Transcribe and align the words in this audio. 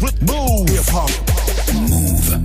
Move. 0.00 0.70
Hip 0.70 0.94
hop. 0.94 1.10
Move. 1.74 2.38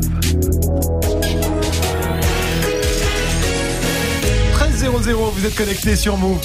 13 4.54 5.04
00, 5.04 5.34
vous 5.36 5.46
êtes 5.46 5.56
connectés 5.56 5.96
sur 5.96 6.18
Move. 6.18 6.40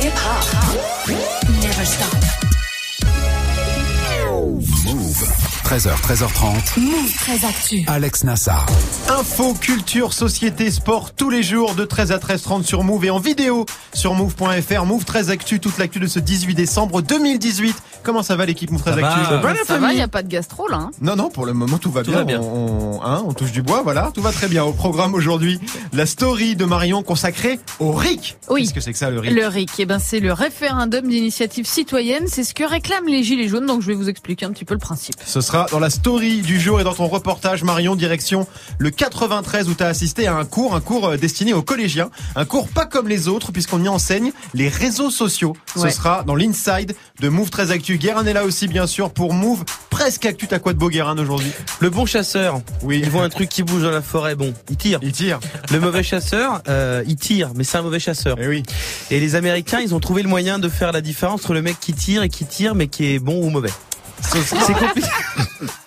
Hip 0.00 0.08
hop. 0.08 1.14
Never 1.60 1.84
stop. 1.84 2.08
Move. 4.86 5.28
13h, 5.64 6.00
13h30. 6.02 6.80
Move 6.80 7.14
très 7.14 7.44
actu. 7.46 7.84
Alex 7.86 8.24
Nassar. 8.24 8.66
Info, 9.08 9.54
culture, 9.54 10.12
société, 10.12 10.70
sport, 10.70 11.12
tous 11.14 11.30
les 11.30 11.42
jours 11.42 11.74
de 11.74 11.84
13 11.84 12.12
à 12.12 12.18
13h30 12.18 12.64
sur 12.64 12.82
Move 12.82 13.04
et 13.06 13.10
en 13.10 13.18
vidéo 13.18 13.66
sur 13.94 14.14
move.fr. 14.14 14.84
Move 14.84 15.04
13 15.04 15.30
Actu, 15.30 15.60
toute 15.60 15.78
l'actu 15.78 15.98
de 15.98 16.06
ce 16.06 16.18
18 16.18 16.54
décembre 16.54 17.00
2018. 17.02 17.76
Comment 18.02 18.22
ça 18.22 18.36
va 18.36 18.46
l'équipe 18.46 18.70
Move 18.70 18.80
13 18.82 18.98
Ça 18.98 19.06
Actu 19.06 19.20
va. 19.20 19.54
Ça 19.66 19.78
va, 19.78 19.92
il 19.92 19.96
n'y 19.96 20.02
a 20.02 20.08
pas 20.08 20.22
de 20.22 20.28
gastro 20.28 20.68
là. 20.68 20.76
hein. 20.78 20.90
Non, 21.00 21.16
non, 21.16 21.30
pour 21.30 21.46
le 21.46 21.52
moment 21.52 21.78
tout 21.78 21.90
va 21.90 22.02
Tout 22.02 22.10
bien. 22.10 22.18
va 22.20 22.24
bien. 22.24 22.40
On, 22.40 22.98
on- 22.98 23.02
hein, 23.04 23.22
on 23.26 23.32
touche 23.32 23.52
du 23.52 23.62
bois, 23.62 23.82
voilà, 23.82 24.10
tout 24.14 24.22
va 24.22 24.32
très 24.32 24.48
bien. 24.48 24.64
Au 24.64 24.72
programme 24.72 25.14
aujourd'hui, 25.14 25.60
la 25.92 26.06
story 26.06 26.56
de 26.56 26.64
Marion 26.64 27.02
consacrée 27.02 27.58
au 27.80 27.92
RIC. 27.92 28.36
Oui. 28.50 28.62
Qu'est-ce 28.62 28.74
que 28.74 28.80
c'est 28.80 28.92
que 28.92 28.98
ça 28.98 29.10
le 29.10 29.20
RIC? 29.20 29.32
Le 29.34 29.46
RIC, 29.46 29.70
eh 29.78 29.86
ben, 29.86 29.98
c'est 29.98 30.20
le 30.20 30.32
référendum 30.32 31.06
d'initiative 31.08 31.66
citoyenne. 31.66 32.24
C'est 32.26 32.44
ce 32.44 32.54
que 32.54 32.64
réclament 32.68 33.08
les 33.08 33.22
Gilets 33.22 33.48
jaunes. 33.48 33.66
Donc 33.66 33.82
je 33.82 33.86
vais 33.88 33.94
vous 33.94 34.08
expliquer 34.08 34.46
un 34.46 34.50
petit 34.50 34.64
peu 34.64 34.74
le 34.74 34.80
principe. 34.80 35.16
Ce 35.24 35.40
sera 35.40 35.66
dans 35.70 35.78
la 35.78 35.90
story 35.90 36.40
du 36.42 36.60
jour 36.60 36.80
et 36.80 36.84
dans 36.84 36.94
ton 36.94 37.06
reportage 37.06 37.62
Marion 37.64 37.94
direction 37.96 38.46
le 38.78 38.90
93 38.90 39.68
où 39.68 39.74
tu 39.74 39.82
as 39.82 39.88
assisté 39.88 40.26
à 40.26 40.34
un 40.36 40.44
cours, 40.44 40.74
un 40.74 40.80
cours 40.80 41.08
euh, 41.08 41.16
destiné 41.16 41.52
aux 41.54 41.62
collégiens, 41.62 42.10
un 42.36 42.44
cours 42.44 42.68
pas 42.68 42.86
comme 42.86 43.08
les 43.08 43.28
autres 43.28 43.52
puisqu'on 43.52 43.82
y 43.82 43.88
enseigne 43.88 44.32
les 44.54 44.68
réseaux 44.68 45.10
sociaux. 45.10 45.54
Ce 45.74 45.80
Ouais. 45.80 45.90
sera 45.90 46.22
dans 46.24 46.34
l'inside 46.34 46.94
de 47.20 47.28
Move 47.28 47.50
13 47.50 47.70
Actu. 47.70 47.91
Guérin 47.98 48.24
est 48.26 48.32
là 48.32 48.44
aussi 48.44 48.68
bien 48.68 48.86
sûr 48.86 49.10
pour 49.12 49.32
Move 49.34 49.64
presque 49.90 50.26
Actu. 50.26 50.46
T'as 50.48 50.58
quoi 50.58 50.72
de 50.72 50.78
beau 50.78 50.88
Guérin 50.88 51.16
aujourd'hui 51.18 51.50
Le 51.80 51.90
bon 51.90 52.06
chasseur, 52.06 52.60
Oui. 52.82 53.00
il 53.02 53.10
voit 53.10 53.22
un 53.24 53.28
truc 53.28 53.48
qui 53.48 53.62
bouge 53.62 53.82
dans 53.82 53.90
la 53.90 54.02
forêt, 54.02 54.34
bon, 54.34 54.52
il 54.70 54.76
tire. 54.76 54.98
Il 55.02 55.12
tire. 55.12 55.38
Le 55.70 55.80
mauvais 55.80 56.02
chasseur, 56.02 56.62
euh, 56.68 57.02
il 57.06 57.16
tire, 57.16 57.50
mais 57.54 57.64
c'est 57.64 57.78
un 57.78 57.82
mauvais 57.82 58.00
chasseur. 58.00 58.36
Eh 58.40 58.46
oui. 58.48 58.62
Et 59.10 59.20
les 59.20 59.34
Américains, 59.34 59.80
ils 59.80 59.94
ont 59.94 60.00
trouvé 60.00 60.22
le 60.22 60.28
moyen 60.28 60.58
de 60.58 60.68
faire 60.68 60.92
la 60.92 61.00
différence 61.00 61.40
entre 61.42 61.54
le 61.54 61.62
mec 61.62 61.78
qui 61.80 61.92
tire 61.92 62.22
et 62.22 62.28
qui 62.28 62.44
tire, 62.44 62.74
mais 62.74 62.88
qui 62.88 63.14
est 63.14 63.18
bon 63.18 63.44
ou 63.44 63.50
mauvais. 63.50 63.70
C'est 64.20 64.72
compliqué, 64.74 65.08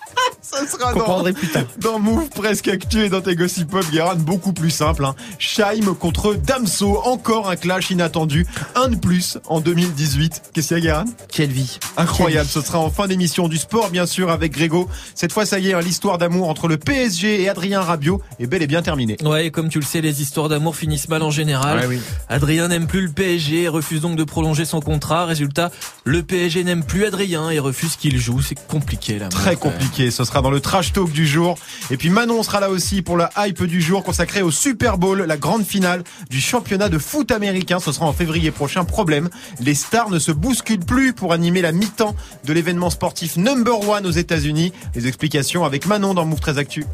ça 0.48 0.66
sera 0.66 0.92
dans, 0.92 1.00
comprendrez 1.00 1.32
plus 1.32 1.48
tard. 1.48 1.64
dans 1.78 1.98
Move 1.98 2.28
presque 2.30 2.68
Actu 2.68 3.04
et 3.04 3.08
dans 3.08 3.20
tes 3.20 3.34
gossip 3.34 3.70
pop 3.70 3.84
Guérin 3.90 4.14
beaucoup 4.14 4.52
plus 4.52 4.70
simple. 4.70 5.04
Hein. 5.04 5.14
Scheim 5.38 5.94
contre 5.94 6.34
Damso, 6.34 7.00
encore 7.04 7.50
un 7.50 7.56
clash 7.56 7.90
inattendu, 7.90 8.46
un 8.74 8.88
de 8.88 8.96
plus 8.96 9.38
en 9.48 9.60
2018. 9.60 10.42
Qu'est-ce 10.52 10.68
qu'il 10.68 10.76
y 10.76 10.80
a 10.80 10.82
Guérin? 10.82 11.04
Quelle 11.30 11.50
vie. 11.50 11.78
Incroyable, 11.96 12.48
ce 12.48 12.60
sera 12.60 12.78
en 12.78 12.90
fin 12.90 13.06
d'émission 13.08 13.48
du 13.48 13.56
sport 13.56 13.90
bien 13.90 14.06
sûr 14.06 14.30
avec 14.30 14.52
Grégo. 14.52 14.88
Cette 15.14 15.32
fois 15.32 15.46
ça 15.46 15.58
y 15.58 15.70
est, 15.70 15.74
hein, 15.74 15.80
l'histoire 15.80 16.18
d'amour 16.18 16.48
entre 16.48 16.68
le 16.68 16.76
PSG 16.76 17.42
et 17.42 17.48
Adrien 17.48 17.80
Rabiot 17.80 18.20
est 18.38 18.46
bel 18.46 18.62
et 18.62 18.66
bien 18.66 18.82
terminée. 18.82 19.16
Ouais, 19.24 19.46
et 19.46 19.50
comme 19.50 19.68
tu 19.68 19.78
le 19.80 19.84
sais, 19.84 20.00
les 20.00 20.22
histoires 20.22 20.48
d'amour 20.48 20.76
finissent 20.76 21.08
mal 21.08 21.22
en 21.22 21.30
général. 21.30 21.84
oui. 21.88 22.00
Adrien 22.28 22.68
n'aime 22.68 22.86
plus 22.86 23.02
le 23.02 23.12
PSG 23.12 23.62
et 23.62 23.68
refuse 23.68 24.00
donc 24.00 24.16
de 24.16 24.24
prolonger 24.24 24.64
son 24.64 24.80
contrat. 24.80 25.26
Résultat, 25.26 25.70
le 26.04 26.22
PSG 26.22 26.64
n'aime 26.64 26.84
plus 26.84 27.04
Adrien 27.04 27.50
et 27.50 27.58
refuse 27.58 27.96
qu'il 27.96 28.18
joue. 28.18 28.40
C'est 28.40 28.66
compliqué 28.66 29.18
là. 29.18 29.28
Très 29.28 29.56
compliqué, 29.56 30.10
ce 30.10 30.24
sera 30.24 30.35
dans 30.42 30.50
le 30.50 30.60
trash 30.60 30.92
talk 30.92 31.10
du 31.10 31.26
jour. 31.26 31.56
Et 31.90 31.96
puis 31.96 32.10
Manon 32.10 32.42
sera 32.42 32.60
là 32.60 32.70
aussi 32.70 33.02
pour 33.02 33.16
la 33.16 33.30
hype 33.36 33.64
du 33.64 33.80
jour 33.80 34.02
consacrée 34.02 34.42
au 34.42 34.50
Super 34.50 34.98
Bowl, 34.98 35.22
la 35.22 35.36
grande 35.36 35.64
finale 35.64 36.02
du 36.30 36.40
championnat 36.40 36.88
de 36.88 36.98
foot 36.98 37.30
américain. 37.30 37.78
Ce 37.80 37.92
sera 37.92 38.06
en 38.06 38.12
février 38.12 38.50
prochain. 38.50 38.84
Problème, 38.84 39.28
les 39.60 39.74
stars 39.74 40.10
ne 40.10 40.18
se 40.18 40.32
bousculent 40.32 40.78
plus 40.80 41.12
pour 41.12 41.32
animer 41.32 41.62
la 41.62 41.72
mi-temps 41.72 42.14
de 42.44 42.52
l'événement 42.52 42.90
sportif 42.90 43.36
number 43.36 43.88
one 43.88 44.06
aux 44.06 44.10
États-Unis. 44.10 44.72
Les 44.94 45.06
explications 45.06 45.64
avec 45.64 45.86
Manon 45.86 46.14
dans 46.14 46.24
Move 46.24 46.40
13 46.40 46.58
Actu. 46.58 46.84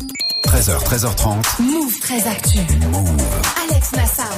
13h, 0.45 0.85
13h30. 0.85 1.63
Move 1.63 1.99
très 2.01 2.27
actu. 2.27 2.59
Alex 3.69 3.93
Nassar. 3.93 4.29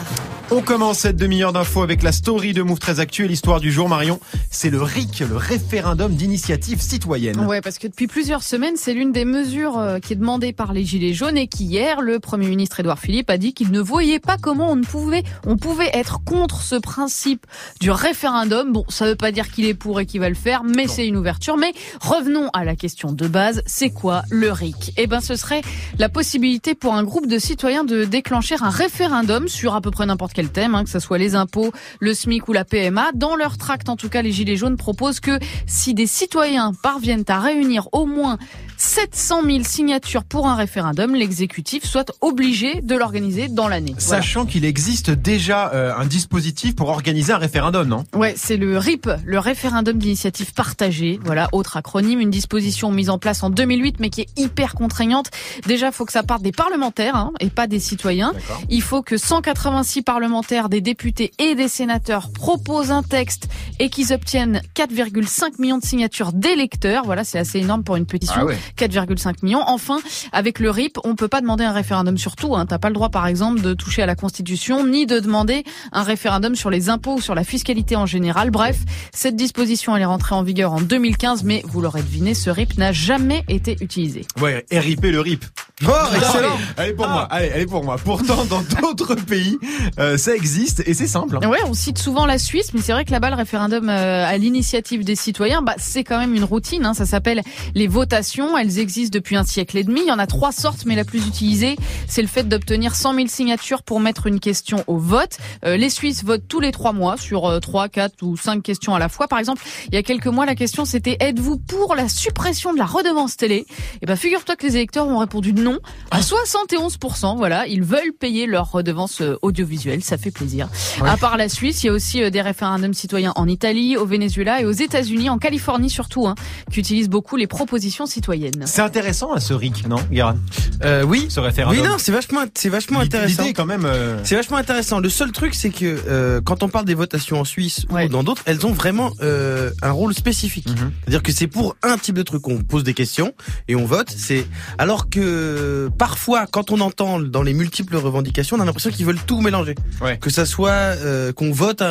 On 0.51 0.61
commence 0.61 0.99
cette 0.99 1.17
demi-heure 1.17 1.53
d'infos 1.53 1.83
avec 1.83 2.03
la 2.03 2.13
story 2.13 2.53
de 2.53 2.63
Move 2.63 2.79
13 2.79 3.01
Actu 3.01 3.25
et 3.25 3.29
l'histoire 3.29 3.61
du 3.61 3.73
jour, 3.73 3.89
Marion. 3.89 4.21
C'est 4.51 4.69
le 4.69 4.81
RIC, 4.83 5.21
le 5.21 5.37
référendum 5.37 6.15
d'initiative 6.15 6.81
citoyenne. 6.83 7.41
Ouais, 7.47 7.61
parce 7.63 7.79
que 7.79 7.89
depuis 7.89 8.07
plusieurs 8.07 8.43
semaines, 8.43 8.75
c'est 8.77 8.93
l'une 8.93 9.11
des 9.11 9.25
mesures 9.25 9.79
euh, 9.79 9.99
qui 9.99 10.13
est 10.13 10.17
demandée 10.17 10.53
par 10.53 10.73
les 10.75 10.85
Gilets 10.85 11.15
jaunes 11.15 11.39
et 11.39 11.49
qu'hier, 11.49 12.03
le 12.03 12.21
Premier 12.21 12.47
ministre 12.49 12.79
Édouard 12.79 12.99
Philippe 12.99 13.31
a 13.31 13.39
dit 13.39 13.55
qu'il 13.55 13.71
ne 13.71 13.81
voyait 13.81 14.21
pas 14.21 14.37
comment 14.37 14.71
on 14.71 14.77
ne 14.77 14.85
pouvait, 14.85 15.25
on 15.47 15.57
pouvait 15.57 15.91
être 15.95 16.23
contre 16.25 16.61
ce 16.61 16.77
principe 16.77 17.47
du 17.81 17.91
référendum. 17.91 18.71
Bon, 18.73 18.85
ça 18.91 19.07
veut 19.07 19.17
pas 19.17 19.33
dire 19.33 19.51
qu'il 19.51 19.65
est 19.65 19.75
pour 19.75 19.99
et 19.99 20.07
qu'il 20.07 20.21
va 20.21 20.29
le 20.29 20.35
faire, 20.35 20.63
mais 20.63 20.87
c'est 20.87 21.07
une 21.07 21.17
ouverture. 21.17 21.57
Mais 21.57 21.73
revenons 22.01 22.51
à 22.53 22.65
la 22.65 22.77
question 22.77 23.13
de 23.13 23.27
base. 23.27 23.63
C'est 23.67 23.91
quoi 23.91 24.23
le 24.31 24.53
RIC? 24.53 24.93
Eh 24.99 25.07
ben, 25.07 25.21
ce 25.21 25.37
serait 25.37 25.63
la 25.99 26.09
possibilité 26.09 26.75
pour 26.75 26.95
un 26.95 27.05
groupe 27.05 27.27
de 27.27 27.39
citoyens 27.39 27.85
de 27.85 28.05
déclencher 28.05 28.57
un 28.61 28.71
référendum 28.71 29.49
sur 29.49 29.75
à 29.75 29.81
peu 29.81 29.91
près 29.91 30.07
n'importe 30.07 30.33
quel 30.33 30.49
thème, 30.49 30.75
hein, 30.75 30.85
que 30.85 30.91
ce 30.91 30.99
soit 30.99 31.19
les 31.19 31.35
impôts, 31.35 31.73
le 32.01 32.15
SMIC 32.15 32.49
ou 32.49 32.53
la 32.53 32.65
PMA. 32.65 33.13
Dans 33.15 33.37
leur 33.37 33.59
tract, 33.59 33.89
en 33.89 33.97
tout 33.97 34.09
cas, 34.09 34.23
les 34.23 34.33
Gilets 34.33 34.57
jaunes 34.57 34.77
proposent 34.77 35.21
que 35.21 35.39
si 35.67 35.95
des 35.95 36.07
citoyens 36.07 36.73
parviennent 36.83 37.25
à 37.29 37.41
réunir 37.41 37.89
au 37.93 38.07
moins 38.07 38.39
700 38.77 39.43
000 39.45 39.65
signatures 39.65 40.25
pour 40.25 40.47
un 40.47 40.55
référendum, 40.55 41.15
l'exécutif 41.15 41.85
soit 41.85 42.13
obligé 42.21 42.81
de 42.81 42.95
l'organiser 42.97 43.49
dans 43.49 43.69
l'année. 43.69 43.95
Voilà. 43.99 44.23
Sachant 44.23 44.47
qu'il 44.47 44.65
existe 44.65 45.11
déjà 45.11 45.73
euh, 45.73 45.95
un 45.97 46.07
dispositif 46.07 46.75
pour 46.75 46.89
organiser 46.89 47.33
un 47.33 47.39
référendum, 47.39 47.87
non? 47.87 48.05
Ouais, 48.15 48.35
c'est 48.37 48.57
le 48.57 48.79
RIP, 48.79 49.09
le 49.25 49.39
référendum 49.39 49.99
d'initiative 49.99 50.53
partagée. 50.53 51.19
Voilà, 51.25 51.49
autre 51.53 51.77
acronyme, 51.77 52.21
une 52.21 52.31
disposition 52.31 52.91
mise 52.91 53.11
en 53.11 53.19
place 53.19 53.43
en 53.43 53.51
2008, 53.51 54.01
mais 54.01 54.11
qui 54.11 54.23
est 54.23 54.39
hyper 54.39 54.75
contraignante. 54.75 55.31
Déjà, 55.67 55.93
faut 55.93 56.05
que 56.05 56.13
ça 56.13 56.23
parte 56.23 56.43
des 56.43 56.53
parlementaires 56.53 57.17
hein, 57.17 57.33
et 57.41 57.51
pas 57.51 57.67
des 57.67 57.81
citoyens. 57.81 58.33
Il 58.69 58.83
faut 58.83 59.03
que 59.03 59.17
186 59.17 60.03
parlementaires, 60.03 60.69
des 60.69 60.81
députés 60.81 61.33
et 61.39 61.55
des 61.55 61.69
sénateurs 61.69 62.31
proposent 62.33 62.91
un 62.91 63.03
texte 63.03 63.49
et 63.79 63.89
qu'ils 63.89 64.13
obtiennent 64.13 64.63
4,5 64.75 65.61
millions 65.61 65.79
de 65.79 65.85
signatures 65.85 66.33
d'électeurs. 66.33 67.05
Voilà, 67.05 67.25
c'est 67.25 67.39
assez 67.39 67.59
énorme 67.59 67.85
pour 67.85 67.97
une 67.97 68.07
pétition. 68.07 68.41
Ah 68.41 68.45
ouais. 68.45 68.59
4,5 68.79 69.37
millions. 69.43 69.63
Enfin, 69.67 69.99
avec 70.33 70.59
le 70.59 70.71
RIP, 70.71 70.99
on 71.05 71.15
peut 71.15 71.29
pas 71.29 71.41
demander 71.41 71.65
un 71.65 71.73
référendum 71.73 72.19
sur 72.19 72.37
tout. 72.37 72.57
Hein. 72.57 72.67
T'as 72.67 72.79
pas 72.79 72.89
le 72.89 72.95
droit, 72.95 73.09
par 73.09 73.27
exemple, 73.27 73.61
de 73.61 73.75
toucher 73.75 74.03
à 74.03 74.07
la 74.07 74.15
Constitution, 74.15 74.87
ni 74.87 75.07
de 75.07 75.19
demander 75.19 75.65
un 75.93 76.03
référendum 76.03 76.55
sur 76.55 76.71
les 76.71 76.89
impôts 76.89 77.15
ou 77.15 77.21
sur 77.21 77.35
la 77.35 77.45
fiscalité 77.45 77.97
en 77.97 78.07
général. 78.07 78.51
Bref, 78.51 78.79
cette 79.13 79.37
disposition, 79.37 79.97
elle 79.97 80.03
est 80.03 80.07
rentrée 80.07 80.35
en 80.35 80.43
vigueur 80.43 80.73
en 80.73 80.81
2015, 80.81 81.45
mais 81.45 81.63
vous 81.67 81.81
l'aurez 81.81 82.03
deviné, 82.03 82.35
ce 82.35 82.51
RIP 82.51 82.79
n'a 82.79 82.93
jamais 82.93 83.45
été 83.49 83.77
utilisé. 83.81 84.27
Ouais, 84.41 84.65
RIP 84.71 85.05
le 85.05 85.21
RIP. 85.21 85.45
Oh, 85.87 86.15
excellent. 86.17 86.59
Elle 86.77 86.91
est 86.91 86.95
pour 86.95 87.09
moi. 87.09 87.23
Allez, 87.31 87.51
elle 87.55 87.61
est 87.63 87.67
pour 87.67 87.85
moi. 87.85 87.97
Pourtant, 88.03 88.45
dans 88.45 88.63
d'autres 88.95 89.15
pays, 89.15 89.59
euh, 89.99 90.17
ça 90.17 90.35
existe 90.35 90.83
et 90.87 90.95
c'est 90.95 91.07
simple. 91.07 91.39
hein. 91.43 91.49
Ouais, 91.49 91.59
on 91.67 91.75
cite 91.75 91.99
souvent 91.99 92.27
la 92.27 92.39
Suisse, 92.39 92.73
mais 92.75 92.81
c'est 92.81 92.93
vrai 92.93 93.05
que 93.05 93.11
là-bas, 93.11 93.31
le 93.31 93.37
référendum 93.37 93.89
euh, 93.89 94.25
à 94.27 94.37
l'initiative 94.39 95.05
des 95.05 95.17
citoyens, 95.17 95.63
bah, 95.63 95.75
c'est 95.79 96.05
quand 96.05 96.19
même 96.19 96.35
une 96.35 96.45
routine. 96.45 96.85
Hein, 96.87 96.95
ça 96.95 97.07
s'appelle 97.07 97.43
les 97.75 97.87
votations. 97.87 98.57
Elles 98.57 98.79
existent 98.79 99.15
depuis 99.17 99.37
un 99.37 99.45
siècle 99.45 99.77
et 99.79 99.85
demi. 99.85 100.01
Il 100.05 100.09
y 100.09 100.13
en 100.13 100.19
a 100.19 100.27
trois 100.27 100.53
sortes, 100.53 100.85
mais 100.87 100.95
la 100.97 101.05
plus 101.05 101.27
utilisée, 101.27 101.77
c'est 102.09 102.23
le 102.23 102.29
fait 102.29 102.45
d'obtenir 102.49 102.95
100 102.95 103.15
000 103.15 103.27
signatures 103.29 103.83
pour 103.83 104.01
mettre 104.01 104.27
une 104.27 104.41
question 104.41 104.85
au 104.87 104.97
vote. 104.99 105.37
Euh, 105.65 105.77
les 105.77 105.91
Suisses 105.91 106.25
votent 106.25 106.47
tous 106.49 106.61
les 106.61 106.73
trois 106.73 106.93
mois 106.93 107.17
sur 107.17 107.47
euh, 107.47 107.61
trois, 107.61 107.89
quatre 107.89 108.23
ou 108.23 108.37
cinq 108.37 108.63
questions 108.63 108.95
à 108.95 108.99
la 108.99 109.09
fois. 109.09 109.29
Par 109.29 109.39
exemple, 109.39 109.63
il 109.89 109.95
y 109.95 109.99
a 109.99 110.03
quelques 110.03 110.27
mois, 110.27 110.47
la 110.47 110.55
question 110.55 110.85
c'était 110.85 111.17
êtes-vous 111.21 111.59
pour 111.59 111.95
la 111.95 112.09
suppression 112.09 112.73
de 112.73 112.79
la 112.79 112.87
redevance 112.87 113.37
télé? 113.37 113.67
Et 114.03 114.07
ben, 114.07 114.17
figure-toi 114.17 114.57
que 114.57 114.67
les 114.67 114.77
électeurs 114.77 115.07
ont 115.07 115.19
répondu 115.19 115.53
non 115.53 115.74
à 116.11 116.21
71%. 116.21 117.37
Voilà, 117.37 117.67
ils 117.67 117.83
veulent 117.83 118.13
payer 118.19 118.47
leur 118.47 118.71
redevance 118.71 119.21
euh, 119.21 119.37
audiovisuelle. 119.43 120.03
Ça 120.03 120.17
fait 120.19 120.31
plaisir. 120.31 120.69
À 121.05 121.17
part 121.17 121.37
la 121.37 121.49
Suisse, 121.49 121.83
il 121.83 121.87
y 121.87 121.89
a 121.91 121.93
aussi 121.93 122.23
euh, 122.23 122.31
des 122.31 122.41
référendums 122.43 122.95
citoyens 122.95 123.33
en 123.37 123.47
Italie, 123.49 123.97
au 123.97 124.07
Venezuela 124.07 124.61
et 124.61 124.65
aux 124.65 124.73
États-Unis, 124.73 125.31
en 125.31 125.39
Californie 125.39 125.91
surtout, 125.91 126.27
hein, 126.27 126.35
qui 126.71 126.81
utilisent 126.81 127.09
beaucoup 127.09 127.37
les 127.37 127.47
propositions 127.47 128.07
citoyennes. 128.07 128.65
C'est 128.67 128.83
intéressant 128.83 129.33
à 129.33 129.41
ce 129.41 129.55
RIC, 129.55 129.87
non, 129.89 129.97
Guérin? 130.11 130.37
Euh, 130.85 131.03
oui. 131.05 131.27
Ce 131.29 131.41
référendum. 131.41 131.81
Oui, 131.81 131.87
non, 131.89 131.97
c'est 131.99 132.13
vachement, 132.13 132.45
c'est 132.55 132.69
vachement 132.69 133.01
L'idée, 133.01 133.17
intéressant. 133.19 133.45
quand 133.55 133.67
même. 133.67 133.85
euh, 133.85 134.19
C'est 134.25 134.37
vachement 134.37 134.57
intéressant. 134.57 135.01
Le 135.01 135.09
seul 135.09 135.33
truc, 135.33 135.55
c'est 135.55 135.71
que 135.71 135.99
euh, 136.09 136.41
quand 136.45 136.63
on 136.63 136.69
parle 136.69 136.85
des 136.85 136.95
votations 136.95 137.41
en 137.41 137.45
Suisse 137.45 137.87
Ouais. 137.91 138.07
ou 138.07 138.09
dans 138.09 138.23
d'autres, 138.25 138.43
elles 138.47 138.67
ont 138.67 138.73
vraiment 138.73 139.11
euh, 139.23 139.71
un 139.83 139.91
rôle 139.93 140.15
spécifique. 140.15 140.69
Mhm. 140.69 140.93
C'est-à-dire 141.03 141.23
que 141.23 141.33
c'est 141.33 141.47
pour 141.47 141.77
un 141.83 141.97
type 141.99 142.15
de 142.17 142.23
truc. 142.23 142.47
On 142.49 142.63
pose 142.63 142.85
des 142.85 142.95
questions 142.95 143.33
et 143.69 143.77
on 143.77 143.85
vote. 143.85 144.13
C'est 144.17 144.47
alors 144.79 145.09
que 145.09 145.54
que 145.55 145.89
parfois, 145.99 146.47
quand 146.51 146.71
on 146.71 146.81
entend 146.81 147.21
dans 147.21 147.43
les 147.43 147.55
multiples 147.55 147.97
revendications, 147.97 148.57
on 148.57 148.61
a 148.61 148.65
l'impression 148.65 148.91
qu'ils 148.91 149.07
veulent 149.07 149.21
tout 149.27 149.41
mélanger. 149.41 149.75
Ouais. 150.01 150.19
Que 150.19 150.31
ça 150.31 150.47
soit 150.47 150.71
euh, 150.71 151.33
qu'on 151.33 151.53
vote, 151.53 151.83
un, 151.83 151.87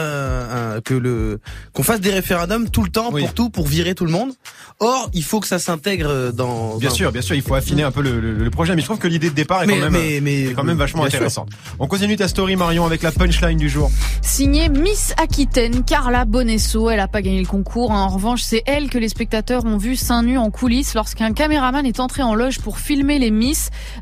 un- 0.75 0.81
que 0.81 0.93
le 0.93 1.39
qu'on 1.73 1.83
fasse 1.83 2.01
des 2.01 2.11
référendums 2.11 2.69
tout 2.69 2.83
le 2.83 2.89
temps 2.89 3.09
Oui. 3.11 3.21
pour 3.21 3.33
tout, 3.33 3.49
pour 3.49 3.67
virer 3.67 3.95
tout 3.95 4.05
le 4.05 4.11
monde. 4.11 4.31
Or, 4.79 5.09
il 5.13 5.23
faut 5.23 5.39
que 5.39 5.47
ça 5.47 5.59
s'intègre 5.59 6.31
dans. 6.31 6.77
Bien 6.77 6.89
dans- 6.89 6.95
sûr, 6.95 7.11
bien 7.11 7.21
sûr, 7.21 7.35
il 7.35 7.41
faut 7.41 7.55
affiner 7.55 7.83
un 7.83 7.91
peu 7.91 8.01
le, 8.01 8.19
le- 8.19 8.33
le 8.33 8.49
projet, 8.49 8.75
mais 8.75 8.81
je 8.81 8.85
trouve 8.85 8.99
que 8.99 9.07
l'idée 9.07 9.29
de 9.29 9.35
départ 9.35 9.63
est 9.63 9.67
Mais, 9.67 9.79
quand 9.79 9.89
même, 9.89 9.93
mais, 9.93 10.19
mais, 10.21 10.41
est 10.45 10.53
quand 10.53 10.63
même 10.63 10.77
vachement 10.77 11.03
intéressante. 11.05 11.49
On 11.79 11.87
continue 11.87 12.15
ta 12.15 12.27
story 12.27 12.55
Marion 12.55 12.85
avec 12.85 13.01
la 13.03 13.11
punchline 13.11 13.57
du 13.57 13.69
jour. 13.69 13.89
Signée 14.21 14.69
Miss 14.69 15.13
Aquitaine, 15.17 15.83
Carla 15.83 16.25
Bonesso. 16.25 16.89
Elle 16.89 16.99
a 16.99 17.07
pas 17.07 17.21
gagné 17.21 17.39
le 17.41 17.47
concours. 17.47 17.91
hein. 17.91 18.01
En 18.03 18.09
revanche, 18.09 18.41
c'est 18.41 18.63
elle 18.65 18.89
que 18.89 18.97
les 18.97 19.09
spectateurs 19.09 19.65
ont 19.65 19.77
vu 19.77 19.95
seins 19.95 20.23
nus 20.23 20.37
en 20.37 20.49
coulisses 20.51 20.93
lorsqu'un 20.95 21.31
caméraman 21.33 21.85
est 21.85 21.99
entré 21.99 22.23
en 22.23 22.35
loge 22.35 22.59
pour 22.59 22.79
filmer 22.79 23.19
les 23.19 23.31
Miss 23.31 23.52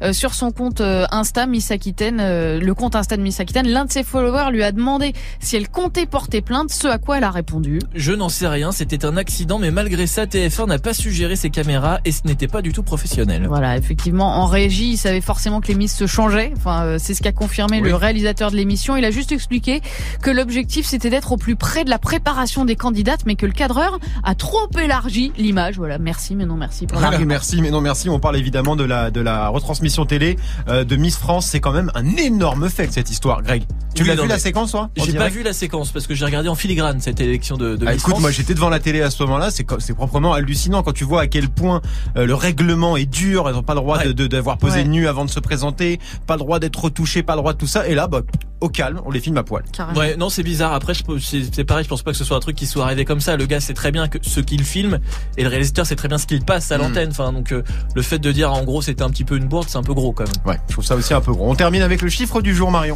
Euh, 0.02 0.14
sur 0.14 0.34
son 0.34 0.52
compte 0.52 0.82
euh, 0.82 1.06
Insta 1.12 1.46
Miss 1.46 1.72
Aquitaine. 1.72 2.20
euh, 2.22 2.60
le 2.60 2.74
compte 2.74 2.96
Insta 2.96 3.18
de 3.18 3.22
Miss 3.22 3.40
Aquitaine, 3.40 3.68
l'un 3.68 3.86
de 3.86 3.92
ses 3.92 4.04
followers 4.04 4.52
lui 4.52 4.64
a 4.64 4.72
demandé 4.72 5.14
si 5.40 5.56
elle 5.56 5.70
comptait 5.70 6.06
porter 6.06 6.42
plainte, 6.42 6.72
ce 6.72 6.88
à 6.88 6.98
quoi 6.98 7.18
elle 7.18 7.24
a 7.24 7.32
répondu. 7.32 7.80
Je 7.96 8.12
n'en 8.14 8.30
sais 8.30 8.48
rien, 8.48 8.72
c'était 8.72 9.06
un 9.06 9.18
accident, 9.18 9.60
mais 9.60 9.72
malgré 9.72 10.08
ça, 10.08 10.26
TF1 10.26 10.68
n'a 10.68 10.80
pas 10.80 10.94
su 10.94 11.12
gérer 11.12 11.36
ses 11.36 11.50
caméras 11.50 12.00
et 12.06 12.12
ce 12.12 12.22
n'était 12.26 12.48
pas 12.48 12.62
du 12.62 12.72
tout 12.74 12.84
professionnel. 12.84 13.46
Voilà, 13.48 13.78
effectivement, 13.78 14.38
en 14.42 14.46
régie, 14.46 14.92
il 14.94 14.98
savait 14.98 15.22
forcément 15.22 15.62
que 15.62 15.68
les 15.68 15.76
Miss 15.76 15.96
se 15.96 16.08
changeaient. 16.08 16.54
Enfin, 16.58 16.84
euh, 16.84 16.98
c'est 17.00 17.14
ce 17.14 17.22
qu'a 17.22 17.32
confirmé 17.32 17.82
Oui. 17.82 17.90
le 17.90 17.96
réalisateur 17.96 18.52
de 18.52 18.56
l'émission. 18.56 18.96
Il 18.98 19.06
a 19.06 19.12
juste 19.12 19.32
expliqué 19.32 19.82
que 20.22 20.30
l'objectif 20.32 20.86
c'était 20.86 21.10
d'être 21.10 21.32
au 21.32 21.38
plus 21.38 21.56
près 21.56 21.84
de 21.84 21.90
la 21.90 22.00
préparation 22.00 22.66
des 22.66 22.76
candidates, 22.76 23.22
mais 23.26 23.36
que 23.36 23.46
le 23.46 23.52
cadreur 23.54 24.00
a 24.24 24.36
trop 24.36 24.70
élargi 24.80 25.32
l'image. 25.38 25.78
Voilà, 25.78 25.98
merci, 25.98 26.36
mais 26.36 26.46
non 26.46 26.56
merci 26.56 26.88
pour 26.88 26.98
Voilà, 27.00 27.18
merci, 27.20 27.62
mais 27.62 27.72
non 27.72 27.82
merci. 27.82 28.10
On 28.10 28.20
parle 28.20 28.38
évidemment 28.38 28.76
de 28.76 28.84
la 28.84 29.12
de 29.12 29.22
la 29.22 29.41
retransmission 29.50 30.06
télé 30.06 30.38
euh, 30.68 30.84
de 30.84 30.96
Miss 30.96 31.18
France. 31.18 31.48
C'est 31.48 31.60
quand 31.60 31.72
même 31.72 31.92
un 31.96 32.06
énorme 32.18 32.70
fait 32.70 32.92
cette 32.92 33.10
histoire, 33.10 33.42
Greg. 33.42 33.64
Tu 33.94 34.04
Oui, 34.04 34.08
l'as 34.10 34.16
vu 34.22 34.28
la 34.28 34.40
séquence, 34.40 34.72
toi 34.72 34.90
J'ai 34.96 35.14
pas 35.14 35.28
vu 35.30 35.44
la 35.44 35.54
séquence 35.54 35.92
parce 35.92 36.08
que 36.08 36.16
j'ai 36.16 36.24
regardé 36.26 36.48
en 36.50 36.56
filigrane 36.56 37.02
cette 37.02 37.20
élection 37.20 37.58
de, 37.58 37.76
de 37.76 37.86
Ah, 37.86 37.92
Miss 37.92 38.02
écoute, 38.02 38.12
France. 38.12 38.22
moi 38.22 38.32
j'étais 38.32 38.54
devant 38.54 38.70
la 38.70 38.80
télé 38.80 39.02
à 39.02 39.10
ce 39.10 39.22
moment-là, 39.24 39.50
c'est 39.52 39.94
proprement 39.94 40.34
hallucinant 40.34 40.82
quand 40.84 40.94
tu 40.94 41.04
vois 41.04 41.22
à 41.22 41.28
quel 41.28 41.50
point 41.50 41.82
euh, 42.16 42.26
le 42.26 42.34
règlement 42.36 42.96
est 42.98 43.06
dur, 43.06 43.50
elles 43.50 43.56
ont 43.56 43.64
pas 43.64 43.74
le 43.74 43.82
droit 43.82 44.04
de 44.06 44.28
d'avoir 44.28 44.58
posé 44.58 44.80
Ouais. 44.80 44.84
nu 44.86 45.08
avant 45.08 45.26
de 45.26 45.30
se 45.30 45.40
présenter, 45.42 46.00
pas 46.28 46.36
le 46.36 46.40
droit 46.40 46.60
d'être 46.60 46.82
retouché, 46.82 47.24
pas 47.24 47.34
le 47.36 47.40
droit 47.42 47.52
de 47.54 47.58
tout 47.58 47.68
ça 47.68 47.88
et 47.88 47.96
là 47.96 48.08
bah 48.08 48.22
au 48.62 48.70
calme, 48.70 49.02
on 49.06 49.12
les 49.12 49.20
filme 49.20 49.38
à 49.38 49.44
poil. 49.44 49.64
Carrément. 49.74 50.00
Ouais, 50.00 50.16
non, 50.16 50.30
c'est 50.30 50.44
bizarre. 50.44 50.74
Après, 50.74 50.94
je 50.94 51.04
peux- 51.04 51.20
c'est 51.20 51.64
pareil. 51.64 51.84
Je 51.84 51.90
pense 51.90 52.04
pas 52.04 52.12
que 52.12 52.18
ce 52.18 52.24
soit 52.24 52.38
un 52.38 52.42
truc 52.42 52.56
qui 52.56 52.66
soit 52.68 52.84
arrivé 52.84 53.06
comme 53.06 53.20
ça. 53.22 53.36
Le 53.36 53.46
gars 53.46 53.60
sait 53.60 53.74
très 53.74 53.92
bien 53.92 54.08
que 54.08 54.18
ce 54.22 54.40
qu'il 54.40 54.64
filme 54.64 55.00
et 55.38 55.44
le 55.44 55.50
réalisateur 55.50 55.86
sait 55.86 55.96
très 55.96 56.08
bien 56.08 56.18
ce 56.18 56.26
qu'il 56.28 56.44
passe 56.46 56.72
à 56.72 56.78
Mm. 56.78 56.82
l'antenne. 56.82 57.10
Enfin, 57.12 57.34
donc 57.34 57.52
euh, 57.52 57.64
le 57.96 58.02
fait 58.02 58.20
de 58.20 58.32
dire 58.32 58.54
en 58.54 58.64
gros 58.64 58.82
c'était 58.82 59.04
un 59.04 59.10
petit 59.10 59.24
peu 59.24 59.36
une 59.38 59.48
bourde, 59.48 59.68
c'est 59.70 59.78
un 59.78 59.84
peu 59.84 59.94
gros 59.94 60.12
quand 60.14 60.24
même. 60.26 60.46
Ouais, 60.46 60.60
je 60.68 60.74
trouve 60.74 60.86
ça 60.86 60.96
aussi 60.96 61.14
un 61.14 61.22
peu 61.22 61.32
gros. 61.34 61.50
On 61.50 61.56
termine 61.56 61.82
avec 61.82 62.02
le 62.02 62.10
chiffre 62.10 62.42
du 62.42 62.56
jour 62.56 62.72
Marion. 62.72 62.96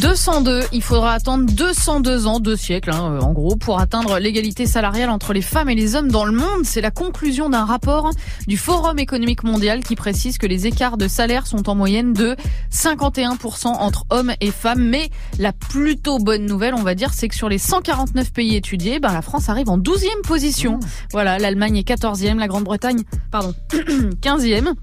202, 0.00 0.62
il 0.72 0.82
faudra 0.82 1.12
attendre 1.12 1.50
202 1.50 2.26
ans, 2.26 2.40
deux 2.40 2.56
siècles 2.56 2.90
hein, 2.90 3.12
euh, 3.14 3.20
en 3.20 3.32
gros, 3.32 3.56
pour 3.56 3.80
atteindre 3.80 4.18
l'égalité 4.18 4.66
salariale 4.66 5.10
entre 5.10 5.32
les 5.32 5.42
femmes 5.42 5.68
et 5.68 5.74
les 5.74 5.94
hommes 5.96 6.10
dans 6.10 6.24
le 6.24 6.32
monde. 6.32 6.64
C'est 6.64 6.80
la 6.80 6.90
conclusion 6.90 7.48
d'un 7.50 7.64
rapport 7.64 8.10
du 8.46 8.56
Forum 8.56 8.98
économique 8.98 9.42
mondial 9.44 9.82
qui 9.82 9.96
précise 9.96 10.38
que 10.38 10.46
les 10.46 10.66
écarts 10.66 10.96
de 10.96 11.08
salaire 11.08 11.46
sont 11.46 11.68
en 11.68 11.74
moyenne 11.74 12.12
de 12.12 12.36
51% 12.70 13.66
entre 13.68 14.04
hommes 14.10 14.32
et 14.40 14.50
femmes. 14.50 14.82
Mais 14.88 14.97
la 15.38 15.52
plutôt 15.52 16.18
bonne 16.18 16.46
nouvelle, 16.46 16.74
on 16.74 16.82
va 16.82 16.94
dire, 16.94 17.12
c'est 17.12 17.28
que 17.28 17.34
sur 17.34 17.48
les 17.48 17.58
149 17.58 18.32
pays 18.32 18.56
étudiés, 18.56 19.00
ben, 19.00 19.12
la 19.12 19.22
France 19.22 19.48
arrive 19.48 19.68
en 19.68 19.78
12e 19.78 20.22
position. 20.26 20.80
Voilà, 21.12 21.38
l'Allemagne 21.38 21.76
est 21.76 21.88
14e, 21.88 22.38
la 22.38 22.48
Grande-Bretagne, 22.48 23.02
pardon, 23.30 23.54
15e. 23.72 24.74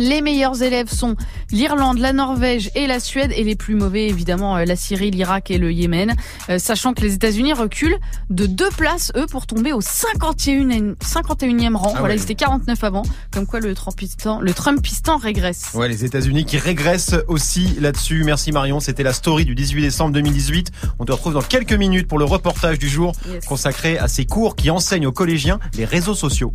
Les 0.00 0.22
meilleurs 0.22 0.62
élèves 0.62 0.88
sont 0.90 1.14
l'Irlande, 1.52 1.98
la 1.98 2.14
Norvège 2.14 2.70
et 2.74 2.86
la 2.86 3.00
Suède, 3.00 3.32
et 3.36 3.44
les 3.44 3.54
plus 3.54 3.74
mauvais, 3.74 4.08
évidemment, 4.08 4.56
euh, 4.56 4.64
la 4.64 4.74
Syrie, 4.74 5.10
l'Irak 5.10 5.50
et 5.50 5.58
le 5.58 5.70
Yémen. 5.72 6.14
Euh, 6.48 6.58
sachant 6.58 6.94
que 6.94 7.02
les 7.02 7.12
États-Unis 7.12 7.52
reculent 7.52 7.98
de 8.30 8.46
deux 8.46 8.70
places, 8.70 9.12
eux, 9.14 9.26
pour 9.26 9.46
tomber 9.46 9.74
au 9.74 9.82
51e, 9.82 10.94
51e 11.04 11.76
rang. 11.76 11.92
Ah 11.94 11.98
voilà, 11.98 12.14
ouais. 12.14 12.18
ils 12.18 12.22
étaient 12.22 12.34
49 12.34 12.82
avant. 12.82 13.02
Comme 13.30 13.46
quoi, 13.46 13.60
le 13.60 13.74
Trumpistan, 13.74 14.40
le 14.40 14.54
Trumpistan 14.54 15.18
régresse. 15.18 15.68
Ouais, 15.74 15.86
les 15.88 16.02
États-Unis 16.06 16.46
qui 16.46 16.56
régressent 16.56 17.16
aussi 17.28 17.76
là-dessus. 17.78 18.24
Merci 18.24 18.52
Marion, 18.52 18.80
c'était 18.80 19.02
la 19.02 19.12
story 19.12 19.44
du 19.44 19.54
18 19.54 19.82
décembre 19.82 20.12
2018. 20.14 20.70
On 20.98 21.04
te 21.04 21.12
retrouve 21.12 21.34
dans 21.34 21.42
quelques 21.42 21.74
minutes 21.74 22.08
pour 22.08 22.18
le 22.18 22.24
reportage 22.24 22.78
du 22.78 22.88
jour 22.88 23.12
Yes. 23.30 23.44
consacré 23.44 23.98
à 23.98 24.08
ces 24.08 24.24
cours 24.24 24.56
qui 24.56 24.70
enseignent 24.70 25.06
aux 25.06 25.12
collégiens 25.12 25.58
les 25.76 25.84
réseaux 25.84 26.14
sociaux. 26.14 26.52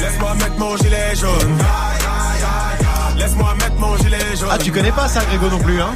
Laisse-moi 0.00 0.34
mettre 0.36 0.56
mon 0.58 0.76
gilet 0.76 1.16
jaune. 1.16 1.58
Laisse-moi 3.16 3.54
mettre 3.54 3.74
mon 3.78 3.96
gilet 3.96 4.18
jaune. 4.38 4.48
Ah, 4.50 4.58
tu 4.58 4.72
connais 4.72 4.92
pas 4.92 5.08
ça, 5.08 5.24
Grégo, 5.24 5.48
non 5.50 5.58
plus, 5.58 5.80
hein 5.80 5.94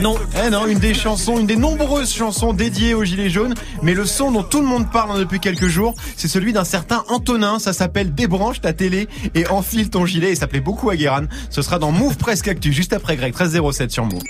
Non, 0.00 0.16
Eh 0.44 0.50
non, 0.50 0.66
une 0.66 0.78
des 0.78 0.94
chansons, 0.94 1.38
une 1.38 1.46
des 1.46 1.56
nombreuses 1.56 2.12
chansons 2.12 2.52
dédiées 2.52 2.94
aux 2.94 3.04
gilets 3.04 3.30
jaunes, 3.30 3.54
mais 3.82 3.94
le 3.94 4.04
son 4.04 4.30
dont 4.30 4.42
tout 4.42 4.60
le 4.60 4.66
monde 4.66 4.90
parle 4.90 5.10
hein, 5.12 5.18
depuis 5.18 5.40
quelques 5.40 5.66
jours, 5.68 5.94
c'est 6.16 6.28
celui 6.28 6.52
d'un 6.52 6.64
certain 6.64 7.04
Antonin, 7.08 7.58
ça 7.58 7.72
s'appelle 7.72 8.14
Débranche 8.14 8.60
ta 8.60 8.72
télé 8.72 9.08
et 9.34 9.46
enfile 9.48 9.90
ton 9.90 10.06
gilet, 10.06 10.32
et 10.32 10.34
ça 10.36 10.46
plaît 10.46 10.60
beaucoup 10.60 10.90
à 10.90 10.96
Guéran. 10.96 11.22
Ce 11.50 11.62
sera 11.62 11.78
dans 11.78 11.90
Move 11.90 12.16
Presque 12.16 12.48
Actu, 12.48 12.72
juste 12.72 12.92
après 12.92 13.16
Greg, 13.16 13.34
1307 13.34 13.90
sur 13.90 14.04
Move. 14.04 14.22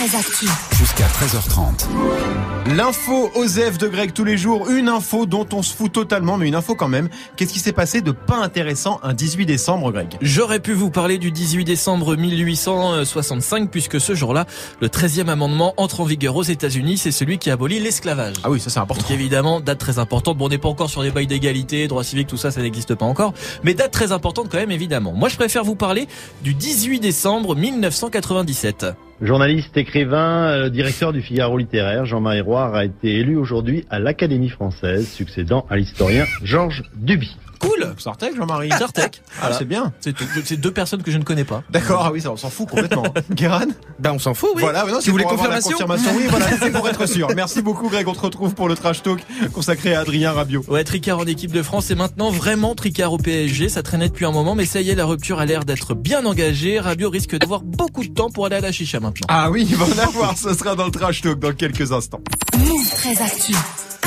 Move 0.00 0.08
très 0.08 0.18
actu. 0.18 0.46
Jusqu'à 0.78 1.06
13h30. 1.06 2.74
L'info 2.74 3.30
OSEF 3.34 3.76
de 3.76 3.86
Greg 3.88 4.12
tous 4.14 4.24
les 4.24 4.38
jours, 4.38 4.70
une 4.70 4.88
info 4.88 5.26
dont 5.26 5.46
on 5.52 5.62
se 5.62 5.74
fout 5.74 5.92
totalement, 5.92 6.38
mais 6.38 6.48
une 6.48 6.54
info 6.54 6.74
quand 6.74 6.88
même. 6.88 7.08
Qu'est-ce 7.36 7.52
qui 7.52 7.58
s'est 7.58 7.72
passé 7.72 8.00
de 8.00 8.10
pas 8.10 8.36
intéressant 8.36 9.00
un 9.02 9.12
18 9.12 9.44
décembre, 9.44 9.92
Greg? 9.92 10.16
J'aurais 10.22 10.60
pu 10.60 10.72
vous 10.72 10.90
parler 10.90 11.18
du 11.18 11.30
18 11.32 11.64
décembre 11.64 12.16
1865 12.16 13.70
puisque 13.70 14.00
ce 14.00 14.14
jour-là, 14.14 14.46
le 14.80 14.88
13e 14.88 15.28
amendement 15.28 15.74
entre 15.76 16.00
en 16.00 16.04
vigueur 16.04 16.36
aux 16.36 16.44
États-Unis. 16.44 16.96
C'est 16.96 17.12
celui 17.12 17.38
qui 17.38 17.50
abolit 17.50 17.80
l'esclavage. 17.80 18.36
Ah 18.42 18.50
oui, 18.50 18.60
ça 18.60 18.70
c'est 18.70 18.80
important. 18.80 19.02
Donc 19.02 19.10
évidemment, 19.10 19.60
date 19.60 19.78
très 19.78 19.98
importante. 19.98 20.38
Bon, 20.38 20.46
on 20.46 20.48
n'est 20.48 20.58
pas 20.58 20.68
encore 20.68 20.88
sur 20.88 21.02
des 21.02 21.10
bails 21.10 21.26
d'égalité, 21.26 21.88
droits 21.88 22.04
civiques, 22.04 22.28
tout 22.28 22.38
ça, 22.38 22.50
ça 22.50 22.62
n'existe 22.62 22.94
pas 22.94 23.06
encore. 23.06 23.34
Mais 23.64 23.74
date 23.74 23.90
très 23.90 24.12
importante 24.12 24.48
quand 24.50 24.58
même, 24.58 24.70
évidemment. 24.70 25.12
Moi, 25.12 25.28
je 25.28 25.36
préfère 25.36 25.64
vous 25.64 25.76
parler 25.76 26.08
du 26.42 26.54
18 26.54 27.00
décembre 27.00 27.54
1997. 27.54 28.86
Journaliste, 29.20 29.76
écrivain, 29.76 30.48
euh, 30.48 30.68
directeur 30.70 31.12
du 31.12 31.20
Figaro 31.20 31.58
littéraire, 31.58 32.06
Jean-Marie 32.06 32.40
Roire 32.40 32.74
a 32.74 32.86
été 32.86 33.16
élu 33.16 33.36
aujourd'hui 33.36 33.84
à 33.90 33.98
l'Académie 33.98 34.48
française, 34.48 35.08
succédant 35.08 35.66
à 35.68 35.76
l'historien 35.76 36.24
Georges 36.42 36.84
Duby. 36.94 37.36
Cool 37.60 37.94
Sartek, 37.98 38.34
Jean-Marie 38.36 38.70
Sartek. 38.70 39.22
Ah, 39.28 39.40
Voilà. 39.40 39.58
c'est 39.58 39.64
bien. 39.66 39.92
C'est 40.00 40.12
tout. 40.14 40.24
C'est 40.44 40.56
deux 40.56 40.72
personnes 40.72 41.02
que 41.02 41.10
je 41.10 41.18
ne 41.18 41.22
connais 41.24 41.44
pas. 41.44 41.62
D'accord, 41.70 42.02
ah 42.04 42.10
oui, 42.12 42.20
ça, 42.20 42.30
on 42.32 42.36
s'en 42.36 42.50
fout 42.50 42.68
complètement. 42.68 43.04
Guéran 43.32 43.66
Ben 43.98 44.12
on 44.12 44.18
s'en 44.18 44.34
fout, 44.34 44.50
oui. 44.54 44.62
Voilà, 44.62 44.84
mais 44.86 44.92
non, 44.92 44.98
c'est 45.00 45.06
vous 45.10 45.12
voulez 45.12 45.24
pour 45.24 45.34
avoir 45.34 45.50
la 45.50 45.60
confirmation 45.60 45.86
confirmation. 46.10 46.16
Oui, 46.16 46.26
voilà, 46.30 46.46
c'est 46.58 46.70
pour 46.72 46.88
être 46.88 47.06
sûr. 47.06 47.28
Merci 47.36 47.62
beaucoup, 47.62 47.88
Greg. 47.88 48.08
On 48.08 48.14
te 48.14 48.20
retrouve 48.20 48.54
pour 48.54 48.68
le 48.68 48.74
trash 48.74 49.02
talk 49.02 49.20
consacré 49.52 49.94
à 49.94 50.00
Adrien 50.00 50.32
Rabiot. 50.32 50.64
Ouais, 50.68 50.84
Tricard 50.84 51.18
en 51.18 51.26
équipe 51.26 51.52
de 51.52 51.62
France 51.62 51.90
et 51.90 51.94
maintenant 51.94 52.30
vraiment 52.30 52.74
Tricard 52.74 53.12
au 53.12 53.18
PSG. 53.18 53.68
Ça 53.68 53.82
traînait 53.82 54.08
depuis 54.08 54.24
un 54.24 54.32
moment, 54.32 54.54
mais 54.54 54.64
ça 54.64 54.80
y 54.80 54.90
est, 54.90 54.94
la 54.94 55.04
rupture 55.04 55.38
a 55.38 55.44
l'air 55.46 55.64
d'être 55.64 55.94
bien 55.94 56.24
engagée. 56.24 56.80
Rabiot 56.80 57.10
risque 57.10 57.36
d'avoir 57.36 57.60
beaucoup 57.60 58.04
de 58.04 58.08
temps 58.12 58.30
pour 58.30 58.46
aller 58.46 58.56
à 58.56 58.60
la 58.60 58.72
chicha 58.72 59.00
maintenant. 59.00 59.26
Ah 59.28 59.50
oui, 59.50 59.66
il 59.68 59.76
va 59.76 59.84
en 59.84 60.08
avoir. 60.08 60.36
Ce 60.38 60.54
sera 60.54 60.74
dans 60.76 60.86
le 60.86 60.90
trash 60.90 61.20
talk 61.20 61.38
dans 61.38 61.52
quelques 61.52 61.92
instants. 61.92 62.20
Move 62.58 62.90
très 62.94 63.20
actu. 63.22 63.54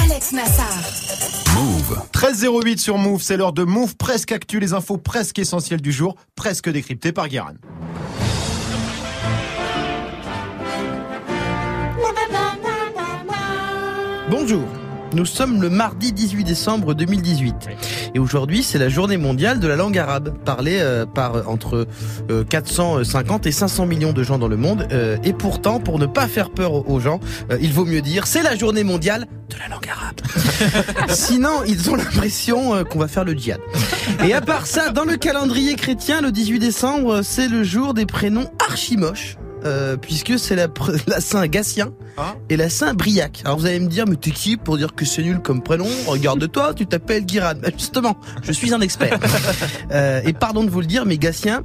Alex 0.02 0.32
Nassar. 0.32 0.68
Move. 1.56 2.02
13.08 2.14 2.78
sur 2.78 2.98
Move, 2.98 3.22
c'est 3.22 3.38
l'heure 3.38 3.54
de 3.54 3.64
Move 3.64 3.96
presque 3.96 4.32
actu, 4.32 4.60
les 4.60 4.74
infos 4.74 4.98
presque 4.98 5.40
essentielles 5.40 5.82
du 5.82 5.92
jour, 5.92 6.16
presque 6.36 6.70
décryptées 6.70 7.12
par 7.12 7.28
Guéran. 7.28 7.54
Bonjour. 14.30 14.68
Nous 15.14 15.26
sommes 15.26 15.62
le 15.62 15.70
mardi 15.70 16.12
18 16.12 16.44
décembre 16.44 16.94
2018 16.96 17.54
et 18.16 18.20
aujourd'hui 18.20 18.64
c'est 18.64 18.80
la 18.80 18.90
journée 18.90 19.18
mondiale 19.18 19.60
de 19.60 19.68
la 19.68 19.76
langue 19.76 19.98
arabe 19.98 20.34
parlée 20.44 20.80
euh, 20.82 21.06
par 21.06 21.36
euh, 21.36 21.44
entre 21.46 21.88
euh, 22.32 22.44
450 22.44 23.46
et 23.46 23.52
500 23.52 23.86
millions 23.86 24.12
de 24.12 24.24
gens 24.24 24.40
dans 24.40 24.48
le 24.48 24.58
monde 24.58 24.88
euh, 24.92 25.18
et 25.24 25.34
pourtant 25.34 25.80
pour 25.80 26.00
ne 26.00 26.08
pas 26.08 26.28
faire 26.28 26.50
peur 26.50 26.90
aux- 26.90 27.00
gens 27.00 27.20
euh, 27.52 27.58
il 27.62 27.72
vaut 27.74 27.86
mieux 27.86 28.02
dire 28.02 28.26
c'est 28.26 28.42
la 28.44 28.56
journée 28.56 28.84
mondiale 28.84 29.28
de 29.50 29.56
la 29.60 29.68
langue 29.68 29.88
arabe. 29.88 31.10
Sinon 31.10 31.64
ils 31.68 31.90
ont 31.92 31.96
l'impression 31.96 32.74
euh, 32.76 32.84
qu'on 32.84 33.00
va 33.00 33.08
faire 33.08 33.24
le 33.26 33.34
djihad. 33.34 33.60
Et 34.26 34.34
à 34.34 34.42
part 34.42 34.66
ça 34.66 34.90
dans 34.90 35.06
le 35.06 35.18
calendrier 35.18 35.76
chrétien 35.76 36.22
le 36.22 36.32
18 36.32 36.58
décembre 36.60 37.22
c'est 37.24 37.48
le 37.48 37.64
jour 37.64 37.94
des 37.94 38.06
prénoms 38.08 38.50
archimoches 38.68 39.38
euh, 39.66 39.96
puisque 39.98 40.38
c'est 40.40 40.56
la, 40.56 40.68
la 41.08 41.22
Saint 41.22 41.46
Gatien 41.48 41.92
Ah. 42.18 42.36
et 42.50 42.58
la 42.58 42.70
Saint 42.70 42.94
Briac. 42.94 43.42
Alors 43.46 43.58
vous 43.58 43.66
allez 43.66 43.80
me 43.80 43.88
dire, 43.88 44.06
mais 44.08 44.16
t'es 44.16 44.32
qui 44.32 44.58
pour 44.58 44.78
dire 44.78 44.94
que 44.96 45.06
c'est 45.06 45.22
nul 45.24 45.40
comme 45.40 45.62
prénom? 45.64 45.88
Regarde-toi, 46.08 46.74
tu 46.74 46.86
t'appelles 46.86 47.26
Guiran. 47.26 47.54
Ben, 47.62 47.72
Justement, 47.78 48.18
je 48.44 48.52
suis 48.52 48.74
un 48.74 48.82
expert. 48.82 49.18
Euh, 49.92 50.22
et 50.26 50.34
pardon 50.34 50.64
de 50.64 50.70
vous 50.70 50.80
le 50.80 50.86
dire, 50.88 51.06
mais 51.06 51.18
Gatien, 51.18 51.64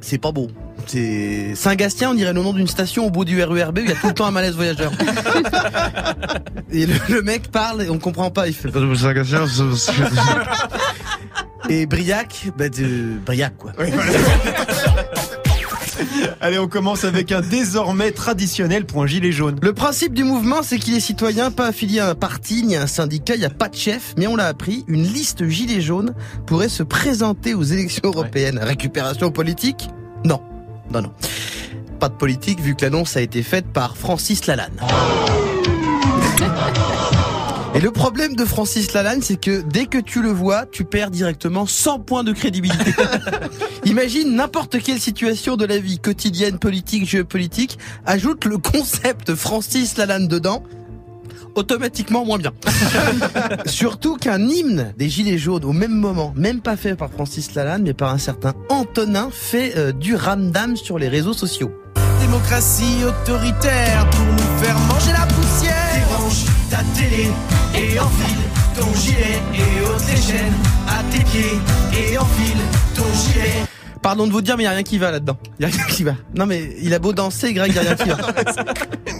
c'est 0.00 0.18
pas 0.18 0.30
beau. 0.32 0.48
C'est 0.86 1.54
Saint-Gastien, 1.54 2.10
on 2.10 2.14
dirait 2.14 2.32
le 2.34 2.42
nom 2.42 2.52
d'une 2.52 2.66
station 2.68 3.06
au 3.06 3.10
bout 3.10 3.24
du 3.24 3.42
RERB 3.42 3.78
où 3.78 3.80
il 3.82 3.88
y 3.88 3.92
a 3.92 3.94
tout 3.96 4.08
le 4.08 4.12
temps 4.14 4.26
un 4.26 4.30
malaise 4.30 4.54
voyageur. 4.54 4.92
et 6.70 6.86
le, 6.86 6.94
le 7.08 7.22
mec 7.22 7.50
parle 7.50 7.82
et 7.82 7.88
on 7.90 7.98
comprend 7.98 8.30
pas. 8.30 8.46
Il 8.46 8.54
fait 8.54 8.68
Saint-Gastien. 8.70 9.46
Et 11.68 11.86
Briac, 11.86 12.48
bah 12.56 12.68
de 12.68 13.16
Briac 13.24 13.56
quoi. 13.56 13.72
Allez, 16.40 16.58
on 16.58 16.68
commence 16.68 17.04
avec 17.04 17.32
un 17.32 17.40
désormais 17.40 18.10
traditionnel 18.12 18.86
point 18.86 19.06
gilet 19.06 19.32
jaune. 19.32 19.58
Le 19.62 19.72
principe 19.72 20.14
du 20.14 20.24
mouvement, 20.24 20.62
c'est 20.62 20.78
qu'il 20.78 20.94
est 20.94 21.00
citoyen, 21.00 21.50
pas 21.50 21.66
affilié 21.66 22.00
à 22.00 22.10
un 22.10 22.14
parti 22.14 22.62
ni 22.62 22.76
à 22.76 22.82
un 22.82 22.86
syndicat, 22.86 23.34
il 23.34 23.40
n'y 23.40 23.46
a 23.46 23.50
pas 23.50 23.68
de 23.68 23.76
chef, 23.76 24.14
mais 24.16 24.26
on 24.26 24.36
l'a 24.36 24.46
appris, 24.46 24.84
une 24.88 25.04
liste 25.04 25.48
gilet 25.48 25.80
jaune 25.80 26.14
pourrait 26.46 26.68
se 26.68 26.82
présenter 26.82 27.54
aux 27.54 27.62
élections 27.62 28.02
européennes. 28.04 28.58
Récupération 28.62 29.30
politique? 29.30 29.88
Non, 30.24 30.40
non, 30.90 31.02
non. 31.02 31.12
Pas 31.98 32.08
de 32.08 32.14
politique 32.14 32.60
vu 32.60 32.74
que 32.74 32.84
l'annonce 32.84 33.16
a 33.16 33.20
été 33.20 33.42
faite 33.42 33.66
par 33.72 33.96
Francis 33.96 34.46
Lalanne. 34.46 34.80
Et 37.76 37.80
le 37.80 37.90
problème 37.90 38.36
de 38.36 38.46
Francis 38.46 38.94
Lalanne, 38.94 39.20
c'est 39.20 39.38
que 39.38 39.60
dès 39.60 39.84
que 39.84 39.98
tu 39.98 40.22
le 40.22 40.30
vois, 40.30 40.64
tu 40.64 40.84
perds 40.84 41.10
directement 41.10 41.66
100 41.66 41.98
points 41.98 42.24
de 42.24 42.32
crédibilité. 42.32 42.90
Imagine 43.84 44.34
n'importe 44.34 44.82
quelle 44.82 44.98
situation 44.98 45.56
de 45.56 45.66
la 45.66 45.78
vie 45.78 45.98
quotidienne, 45.98 46.58
politique, 46.58 47.06
géopolitique, 47.06 47.78
ajoute 48.06 48.46
le 48.46 48.56
concept 48.56 49.34
Francis 49.34 49.98
Lalanne 49.98 50.26
dedans, 50.26 50.62
automatiquement 51.54 52.24
moins 52.24 52.38
bien. 52.38 52.52
Surtout 53.66 54.16
qu'un 54.16 54.40
hymne 54.40 54.94
des 54.96 55.10
Gilets 55.10 55.36
jaunes 55.36 55.66
au 55.66 55.74
même 55.74 55.92
moment, 55.92 56.32
même 56.34 56.62
pas 56.62 56.78
fait 56.78 56.96
par 56.96 57.10
Francis 57.10 57.54
Lalanne, 57.54 57.82
mais 57.82 57.92
par 57.92 58.10
un 58.10 58.18
certain 58.18 58.54
Antonin, 58.70 59.28
fait 59.30 59.76
euh, 59.76 59.92
du 59.92 60.14
ramdam 60.14 60.76
sur 60.76 60.98
les 60.98 61.08
réseaux 61.08 61.34
sociaux. 61.34 61.70
Démocratie 62.22 63.04
autoritaire 63.06 64.08
pour 64.12 64.24
nous 64.24 64.64
faire 64.64 64.78
manger 64.78 65.12
la 65.12 65.26
poussière. 65.26 65.75
Ta 66.70 66.78
télé 66.98 67.28
et 67.74 67.98
enfile 68.00 68.36
ton 68.74 68.92
gilet 68.94 69.38
et 69.54 69.82
ôte 69.86 70.02
les 70.08 70.20
chaînes 70.20 70.52
à 70.88 71.02
tes 71.12 71.22
pieds 71.24 71.58
et 71.92 72.18
enfile 72.18 72.58
ton 72.94 73.04
gilet. 73.14 73.52
Pardon 74.02 74.26
de 74.26 74.32
vous 74.32 74.40
dire, 74.40 74.56
mais 74.56 74.64
il 74.64 74.66
y 74.66 74.68
a 74.68 74.72
rien 74.72 74.82
qui 74.82 74.98
va 74.98 75.10
là-dedans. 75.10 75.36
Il 75.58 75.62
y 75.62 75.66
a 75.66 75.72
rien 75.72 75.84
qui 75.86 76.04
va. 76.04 76.14
Non 76.34 76.46
mais 76.46 76.76
il 76.82 76.92
a 76.94 76.98
beau 76.98 77.12
danser, 77.12 77.52
Greg, 77.52 77.72
il 77.72 77.76
y 77.76 77.78
a 77.78 77.82
rien 77.82 77.94
qui 77.94 78.08
va. 78.08 78.16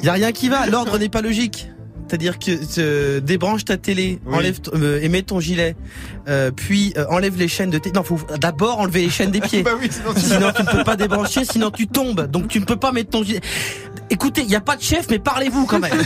Il 0.03 0.07
y 0.07 0.09
a 0.09 0.13
rien 0.13 0.33
qui 0.33 0.49
va. 0.49 0.67
L'ordre 0.67 0.99
n'est 0.99 1.09
pas 1.09 1.23
logique. 1.23 1.69
C'est-à-dire 2.09 2.39
que 2.39 2.53
euh, 2.79 3.19
débranche 3.21 3.65
ta 3.65 3.77
télé, 3.77 4.21
Oui. 4.27 4.37
enlève 4.37 4.61
euh, 4.75 5.01
et 5.03 5.09
mets 5.09 5.23
ton 5.23 5.41
gilet, 5.41 5.75
euh, 6.29 6.53
puis 6.55 6.95
euh, 6.97 7.05
enlève 7.11 7.37
les 7.37 7.49
chaînes 7.49 7.71
de 7.71 7.79
tes. 7.79 7.91
Non, 7.91 8.05
faut 8.05 8.21
d'abord 8.41 8.79
enlever 8.79 9.01
les 9.03 9.11
chaînes 9.11 9.33
des 9.33 9.41
pieds. 9.41 9.63
Bah 9.65 9.73
oui, 9.81 9.89
sinon 9.91 10.15
tu- 10.15 10.21
Sinon 10.21 10.53
tu 10.55 10.63
ne 10.63 10.71
peux 10.71 10.85
pas 10.85 10.95
débrancher, 10.95 11.45
sinon 11.45 11.73
tu 11.73 11.89
tombes. 11.89 12.31
Donc 12.31 12.47
tu 12.47 12.61
ne 12.61 12.65
peux 12.65 12.77
pas 12.77 12.93
mettre 12.93 13.11
ton 13.11 13.25
gilet. 13.25 13.41
Écoutez, 14.09 14.43
il 14.43 14.47
n'y 14.47 14.55
a 14.55 14.61
pas 14.61 14.77
de 14.77 14.83
chef, 14.83 15.07
mais 15.11 15.19
parlez-vous 15.19 15.67
quand 15.67 15.81
même. 15.81 15.91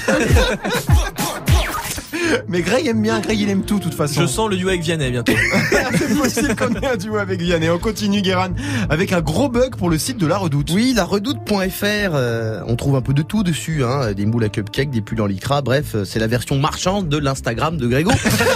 Mais 2.49 2.63
Greg 2.63 2.87
aime 2.87 3.03
bien, 3.03 3.21
Greg 3.21 3.41
il 3.41 3.49
aime 3.51 3.63
tout 3.63 3.79
de 3.79 3.85
toute 3.85 3.95
façon. 3.95 4.23
Je 4.23 4.27
sens 4.27 4.49
le 4.49 4.57
duo 4.57 4.69
avec 4.69 4.83
Vianney 4.83 5.11
bientôt. 5.11 5.33
C'est 5.99 6.17
possible 6.17 6.57
qu'on 6.57 6.75
ait 6.75 6.87
un 6.87 6.97
duo 6.97 7.17
avec 7.17 7.41
Vianney. 7.41 7.71
On 7.71 7.79
continue, 7.79 8.23
Guéran, 8.23 8.51
avec 8.89 9.13
un 9.13 9.21
gros 9.21 9.49
bug 9.49 9.77
pour 9.77 9.91
le 9.91 9.99
site 9.99 10.19
de 10.19 10.27
la 10.27 10.37
Redoute. 10.37 10.71
Oui, 10.73 10.93
la 10.95 11.05
redoute.fr, 11.05 11.85
euh, 11.85 12.63
on 12.67 12.77
trouve 12.77 12.97
un 12.97 13.03
peu 13.03 13.13
de 13.13 13.23
tout 13.23 13.43
dessus, 13.43 13.85
hein, 13.85 14.13
des 14.13 14.27
moules 14.27 14.45
à 14.45 14.49
cupcake, 14.49 14.91
des 14.91 15.01
pulls 15.01 15.21
en 15.21 15.27
lycra, 15.27 15.63
bref, 15.63 15.95
euh, 15.95 16.05
c'est 16.05 16.19
la 16.19 16.27
version 16.27 16.59
marchande 16.59 17.09
de 17.09 17.19
l'Instagram 17.19 17.77
de 17.77 17.87
Grégo. 17.87 18.11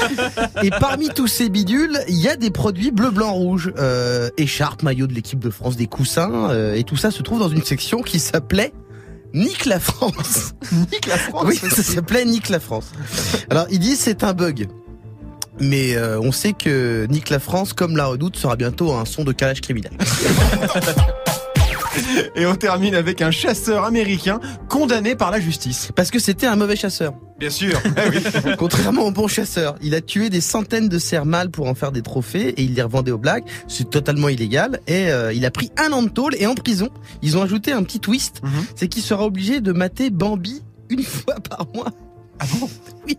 et 0.62 0.70
parmi 0.70 1.08
tous 1.08 1.26
ces 1.26 1.48
bidules, 1.48 1.98
il 2.08 2.16
y 2.16 2.28
a 2.28 2.36
des 2.36 2.50
produits 2.50 2.90
bleu, 2.90 3.10
blanc, 3.10 3.32
rouge, 3.32 3.72
euh, 3.78 4.30
écharpes, 4.36 4.82
maillots 4.82 5.06
de 5.06 5.14
l'équipe 5.14 5.38
de 5.38 5.50
France, 5.50 5.76
des 5.76 5.86
coussins, 5.86 6.50
euh, 6.50 6.74
et 6.74 6.84
tout 6.84 6.96
ça 6.96 7.10
se 7.10 7.22
trouve 7.22 7.40
dans 7.40 7.48
une 7.48 7.62
section 7.62 8.02
qui 8.02 8.18
s'appelait 8.18 8.72
Nique 9.34 9.66
la 9.66 9.80
France. 9.80 10.54
Nique 10.72 11.06
la 11.06 11.18
France. 11.18 11.44
Oui, 11.46 11.56
ça 11.56 11.82
s'appelait 11.82 12.24
Nique 12.24 12.48
la 12.48 12.60
France. 12.60 12.92
Alors, 13.50 13.66
il 13.70 13.80
dit 13.80 13.96
c'est 13.96 14.22
un 14.24 14.32
bug. 14.32 14.68
Mais 15.60 15.94
euh, 15.96 16.20
on 16.20 16.32
sait 16.32 16.52
que 16.52 17.06
Nique 17.10 17.30
la 17.30 17.38
France, 17.38 17.72
comme 17.72 17.96
la 17.96 18.06
redoute, 18.06 18.36
sera 18.36 18.56
bientôt 18.56 18.92
un 18.92 19.04
son 19.04 19.24
de 19.24 19.32
calage 19.32 19.60
criminel. 19.60 19.92
Et 22.36 22.46
on 22.46 22.54
termine 22.54 22.94
avec 22.94 23.22
un 23.22 23.30
chasseur 23.30 23.84
américain 23.84 24.40
condamné 24.68 25.14
par 25.14 25.30
la 25.30 25.40
justice. 25.40 25.90
Parce 25.94 26.10
que 26.10 26.18
c'était 26.18 26.46
un 26.46 26.56
mauvais 26.56 26.76
chasseur. 26.76 27.14
Bien 27.38 27.50
sûr. 27.50 27.80
Eh 27.96 28.08
oui. 28.10 28.54
Contrairement 28.58 29.02
au 29.02 29.10
bon 29.10 29.28
chasseur, 29.28 29.76
il 29.82 29.94
a 29.94 30.00
tué 30.00 30.30
des 30.30 30.40
centaines 30.40 30.88
de 30.88 30.98
cerfs 30.98 31.26
mâles 31.26 31.50
pour 31.50 31.68
en 31.68 31.74
faire 31.74 31.92
des 31.92 32.02
trophées 32.02 32.48
et 32.50 32.62
il 32.62 32.74
les 32.74 32.82
revendait 32.82 33.10
aux 33.12 33.18
blagues. 33.18 33.44
C'est 33.68 33.90
totalement 33.90 34.28
illégal 34.28 34.80
et 34.86 35.08
euh, 35.10 35.32
il 35.32 35.44
a 35.44 35.50
pris 35.50 35.70
un 35.76 35.92
an 35.92 36.02
de 36.02 36.08
tôle 36.08 36.34
et 36.38 36.46
en 36.46 36.54
prison, 36.54 36.88
ils 37.22 37.36
ont 37.36 37.42
ajouté 37.42 37.72
un 37.72 37.82
petit 37.82 38.00
twist, 38.00 38.40
Mhm. 38.42 38.50
c'est 38.76 38.88
qu'il 38.88 39.02
sera 39.02 39.24
obligé 39.24 39.60
de 39.60 39.72
mater 39.72 40.10
Bambi 40.10 40.62
une 40.90 41.02
fois 41.02 41.36
par 41.48 41.66
mois. 41.74 41.90
Ah 42.40 42.44
bon? 42.60 42.68
Oui. 43.06 43.18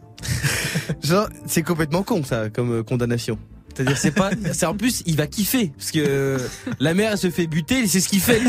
Genre, 1.03 1.27
c'est 1.46 1.62
complètement 1.63 2.03
con 2.03 2.24
ça 2.24 2.50
comme 2.50 2.72
euh, 2.79 2.84
condamnation. 2.84 3.38
C'est-à-dire 3.75 3.98
c'est 3.98 4.12
pas 4.12 4.29
c'est 4.53 4.65
en 4.65 4.74
plus 4.75 5.03
il 5.05 5.17
va 5.17 5.27
kiffer 5.27 5.72
parce 5.77 5.91
que 5.91 6.00
euh, 6.00 6.38
la 6.79 6.94
mère 6.94 7.12
elle 7.12 7.17
se 7.17 7.29
fait 7.29 7.48
buter 7.48 7.88
c'est 7.88 8.00
ce 8.00 8.08
qu'il 8.08 8.22
fait 8.22 8.41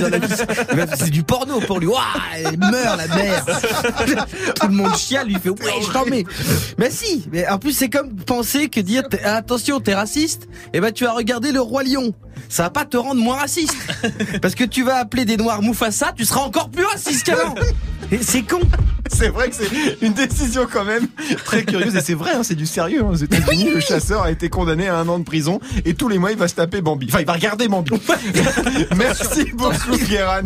C'est 0.96 1.10
du 1.10 1.22
porno 1.22 1.60
pour 1.60 1.80
lui. 1.80 1.86
Ouah, 1.88 2.00
elle 2.34 2.56
meurt 2.58 2.96
la 2.96 3.08
mère. 3.08 3.44
Tout 4.60 4.66
le 4.68 4.72
monde 4.72 4.96
chiale 4.96 5.26
lui 5.28 5.34
fait 5.36 5.50
ouais, 5.50 5.72
je 5.86 5.90
t'en 5.92 6.06
mets. 6.06 6.24
Mais 6.78 6.90
si, 6.90 7.26
mais 7.32 7.46
en 7.48 7.58
plus 7.58 7.72
c'est 7.72 7.88
comme 7.88 8.14
penser 8.14 8.68
que 8.68 8.80
dire 8.80 9.08
t'es- 9.08 9.22
attention, 9.22 9.80
t'es 9.80 9.94
raciste, 9.94 10.48
et 10.72 10.80
ben 10.80 10.92
tu 10.92 11.04
vas 11.04 11.12
regarder 11.12 11.52
le 11.52 11.60
roi 11.60 11.82
lion. 11.82 12.14
Ça 12.48 12.64
va 12.64 12.70
pas 12.70 12.84
te 12.84 12.96
rendre 12.96 13.20
moins 13.20 13.36
raciste. 13.38 13.74
Parce 14.42 14.54
que 14.54 14.64
tu 14.64 14.82
vas 14.84 14.96
appeler 14.96 15.24
des 15.24 15.36
noirs 15.36 15.62
Mufasa, 15.62 16.12
tu 16.16 16.24
seras 16.24 16.40
encore 16.42 16.70
plus 16.70 16.84
raciste 16.84 17.24
qu'avant. 17.24 17.54
C'est 18.22 18.42
con. 18.42 18.60
C'est 19.12 19.28
vrai 19.28 19.48
que 19.50 19.54
c'est 19.56 19.68
une 20.04 20.12
décision 20.14 20.66
quand 20.70 20.84
même 20.84 21.06
très 21.44 21.64
curieuse 21.64 21.94
et 21.94 22.00
c'est 22.00 22.14
vrai, 22.14 22.32
hein, 22.34 22.42
c'est 22.42 22.54
du 22.56 22.66
sérieux. 22.66 23.02
hein. 23.04 23.10
Aux 23.12 23.16
États-Unis, 23.16 23.70
le 23.72 23.80
chasseur 23.80 24.22
a 24.22 24.30
été 24.32 24.48
condamné 24.48 24.88
à 24.88 24.96
un 24.98 25.08
an 25.08 25.18
de 25.20 25.24
prison 25.24 25.60
et 25.84 25.94
tous 25.94 26.08
les 26.08 26.18
mois 26.18 26.32
il 26.32 26.38
va 26.38 26.48
se 26.48 26.54
taper 26.54 26.80
Bambi. 26.80 27.06
Enfin, 27.08 27.20
il 27.20 27.26
va 27.26 27.34
regarder 27.34 27.68
Bambi. 27.68 27.92
Merci 28.96 29.44
beaucoup, 29.54 29.96
Guéran. 30.08 30.42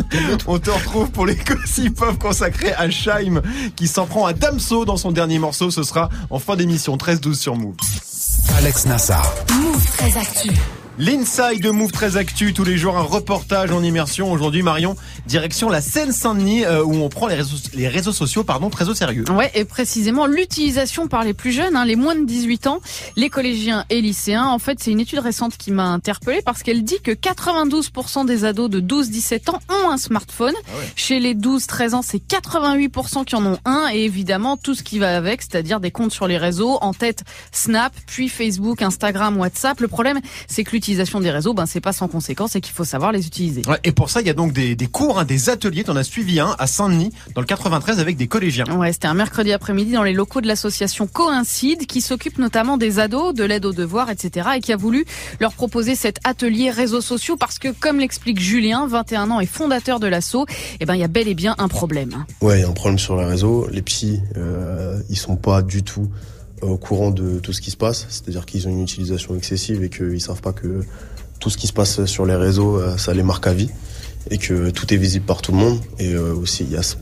On 0.47 0.59
te 0.59 0.71
retrouve 0.71 1.11
pour 1.11 1.27
les 1.27 1.37
gossip 1.37 1.97
pop 1.97 2.19
consacrés 2.19 2.73
à 2.75 2.91
Scheim 2.91 3.41
qui 3.77 3.89
s'en 3.89 4.07
prend 4.07 4.27
à 4.27 4.33
Damso 4.35 4.85
dans 4.85 4.97
son 4.99 5.11
dernier 5.11 5.39
morceau. 5.39 5.71
Ce 5.71 5.83
sera 5.83 6.09
en 6.29 6.39
fin 6.39 6.57
d'émission 6.57 6.97
13-12 6.97 7.35
sur 7.35 7.57
Move. 7.57 7.77
Alex 8.59 8.87
Nassar. 8.87 9.35
Move 9.55 9.87
très 9.97 10.19
actu. 10.19 10.51
L'inside 11.01 11.63
de 11.63 11.71
Move 11.71 11.93
très 11.93 12.19
actu, 12.19 12.53
tous 12.53 12.63
les 12.63 12.77
jours 12.77 12.99
un 12.99 13.03
reportage 13.03 13.71
en 13.71 13.83
immersion. 13.83 14.31
Aujourd'hui, 14.31 14.63
Marion, 14.63 14.97
direction 15.27 15.71
la 15.71 15.81
Seine-Saint-Denis 15.81 16.67
euh, 16.67 16.85
où 16.85 16.93
on 16.93 17.09
prend 17.09 17.27
les 17.27 17.37
réseaux, 17.37 17.57
les 17.73 17.89
réseaux 17.89 18.13
sociaux 18.13 18.45
pardon, 18.45 18.69
très 18.69 18.91
au 18.91 18.95
sérieux. 18.95 19.25
Ouais, 19.31 19.51
et 19.55 19.65
précisément 19.65 20.27
l'utilisation 20.27 21.09
par 21.09 21.25
les 21.25 21.33
plus 21.33 21.53
jeunes, 21.53 21.75
hein, 21.75 21.87
les 21.87 21.97
moins 21.97 22.17
de 22.17 22.27
18 22.27 22.67
ans, 22.67 22.83
les 23.17 23.31
collégiens 23.31 23.87
et 23.89 24.03
lycéens. 24.03 24.45
En 24.45 24.59
fait, 24.59 24.77
c'est 24.79 24.91
une 24.91 25.01
étude 25.01 25.21
récente 25.21 25.57
qui 25.57 25.71
m'a 25.71 25.87
interpellée 25.87 26.43
parce 26.45 26.63
qu'elle 26.63 26.85
dit 26.85 27.01
que 27.03 27.13
92% 27.13 28.27
des 28.27 28.45
ados 28.45 28.69
de 28.69 28.83
12-17 28.83 29.53
ans 29.53 29.61
ont 29.71 29.89
un 29.89 29.97
smartphone. 29.97 30.55
Chez 30.97 31.19
les 31.19 31.35
12-13 31.35 31.95
ans, 31.95 32.03
c'est 32.03 32.23
88% 32.23 33.25
qui 33.25 33.37
en 33.37 33.47
ont 33.47 33.59
un 33.65 33.89
et 33.91 34.01
évidemment 34.01 34.59
tout 34.59 34.75
ce 34.75 34.83
qui 34.83 34.99
va 34.99 35.17
avec, 35.17 35.41
c'est-à-dire 35.41 35.81
des 35.81 35.93
comptes 35.93 36.13
sur 36.13 36.27
les 36.27 36.37
réseaux, 36.37 36.77
en 36.83 36.93
tête 36.93 37.25
Snap, 37.53 37.95
puis 38.07 38.29
Facebook, 38.29 38.83
Instagram, 38.83 39.39
WhatsApp. 39.39 39.81
Le 39.81 39.89
problème, 39.89 40.21
c'est 40.47 40.63
que 40.63 40.73
l'utilisation 40.73 40.90
des 41.21 41.31
réseaux, 41.31 41.55
ben 41.55 41.67
c'est 41.67 41.81
pas 41.81 41.93
sans 41.93 42.09
conséquence 42.09 42.57
et 42.57 42.61
qu'il 42.61 42.75
faut 42.75 42.85
savoir 42.85 43.13
les 43.13 43.27
utiliser. 43.27 43.63
Ouais, 43.67 43.79
et 43.85 43.93
pour 43.93 44.11
ça, 44.11 44.21
il 44.21 44.27
y 44.27 44.31
a 44.31 44.35
donc 44.35 44.53
des, 44.53 44.75
des 44.75 44.87
cours, 44.87 45.19
hein, 45.19 45.25
des 45.25 45.51
ateliers. 45.51 45.85
T'en 45.85 45.97
as 45.97 46.05
suivi 46.05 46.41
un 46.41 46.55
à 46.59 46.67
Saint-Denis, 46.67 47.13
dans 47.35 47.41
le 47.41 47.47
93, 47.47 47.99
avec 48.01 48.17
des 48.17 48.27
collégiens. 48.27 48.65
Ouais, 48.77 48.93
c'était 48.93 49.09
un 49.09 49.15
mercredi 49.15 49.53
après-midi 49.53 49.93
dans 49.93 50.03
les 50.03 50.13
locaux 50.13 50.41
de 50.41 50.47
l'association 50.47 51.07
Coïncide 51.07 51.87
qui 51.87 52.01
s'occupe 52.01 52.39
notamment 52.39 52.77
des 52.77 52.99
ados, 52.99 53.35
de 53.35 53.45
l'aide 53.45 53.65
aux 53.65 53.73
devoirs, 53.73 54.11
etc. 54.11 54.49
et 54.57 54.61
qui 54.61 54.73
a 54.73 54.77
voulu 54.77 55.05
leur 55.41 55.53
proposer 55.53 55.95
cet 55.95 56.19
atelier 56.25 56.71
réseaux 56.71 57.01
sociaux 57.01 57.37
parce 57.37 57.59
que, 57.59 57.69
comme 57.69 57.99
l'explique 57.99 58.41
Julien, 58.41 58.87
21 58.87 59.31
ans 59.31 59.41
et 59.41 59.47
fondateur 59.47 60.01
de 60.01 60.07
l'asso, 60.07 60.47
eh 60.81 60.87
ben, 60.87 60.95
il 60.95 61.01
y 61.01 61.05
a 61.05 61.09
bel 61.09 61.29
et 61.29 61.35
bien 61.35 61.55
un 61.59 61.69
problème. 61.69 62.25
Ouais, 62.41 62.59
il 62.59 62.63
y 62.63 62.65
a 62.65 62.69
un 62.69 62.73
problème 62.73 62.99
sur 62.99 63.17
les 63.17 63.25
réseaux. 63.25 63.69
Les 63.71 63.83
petits, 63.83 64.21
euh, 64.37 65.01
ils 65.09 65.17
sont 65.17 65.37
pas 65.37 65.63
du 65.63 65.83
tout 65.83 66.09
au 66.63 66.77
courant 66.77 67.11
de 67.11 67.39
tout 67.39 67.53
ce 67.53 67.61
qui 67.61 67.71
se 67.71 67.77
passe. 67.77 68.07
C'est-à-dire 68.09 68.47
qu'ils 68.47 68.69
ont 68.69 68.71
une 68.71 68.83
utilisation 68.83 69.35
excessive 69.35 69.83
et 69.83 69.89
qu'ils 69.89 70.21
savent 70.21 70.41
pas 70.41 70.53
que 70.53 70.81
tout 71.39 71.51
ce 71.51 71.57
qui 71.57 71.67
se 71.67 71.73
passe 71.73 72.05
sur 72.05 72.27
les 72.27 72.35
réseaux, 72.35 72.77
euh, 72.77 72.97
ça 72.99 73.15
les 73.15 73.23
marque 73.23 73.47
à 73.47 73.55
vie 73.55 73.71
et 74.31 74.37
que 74.37 74.71
tout 74.71 74.93
est 74.93 74.99
visible 74.99 75.25
par 75.25 75.41
tout 75.43 75.53
le 75.53 75.59
monde. 75.59 75.81
Et 75.99 76.13
euh, 76.13 76.35
aussi, 76.35 76.65
il 76.65 76.73
y 76.73 76.77
a 76.77 76.97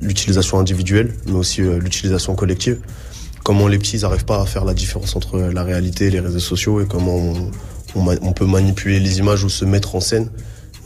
l'utilisation 0.00 0.58
individuelle, 0.58 1.12
mais 1.26 1.32
aussi 1.32 1.60
euh, 1.60 1.78
l'utilisation 1.78 2.34
collective. 2.34 2.78
Comment 3.42 3.66
les 3.66 3.78
petits 3.78 3.98
n'arrivent 3.98 4.24
pas 4.24 4.40
à 4.40 4.46
faire 4.46 4.64
la 4.64 4.72
différence 4.72 5.16
entre 5.16 5.38
la 5.38 5.64
réalité 5.64 6.06
et 6.06 6.10
les 6.10 6.20
réseaux 6.20 6.38
sociaux 6.38 6.80
et 6.80 6.86
comment 6.86 7.16
on, 7.16 7.50
on 7.94 8.32
peut 8.32 8.46
manipuler 8.46 9.00
les 9.00 9.18
images 9.18 9.42
ou 9.42 9.48
se 9.48 9.64
mettre 9.64 9.96
en 9.96 10.00
scène. 10.00 10.30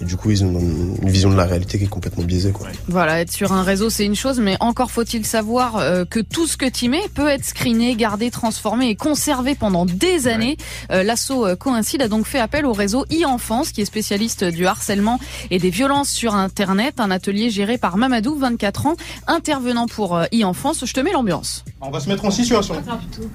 Et 0.00 0.04
du 0.04 0.16
coup, 0.16 0.30
ils 0.30 0.44
ont 0.44 0.58
une 0.60 1.08
vision 1.08 1.30
de 1.30 1.36
la 1.36 1.44
réalité 1.44 1.78
qui 1.78 1.84
est 1.84 1.88
complètement 1.88 2.24
biaisée. 2.24 2.52
Quoi. 2.52 2.68
Voilà, 2.88 3.20
être 3.20 3.32
sur 3.32 3.52
un 3.52 3.62
réseau, 3.62 3.88
c'est 3.88 4.04
une 4.04 4.14
chose, 4.14 4.40
mais 4.40 4.56
encore 4.60 4.90
faut-il 4.90 5.24
savoir 5.24 5.76
euh, 5.76 6.04
que 6.04 6.20
tout 6.20 6.46
ce 6.46 6.56
que 6.56 6.68
tu 6.68 6.88
mets 6.88 7.08
peut 7.14 7.28
être 7.28 7.44
screené, 7.44 7.94
gardé, 7.96 8.30
transformé 8.30 8.90
et 8.90 8.94
conservé 8.94 9.54
pendant 9.54 9.86
des 9.86 10.28
années. 10.28 10.58
Euh, 10.90 11.02
L'asso 11.02 11.30
euh, 11.30 11.56
Coïncide 11.56 12.02
a 12.02 12.08
donc 12.08 12.26
fait 12.26 12.38
appel 12.38 12.66
au 12.66 12.72
réseau 12.72 13.06
e-enfance, 13.10 13.72
qui 13.72 13.80
est 13.80 13.86
spécialiste 13.86 14.44
du 14.44 14.66
harcèlement 14.66 15.18
et 15.50 15.58
des 15.58 15.70
violences 15.70 16.10
sur 16.10 16.34
Internet, 16.34 17.00
un 17.00 17.10
atelier 17.10 17.48
géré 17.48 17.78
par 17.78 17.96
Mamadou, 17.96 18.36
24 18.36 18.86
ans, 18.86 18.96
intervenant 19.26 19.86
pour 19.86 20.16
euh, 20.16 20.24
e-enfance. 20.34 20.84
Je 20.84 20.92
te 20.92 21.00
mets 21.00 21.12
l'ambiance. 21.12 21.64
On 21.80 21.90
va 21.90 22.00
se 22.00 22.08
mettre 22.08 22.24
en 22.24 22.30
situation. 22.30 22.74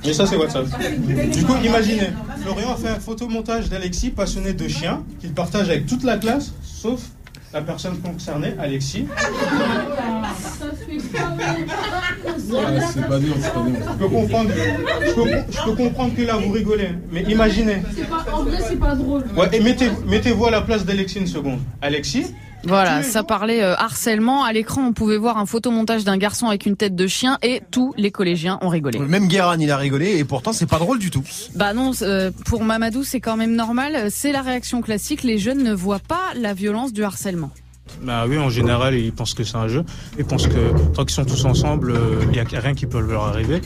Et 0.03 0.13
ça, 0.13 0.27
c'est 0.27 0.35
WhatsApp. 0.35 0.65
Du 1.31 1.43
coup, 1.43 1.55
imaginez, 1.63 2.11
Florian 2.43 2.73
a 2.73 2.75
fait 2.75 2.89
un 2.89 2.99
photomontage 2.99 3.69
d'Alexis, 3.69 4.11
passionné 4.11 4.53
de 4.53 4.67
chiens, 4.67 5.03
qu'il 5.19 5.33
partage 5.33 5.69
avec 5.69 5.85
toute 5.85 6.03
la 6.03 6.17
classe, 6.17 6.51
sauf 6.81 7.01
la 7.53 7.61
personne 7.61 7.99
concernée, 7.99 8.53
Alexis. 8.59 9.05
c'est 12.93 13.07
pas 13.07 13.19
dur, 13.19 13.35
c'est 13.39 13.53
pas 13.53 13.59
dur. 13.61 13.75
Je 13.91 13.97
peux 13.97 14.07
comprendre, 14.07 14.49
je 15.05 15.13
peux, 15.13 15.29
je 15.51 15.63
peux 15.65 15.75
comprendre 15.75 16.15
que 16.15 16.21
là 16.23 16.37
vous 16.37 16.51
rigolez, 16.51 16.89
mais 17.11 17.21
imaginez. 17.23 17.81
En 18.33 18.43
vrai, 18.43 18.57
c'est 18.67 18.79
pas 18.79 18.95
drôle. 18.95 19.25
Ouais, 19.37 19.49
et 19.51 19.59
mettez, 19.59 19.91
mettez-vous 20.07 20.45
à 20.47 20.51
la 20.51 20.61
place 20.61 20.83
d'Alexis 20.85 21.19
une 21.19 21.27
seconde. 21.27 21.59
Alexis, 21.81 22.33
Voilà, 22.63 23.03
ça 23.03 23.23
parlait 23.23 23.63
euh, 23.63 23.75
harcèlement. 23.75 24.43
À 24.43 24.53
l'écran, 24.53 24.87
on 24.87 24.93
pouvait 24.93 25.17
voir 25.17 25.37
un 25.37 25.45
photomontage 25.45 26.03
d'un 26.03 26.17
garçon 26.17 26.47
avec 26.47 26.65
une 26.65 26.75
tête 26.75 26.95
de 26.95 27.07
chien 27.07 27.37
et 27.41 27.61
tous 27.71 27.93
les 27.97 28.11
collégiens 28.11 28.59
ont 28.61 28.69
rigolé. 28.69 28.99
Même 28.99 29.27
Guérin, 29.27 29.57
il 29.59 29.71
a 29.71 29.77
rigolé 29.77 30.17
et 30.17 30.23
pourtant 30.23 30.53
c'est 30.53 30.67
pas 30.67 30.79
drôle 30.79 30.99
du 30.99 31.09
tout. 31.09 31.23
Bah 31.55 31.73
non, 31.73 31.91
euh, 32.01 32.31
pour 32.45 32.63
Mamadou, 32.63 33.03
c'est 33.03 33.19
quand 33.19 33.37
même 33.37 33.55
normal. 33.55 34.09
C'est 34.11 34.31
la 34.31 34.41
réaction 34.41 34.81
classique. 34.81 35.23
Les 35.23 35.37
jeunes 35.37 35.63
ne 35.63 35.73
voient 35.73 35.99
pas 35.99 36.33
la 36.35 36.53
violence 36.53 36.93
du 36.93 37.03
harcèlement. 37.03 37.51
Bah 38.03 38.25
oui, 38.27 38.37
en 38.37 38.49
général, 38.49 38.95
ils 38.95 39.11
pensent 39.11 39.33
que 39.33 39.43
c'est 39.43 39.57
un 39.57 39.67
jeu. 39.67 39.83
Ils 40.17 40.25
pensent 40.25 40.47
que 40.47 40.91
tant 40.93 41.03
qu'ils 41.03 41.15
sont 41.15 41.25
tous 41.25 41.45
ensemble, 41.45 41.93
il 42.23 42.29
n'y 42.29 42.39
a 42.39 42.59
rien 42.59 42.73
qui 42.73 42.85
peut 42.85 43.01
leur 43.01 43.23
arriver. 43.23 43.61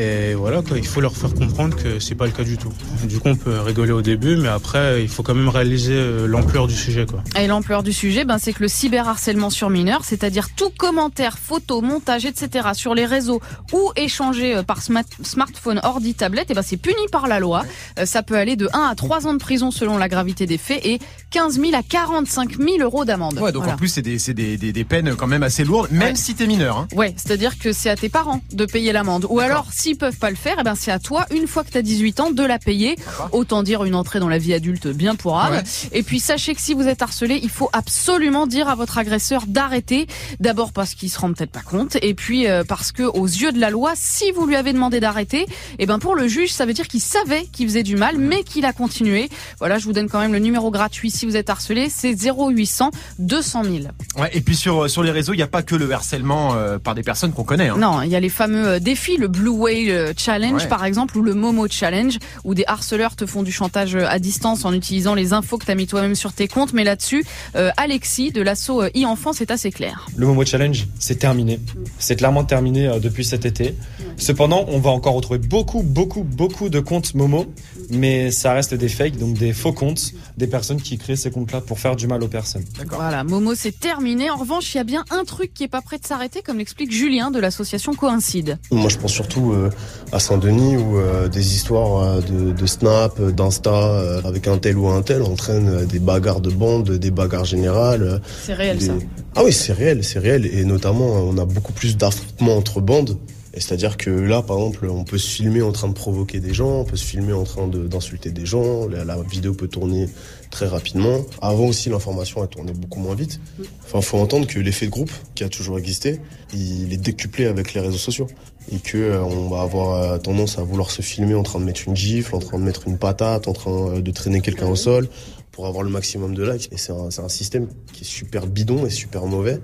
Et 0.00 0.34
voilà, 0.34 0.62
quoi, 0.62 0.78
il 0.78 0.86
faut 0.86 1.00
leur 1.00 1.16
faire 1.16 1.34
comprendre 1.34 1.76
que 1.76 1.98
c'est 1.98 2.14
pas 2.14 2.26
le 2.26 2.30
cas 2.30 2.44
du 2.44 2.56
tout. 2.56 2.72
Du 3.02 3.18
coup, 3.18 3.28
on 3.30 3.34
peut 3.36 3.58
rigoler 3.58 3.90
au 3.90 4.00
début, 4.00 4.36
mais 4.36 4.46
après, 4.48 5.02
il 5.02 5.08
faut 5.08 5.24
quand 5.24 5.34
même 5.34 5.48
réaliser 5.48 5.94
euh, 5.96 6.26
l'ampleur 6.28 6.68
du 6.68 6.74
sujet, 6.76 7.04
quoi. 7.04 7.22
Et 7.36 7.48
l'ampleur 7.48 7.82
du 7.82 7.92
sujet, 7.92 8.24
ben, 8.24 8.38
c'est 8.38 8.52
que 8.52 8.62
le 8.62 8.68
cyberharcèlement 8.68 9.50
sur 9.50 9.70
mineurs, 9.70 10.04
c'est-à-dire 10.04 10.50
tout 10.54 10.70
commentaire, 10.78 11.36
photo, 11.36 11.80
montage, 11.80 12.26
etc. 12.26 12.68
sur 12.74 12.94
les 12.94 13.06
réseaux 13.06 13.40
ou 13.72 13.90
échangé 13.96 14.54
euh, 14.56 14.62
par 14.62 14.80
sma- 14.80 15.02
smartphone, 15.22 15.80
ordi, 15.82 16.14
tablette, 16.14 16.52
et 16.52 16.54
ben, 16.54 16.62
c'est 16.62 16.76
puni 16.76 16.94
par 17.10 17.26
la 17.26 17.40
loi. 17.40 17.64
Euh, 17.98 18.06
Ça 18.06 18.22
peut 18.22 18.36
aller 18.36 18.54
de 18.54 18.68
1 18.72 18.78
à 18.90 18.94
3 18.94 19.26
ans 19.26 19.32
de 19.34 19.38
prison 19.38 19.72
selon 19.72 19.98
la 19.98 20.08
gravité 20.08 20.46
des 20.46 20.58
faits 20.58 20.86
et 20.86 21.00
15 21.32 21.54
000 21.60 21.74
à 21.74 21.82
45 21.82 22.56
000 22.56 22.78
euros 22.82 23.04
d'amende. 23.04 23.34
Ouais, 23.40 23.50
donc 23.50 23.62
Voilà. 23.62 23.74
en 23.74 23.76
plus 23.76 23.88
c'est 23.88 24.02
des, 24.02 24.20
c'est 24.20 24.32
des, 24.34 24.56
des, 24.56 24.72
des 24.72 24.84
peines 24.84 25.16
quand 25.16 25.26
même 25.26 25.42
assez 25.42 25.64
lourdes, 25.64 25.90
même 25.90 26.10
Ouais. 26.10 26.14
si 26.14 26.36
t'es 26.36 26.46
mineur. 26.46 26.78
Hein. 26.78 26.88
Ouais, 26.94 27.14
c'est-à-dire 27.16 27.58
que 27.58 27.72
c'est 27.72 27.90
à 27.90 27.96
tes 27.96 28.08
parents 28.08 28.40
de 28.52 28.64
payer 28.64 28.92
l'amende. 28.92 29.26
Ou 29.28 29.40
alors, 29.40 29.66
s'ils 29.88 29.96
peuvent 29.96 30.18
pas 30.18 30.28
le 30.28 30.36
faire, 30.36 30.56
eh 30.60 30.62
ben 30.62 30.74
c'est 30.74 30.90
à 30.90 30.98
toi, 30.98 31.24
une 31.30 31.46
fois 31.46 31.64
que 31.64 31.70
tu 31.70 31.78
as 31.78 31.82
18 31.82 32.20
ans, 32.20 32.30
de 32.30 32.42
la 32.44 32.58
payer. 32.58 32.96
Autant 33.32 33.62
dire 33.62 33.84
une 33.84 33.94
entrée 33.94 34.20
dans 34.20 34.28
la 34.28 34.38
vie 34.38 34.52
adulte 34.52 34.86
bien 34.88 35.14
pour 35.14 35.40
âme. 35.40 35.52
Ouais. 35.54 35.62
Et 35.92 36.02
puis 36.02 36.20
sachez 36.20 36.54
que 36.54 36.60
si 36.60 36.74
vous 36.74 36.86
êtes 36.88 37.00
harcelé, 37.00 37.40
il 37.42 37.48
faut 37.48 37.70
absolument 37.72 38.46
dire 38.46 38.68
à 38.68 38.74
votre 38.74 38.98
agresseur 38.98 39.46
d'arrêter. 39.46 40.06
D'abord 40.40 40.72
parce 40.72 40.94
qu'il 40.94 41.10
se 41.10 41.18
rend 41.18 41.32
peut-être 41.32 41.50
pas 41.50 41.62
compte, 41.62 41.96
et 42.02 42.12
puis 42.14 42.46
euh, 42.46 42.64
parce 42.64 42.92
que 42.92 43.02
aux 43.02 43.26
yeux 43.26 43.52
de 43.52 43.58
la 43.58 43.70
loi, 43.70 43.92
si 43.94 44.30
vous 44.32 44.46
lui 44.46 44.56
avez 44.56 44.72
demandé 44.72 45.00
d'arrêter, 45.00 45.46
eh 45.78 45.86
ben 45.86 45.98
pour 45.98 46.14
le 46.14 46.28
juge, 46.28 46.52
ça 46.52 46.66
veut 46.66 46.74
dire 46.74 46.86
qu'il 46.86 47.00
savait 47.00 47.46
qu'il 47.50 47.66
faisait 47.66 47.82
du 47.82 47.96
mal, 47.96 48.18
mais 48.18 48.42
qu'il 48.42 48.66
a 48.66 48.74
continué. 48.74 49.30
Voilà, 49.58 49.78
je 49.78 49.84
vous 49.84 49.92
donne 49.94 50.08
quand 50.08 50.20
même 50.20 50.32
le 50.32 50.38
numéro 50.38 50.70
gratuit 50.70 51.10
si 51.10 51.24
vous 51.24 51.36
êtes 51.36 51.48
harcelé, 51.48 51.88
c'est 51.88 52.14
0800 52.14 52.90
200 53.18 53.64
000. 53.64 53.76
Ouais, 54.18 54.30
et 54.34 54.40
puis 54.40 54.54
sur, 54.54 54.90
sur 54.90 55.02
les 55.02 55.10
réseaux, 55.10 55.32
il 55.32 55.38
n'y 55.38 55.42
a 55.42 55.48
pas 55.48 55.62
que 55.62 55.74
le 55.74 55.90
harcèlement 55.90 56.54
euh, 56.54 56.78
par 56.78 56.94
des 56.94 57.02
personnes 57.02 57.32
qu'on 57.32 57.44
connaît. 57.44 57.68
Hein. 57.68 57.76
Non, 57.78 58.02
il 58.02 58.10
y 58.10 58.16
a 58.16 58.20
les 58.20 58.28
fameux 58.28 58.66
euh, 58.66 58.78
défis, 58.78 59.16
le 59.16 59.28
Blue 59.28 59.48
Whale 59.68 59.90
euh, 59.90 60.12
Challenge 60.16 60.62
Ouais. 60.62 60.68
par 60.68 60.84
exemple, 60.84 61.16
ou 61.18 61.22
le 61.22 61.34
Momo 61.34 61.66
Challenge, 61.68 62.18
où 62.44 62.54
des 62.54 62.64
harceleurs 62.66 63.16
te 63.16 63.26
font 63.26 63.42
du 63.42 63.52
chantage 63.52 63.94
euh, 63.94 64.06
à 64.08 64.18
distance 64.18 64.64
en 64.64 64.72
utilisant 64.72 65.14
les 65.14 65.32
infos 65.32 65.58
que 65.58 65.66
tu 65.66 65.70
as 65.70 65.74
mis 65.74 65.86
toi-même 65.86 66.14
sur 66.14 66.32
tes 66.32 66.48
comptes. 66.48 66.72
Mais 66.72 66.84
là-dessus, 66.84 67.24
euh, 67.54 67.70
Alexis 67.76 68.32
de 68.32 68.40
l'asso 68.42 68.70
euh, 68.70 68.88
e-enfance 68.96 69.40
est 69.40 69.50
assez 69.50 69.70
clair. 69.70 70.06
Le 70.16 70.26
Momo 70.26 70.44
Challenge, 70.44 70.86
c'est 70.98 71.18
terminé. 71.18 71.60
C'est 71.98 72.16
clairement 72.16 72.44
terminé 72.44 72.90
depuis 73.02 73.24
cet 73.24 73.44
été. 73.44 73.74
Cependant, 74.16 74.64
on 74.68 74.78
va 74.78 74.90
encore 74.90 75.14
retrouver 75.14 75.38
beaucoup, 75.38 75.82
beaucoup, 75.82 76.22
beaucoup 76.24 76.68
de 76.70 76.80
comptes 76.80 77.14
Momo, 77.14 77.46
mais 77.90 78.30
ça 78.30 78.52
reste 78.52 78.74
des 78.74 78.88
fakes, 78.88 79.16
donc 79.18 79.34
des 79.38 79.52
faux 79.52 79.72
comptes, 79.72 80.12
des 80.36 80.46
personnes 80.46 80.80
qui 80.80 80.98
créent 80.98 81.16
ces 81.16 81.30
comptes-là 81.30 81.60
pour 81.60 81.78
faire 81.78 81.96
du 81.96 82.06
mal 82.06 82.22
aux 82.22 82.28
personnes. 82.28 82.64
Voilà, 82.90 83.24
Momo 83.24 83.54
c'est 83.54 83.78
terminé. 83.78 84.30
En 84.30 84.36
revanche, 84.36 84.74
il 84.74 84.78
y 84.78 84.80
a 84.80 84.84
bien 84.84 85.04
un 85.10 85.24
truc 85.24 85.52
qui 85.54 85.64
est 85.64 85.68
pas 85.68 85.80
prêt 85.80 85.98
de 85.98 86.06
s'arrêter, 86.06 86.42
comme 86.42 86.58
l'explique 86.58 86.92
Julien 86.92 87.30
de 87.30 87.38
l'association 87.38 87.94
Coïncide. 87.94 88.58
Moi, 88.70 88.88
je 88.88 88.96
pense 88.98 89.12
surtout 89.12 89.52
euh, 89.52 89.70
à 90.12 90.18
Saint-Denis 90.18 90.76
où 90.76 90.98
euh, 90.98 91.28
des 91.28 91.54
histoires 91.54 92.02
euh, 92.02 92.20
de, 92.20 92.52
de 92.52 92.66
Snap, 92.66 93.20
d'Insta, 93.20 93.70
euh, 93.70 94.20
avec 94.24 94.46
un 94.48 94.58
tel 94.58 94.76
ou 94.78 94.88
un 94.88 95.02
tel 95.02 95.22
entraînent 95.22 95.68
euh, 95.68 95.84
des 95.84 95.98
bagarres 95.98 96.40
de 96.40 96.50
bande, 96.50 96.90
des 96.90 97.10
bagarres 97.10 97.44
générales. 97.44 98.02
euh, 98.02 98.18
C'est 98.44 98.54
réel 98.54 98.78
des- 98.78 98.86
ça. 98.86 98.92
Ah 99.36 99.42
oui, 99.44 99.52
c'est 99.52 99.72
réel, 99.72 100.02
c'est 100.04 100.18
réel. 100.18 100.46
Et 100.46 100.64
notamment, 100.64 101.06
on 101.06 101.36
a 101.38 101.44
beaucoup 101.44 101.72
plus 101.72 101.96
d'affrontements 101.96 102.56
entre 102.56 102.80
bandes. 102.80 103.16
Et 103.54 103.60
c'est-à-dire 103.60 103.96
que 103.96 104.10
là, 104.10 104.42
par 104.42 104.58
exemple, 104.58 104.86
on 104.88 105.04
peut 105.04 105.18
se 105.18 105.28
filmer 105.28 105.62
en 105.62 105.72
train 105.72 105.88
de 105.88 105.94
provoquer 105.94 106.38
des 106.38 106.52
gens, 106.52 106.80
on 106.80 106.84
peut 106.84 106.96
se 106.96 107.04
filmer 107.04 107.32
en 107.32 107.44
train 107.44 107.66
de- 107.66 107.88
d'insulter 107.88 108.30
des 108.30 108.44
gens, 108.46 108.86
la, 108.86 109.04
la 109.04 109.16
vidéo 109.22 109.54
peut 109.54 109.68
tourner 109.68 110.08
très 110.50 110.66
rapidement. 110.66 111.24
Avant 111.40 111.66
aussi, 111.66 111.88
l'information, 111.88 112.42
elle 112.42 112.50
tournait 112.50 112.72
beaucoup 112.72 113.00
moins 113.00 113.14
vite. 113.14 113.40
Enfin, 113.84 114.00
faut 114.02 114.18
entendre 114.18 114.46
que 114.46 114.58
l'effet 114.58 114.86
de 114.86 114.90
groupe, 114.90 115.10
qui 115.34 115.44
a 115.44 115.48
toujours 115.48 115.78
existé, 115.78 116.20
il 116.52 116.92
est 116.92 116.98
décuplé 116.98 117.46
avec 117.46 117.74
les 117.74 117.80
réseaux 117.80 117.96
sociaux. 117.96 118.26
Et 118.70 118.80
que 118.80 118.98
euh, 118.98 119.22
on 119.22 119.48
va 119.48 119.62
avoir 119.62 119.94
euh, 119.94 120.18
tendance 120.18 120.58
à 120.58 120.62
vouloir 120.62 120.90
se 120.90 121.00
filmer 121.00 121.34
en 121.34 121.42
train 121.42 121.58
de 121.58 121.64
mettre 121.64 121.88
une 121.88 121.96
gifle, 121.96 122.34
en 122.34 122.38
train 122.38 122.58
de 122.58 122.64
mettre 122.64 122.86
une 122.86 122.98
patate, 122.98 123.48
en 123.48 123.54
train 123.54 123.94
euh, 123.94 124.00
de 124.02 124.10
traîner 124.10 124.42
quelqu'un 124.42 124.66
au 124.68 124.76
sol 124.76 125.08
pour 125.52 125.66
avoir 125.66 125.82
le 125.82 125.90
maximum 125.90 126.34
de 126.34 126.48
likes. 126.48 126.68
Et 126.70 126.76
c'est 126.76 126.92
un, 126.92 127.10
c'est 127.10 127.22
un 127.22 127.30
système 127.30 127.68
qui 127.94 128.04
est 128.04 128.06
super 128.06 128.46
bidon 128.46 128.84
et 128.84 128.90
super 128.90 129.24
mauvais 129.24 129.58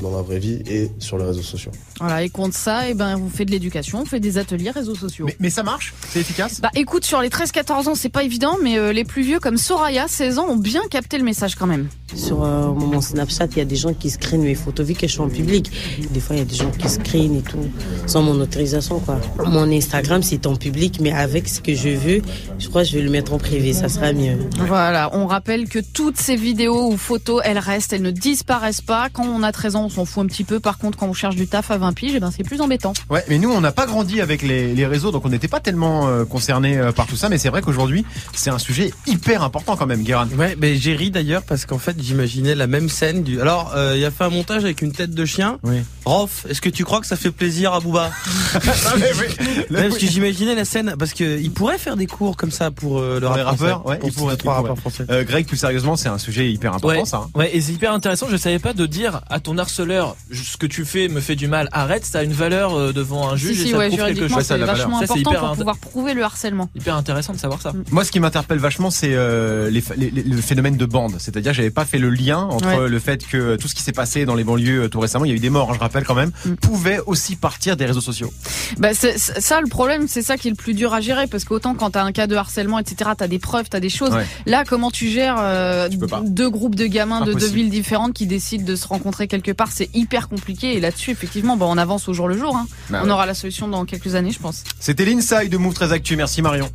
dans 0.00 0.14
la 0.14 0.22
vraie 0.22 0.38
vie 0.38 0.62
et 0.66 0.90
sur 0.98 1.18
les 1.18 1.24
réseaux 1.24 1.42
sociaux. 1.42 1.72
Voilà, 1.98 2.22
et 2.22 2.28
contre 2.28 2.54
ça, 2.54 2.88
eh 2.88 2.94
ben, 2.94 3.16
vous 3.16 3.28
faites 3.28 3.48
de 3.48 3.52
l'éducation, 3.52 4.00
on 4.02 4.04
fait 4.04 4.20
des 4.20 4.38
ateliers 4.38 4.70
réseaux 4.70 4.94
sociaux. 4.94 5.26
Mais, 5.26 5.36
mais 5.40 5.50
ça 5.50 5.62
marche? 5.62 5.94
C'est 6.08 6.20
efficace? 6.20 6.60
Bah 6.60 6.70
écoute, 6.74 7.04
sur 7.04 7.20
les 7.20 7.28
13-14 7.28 7.88
ans, 7.88 7.94
c'est 7.94 8.08
pas 8.08 8.22
évident, 8.22 8.56
mais 8.62 8.78
euh, 8.78 8.92
les 8.92 9.04
plus 9.04 9.22
vieux 9.22 9.40
comme 9.40 9.56
Soraya, 9.56 10.08
16 10.08 10.38
ans, 10.38 10.46
ont 10.48 10.56
bien 10.56 10.82
capté 10.90 11.18
le 11.18 11.24
message 11.24 11.54
quand 11.54 11.66
même. 11.66 11.88
Sur 12.14 12.42
euh, 12.42 12.68
mon 12.72 13.00
Snapchat, 13.00 13.46
il 13.52 13.58
y 13.58 13.60
a 13.60 13.64
des 13.64 13.76
gens 13.76 13.94
qui 13.94 14.10
screenent 14.10 14.42
mes 14.42 14.54
photos 14.54 14.86
vu 14.86 14.94
que 14.94 15.06
je 15.06 15.12
suis 15.12 15.20
en 15.20 15.28
public. 15.28 15.70
Des 16.10 16.20
fois, 16.20 16.36
il 16.36 16.40
y 16.40 16.42
a 16.42 16.44
des 16.44 16.54
gens 16.54 16.70
qui 16.70 16.88
screenent 16.88 17.38
et 17.38 17.42
tout, 17.42 17.58
sans 18.06 18.22
mon 18.22 18.40
autorisation, 18.40 19.00
quoi. 19.00 19.20
Mon 19.46 19.70
Instagram, 19.70 20.22
c'est 20.22 20.46
en 20.46 20.56
public, 20.56 20.98
mais 21.00 21.12
avec 21.12 21.48
ce 21.48 21.60
que 21.60 21.74
je 21.74 21.90
veux, 21.90 22.22
je 22.58 22.68
crois 22.68 22.82
que 22.82 22.88
je 22.88 22.96
vais 22.96 23.02
le 23.02 23.10
mettre 23.10 23.32
en 23.32 23.38
privé, 23.38 23.72
ça 23.72 23.88
sera 23.88 24.12
mieux. 24.12 24.38
Voilà, 24.66 25.10
on 25.12 25.26
rappelle 25.26 25.68
que 25.68 25.78
toutes 25.78 26.16
ces 26.16 26.36
vidéos 26.36 26.90
ou 26.90 26.96
photos, 26.96 27.40
elles 27.44 27.58
restent, 27.58 27.92
elles 27.92 28.02
ne 28.02 28.10
disparaissent 28.10 28.80
pas. 28.80 29.08
Quand 29.12 29.26
on 29.26 29.42
a 29.42 29.52
13 29.52 29.76
ans, 29.76 29.79
on 29.84 29.88
s'en 29.88 30.04
fout 30.04 30.24
un 30.24 30.26
petit 30.26 30.44
peu. 30.44 30.60
Par 30.60 30.78
contre, 30.78 30.98
quand 30.98 31.06
on 31.08 31.12
cherche 31.14 31.36
du 31.36 31.46
taf 31.46 31.70
à 31.70 31.78
20 31.78 31.92
piges, 31.92 32.12
eh 32.14 32.20
ben, 32.20 32.30
c'est 32.34 32.42
plus 32.44 32.60
embêtant. 32.60 32.92
Ouais, 33.08 33.24
mais 33.28 33.38
nous 33.38 33.50
on 33.50 33.60
n'a 33.60 33.72
pas 33.72 33.86
grandi 33.86 34.20
avec 34.20 34.42
les, 34.42 34.74
les 34.74 34.86
réseaux, 34.86 35.10
donc 35.10 35.24
on 35.24 35.28
n'était 35.28 35.48
pas 35.48 35.60
tellement 35.60 36.08
euh, 36.08 36.24
concernés 36.24 36.78
euh, 36.78 36.92
par 36.92 37.06
tout 37.06 37.16
ça. 37.16 37.28
Mais 37.28 37.38
c'est 37.38 37.48
vrai 37.48 37.62
qu'aujourd'hui, 37.62 38.04
c'est 38.32 38.50
un 38.50 38.58
sujet 38.58 38.92
hyper 39.06 39.42
important 39.42 39.76
quand 39.76 39.86
même, 39.86 40.02
Guérin. 40.02 40.28
Ouais, 40.38 40.56
mais 40.60 40.76
j'ai 40.76 40.94
ri 40.94 41.10
d'ailleurs 41.10 41.42
parce 41.42 41.66
qu'en 41.66 41.78
fait 41.78 41.96
j'imaginais 42.00 42.54
la 42.54 42.66
même 42.66 42.88
scène 42.88 43.22
du. 43.22 43.40
Alors 43.40 43.72
euh, 43.74 43.94
il 43.96 44.04
a 44.04 44.10
fait 44.10 44.24
un 44.24 44.30
montage 44.30 44.64
avec 44.64 44.82
une 44.82 44.92
tête 44.92 45.12
de 45.14 45.24
chien. 45.24 45.58
Oui. 45.62 45.76
Rof, 46.04 46.46
est-ce 46.48 46.60
que 46.60 46.68
tu 46.70 46.84
crois 46.84 47.00
que 47.00 47.06
ça 47.06 47.16
fait 47.16 47.30
plaisir 47.30 47.72
à 47.72 47.80
Booba 47.80 48.10
Ah, 48.54 48.60
mais 48.98 49.10
oui. 49.18 49.64
Parce 49.72 49.98
que 49.98 50.06
j'imaginais 50.06 50.54
la 50.54 50.64
scène 50.64 50.94
parce 50.98 51.12
que 51.12 51.38
il 51.40 51.50
pourrait 51.52 51.78
faire 51.78 51.96
des 51.96 52.06
cours 52.06 52.36
comme 52.36 52.50
ça 52.50 52.70
pour 52.70 52.98
euh, 52.98 53.14
le 53.14 53.20
Pour 53.20 53.28
rap 53.30 53.36
les 53.38 53.42
rappeurs, 53.42 53.80
français. 53.80 53.88
ouais, 53.90 53.98
Pour 53.98 54.10
pourrait, 54.12 54.36
rappeurs 54.54 54.78
français. 54.78 55.04
Euh, 55.10 55.24
Greg, 55.24 55.46
plus 55.46 55.56
sérieusement, 55.56 55.96
c'est 55.96 56.08
un 56.08 56.18
sujet 56.18 56.50
hyper 56.50 56.74
important 56.74 57.00
Ouais, 57.00 57.04
ça. 57.04 57.18
hein. 57.18 57.30
ouais, 57.34 57.54
et 57.54 57.60
c'est 57.60 57.72
hyper 57.72 57.92
intéressant. 57.92 58.26
Je 58.30 58.36
savais 58.36 58.58
pas 58.58 58.72
de 58.72 58.86
dire 58.86 59.20
à 59.28 59.40
ton 59.40 59.58
harceleur 59.70 60.16
ce 60.32 60.56
que 60.56 60.66
tu 60.66 60.84
fais 60.84 61.08
me 61.08 61.20
fait 61.20 61.36
du 61.36 61.48
mal. 61.48 61.68
Arrête, 61.72 62.04
ça 62.04 62.18
a 62.20 62.22
une 62.22 62.32
valeur 62.32 62.74
euh, 62.74 62.92
devant 62.92 63.30
un 63.30 63.36
Si, 63.36 63.46
juge 63.46 63.56
si, 63.58 63.68
et 63.68 63.70
ça 63.72 63.78
ouais, 63.78 63.86
prouve 63.88 63.98
quelque 64.00 64.14
juridiquement, 64.16 64.38
chose. 64.38 64.46
c'est 64.46 64.58
vachement 64.58 64.96
important 64.98 65.16
hyper 65.20 65.40
pour 65.40 65.48
int- 65.50 65.56
pouvoir 65.56 65.78
prouver 65.78 66.14
le 66.14 66.22
harcèlement. 66.24 66.68
hyper 66.74 66.96
intéressant 66.96 67.32
de 67.32 67.38
savoir 67.38 67.60
ça. 67.62 67.72
Moi, 67.90 68.04
ce 68.04 68.10
qui 68.10 68.20
m'interpelle 68.20 68.58
vachement, 68.58 68.90
c'est 68.90 69.14
euh, 69.14 69.70
les, 69.70 69.80
fa- 69.80 69.94
les- 69.96 70.10
les- 70.10 70.22
le 70.22 70.40
phénomène 70.42 70.76
de 70.76 70.84
bande. 70.86 71.14
C'est-à-dire, 71.18 71.52
j'avais 71.54 71.70
pas 71.70 71.84
fait 71.84 71.98
le 71.98 72.10
lien 72.10 72.38
entre 72.38 72.66
Ouais. 72.82 72.88
le 72.88 72.98
fait 72.98 73.26
que 73.26 73.56
tout 73.56 73.68
ce 73.68 73.74
qui 73.74 73.82
s'est 73.82 73.92
passé 73.92 74.24
dans 74.24 74.34
les 74.34 74.44
banlieues 74.44 74.84
euh, 74.84 74.88
tout 74.88 75.00
récemment, 75.00 75.24
il 75.24 75.28
y 75.28 75.32
a 75.32 75.36
eu 75.36 75.40
des 75.40 75.50
morts, 75.50 75.70
hein, 75.70 75.74
je 75.74 75.80
rappelle 75.80 76.04
quand 76.04 76.14
même, 76.14 76.30
Mm. 76.44 76.54
pouvait 76.54 77.00
aussi 77.06 77.36
partir 77.36 77.76
des 77.76 77.86
réseaux 77.86 78.00
sociaux. 78.00 78.32
Bah, 78.78 78.90
ça, 78.94 79.60
le 79.60 79.68
problème, 79.68 80.06
c'est 80.08 80.22
ça 80.22 80.36
qui 80.36 80.48
est 80.48 80.50
le 80.50 80.56
plus 80.56 80.74
dur 80.74 80.92
à 80.94 81.00
gérer, 81.00 81.26
parce 81.26 81.44
qu'autant 81.44 81.74
quand 81.74 81.90
t'as 81.90 82.02
un 82.04 82.12
cas 82.12 82.26
de 82.26 82.34
harcèlement, 82.36 82.78
etc., 82.78 83.10
t'as 83.16 83.28
des 83.28 83.38
preuves, 83.38 83.68
t'as 83.68 83.80
des 83.80 83.88
choses. 83.88 84.10
Ouais. 84.12 84.26
Là, 84.46 84.64
comment 84.66 84.90
tu 84.90 85.08
gères 85.08 85.36
euh, 85.38 85.88
deux 86.24 86.50
groupes 86.50 86.74
de 86.74 86.86
gamins 86.86 87.24
de 87.24 87.32
deux 87.34 87.46
villes 87.48 87.70
différentes 87.70 88.12
qui 88.14 88.26
décident 88.26 88.64
de 88.64 88.76
se 88.76 88.86
rencontrer 88.86 89.28
quelque 89.28 89.52
part 89.52 89.59
C'est 89.70 89.90
hyper 89.94 90.28
compliqué. 90.28 90.76
Et 90.76 90.80
là-dessus, 90.80 91.10
effectivement, 91.10 91.56
bah, 91.56 91.66
on 91.68 91.76
avance 91.78 92.08
au 92.08 92.12
jour 92.14 92.28
le 92.28 92.38
jour. 92.38 92.56
hein. 92.56 92.66
Bah 92.88 93.00
on 93.02 93.06
ouais. 93.06 93.12
aura 93.12 93.26
la 93.26 93.34
solution 93.34 93.68
dans 93.68 93.84
quelques 93.84 94.14
années, 94.14 94.30
je 94.30 94.38
pense. 94.38 94.64
C'était 94.78 95.04
l'inside 95.04 95.50
de 95.50 95.56
Move 95.56 95.74
très 95.74 95.92
Actu. 95.92 96.16
Merci 96.16 96.42
Marion. 96.42 96.70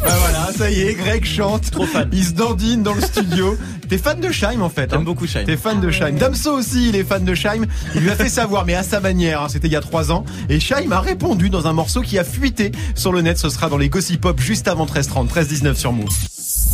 Voilà, 0.00 0.33
ça 0.56 0.70
y 0.70 0.80
est, 0.80 0.94
Greg 0.94 1.24
chante. 1.24 1.70
Trop 1.70 1.86
fan. 1.86 2.08
Il 2.12 2.24
se 2.24 2.32
dandine 2.32 2.82
dans 2.82 2.94
le 2.94 3.00
studio. 3.00 3.56
T'es 3.88 3.98
fan 3.98 4.20
de 4.20 4.30
Scheim 4.30 4.62
en 4.62 4.68
fait. 4.68 4.90
J'aime 4.90 5.00
hein. 5.00 5.04
beaucoup 5.04 5.26
Shine. 5.26 5.44
T'es 5.44 5.56
fan 5.56 5.80
de 5.80 5.90
Scheim. 5.90 6.16
Damso 6.16 6.52
aussi, 6.52 6.88
il 6.88 6.96
est 6.96 7.04
fan 7.04 7.24
de 7.24 7.34
Scheim. 7.34 7.66
Il 7.94 8.02
lui 8.02 8.10
a 8.10 8.16
fait 8.16 8.28
savoir, 8.28 8.64
mais 8.64 8.74
à 8.74 8.82
sa 8.82 9.00
manière. 9.00 9.42
hein, 9.42 9.48
C'était 9.48 9.68
il 9.68 9.72
y 9.72 9.76
a 9.76 9.80
trois 9.80 10.12
ans. 10.12 10.24
Et 10.48 10.60
Scheim 10.60 10.92
a 10.92 11.00
répondu 11.00 11.50
dans 11.50 11.66
un 11.66 11.72
morceau 11.72 12.00
qui 12.00 12.18
a 12.18 12.24
fuité 12.24 12.72
sur 12.94 13.12
le 13.12 13.20
net. 13.22 13.38
Ce 13.38 13.48
sera 13.48 13.68
dans 13.68 13.78
les 13.78 13.88
Gossip 13.88 14.20
Pop 14.20 14.40
juste 14.40 14.68
avant 14.68 14.86
13h30, 14.86 15.28
13h19 15.28 15.74
sur 15.74 15.92
Move. 15.92 16.08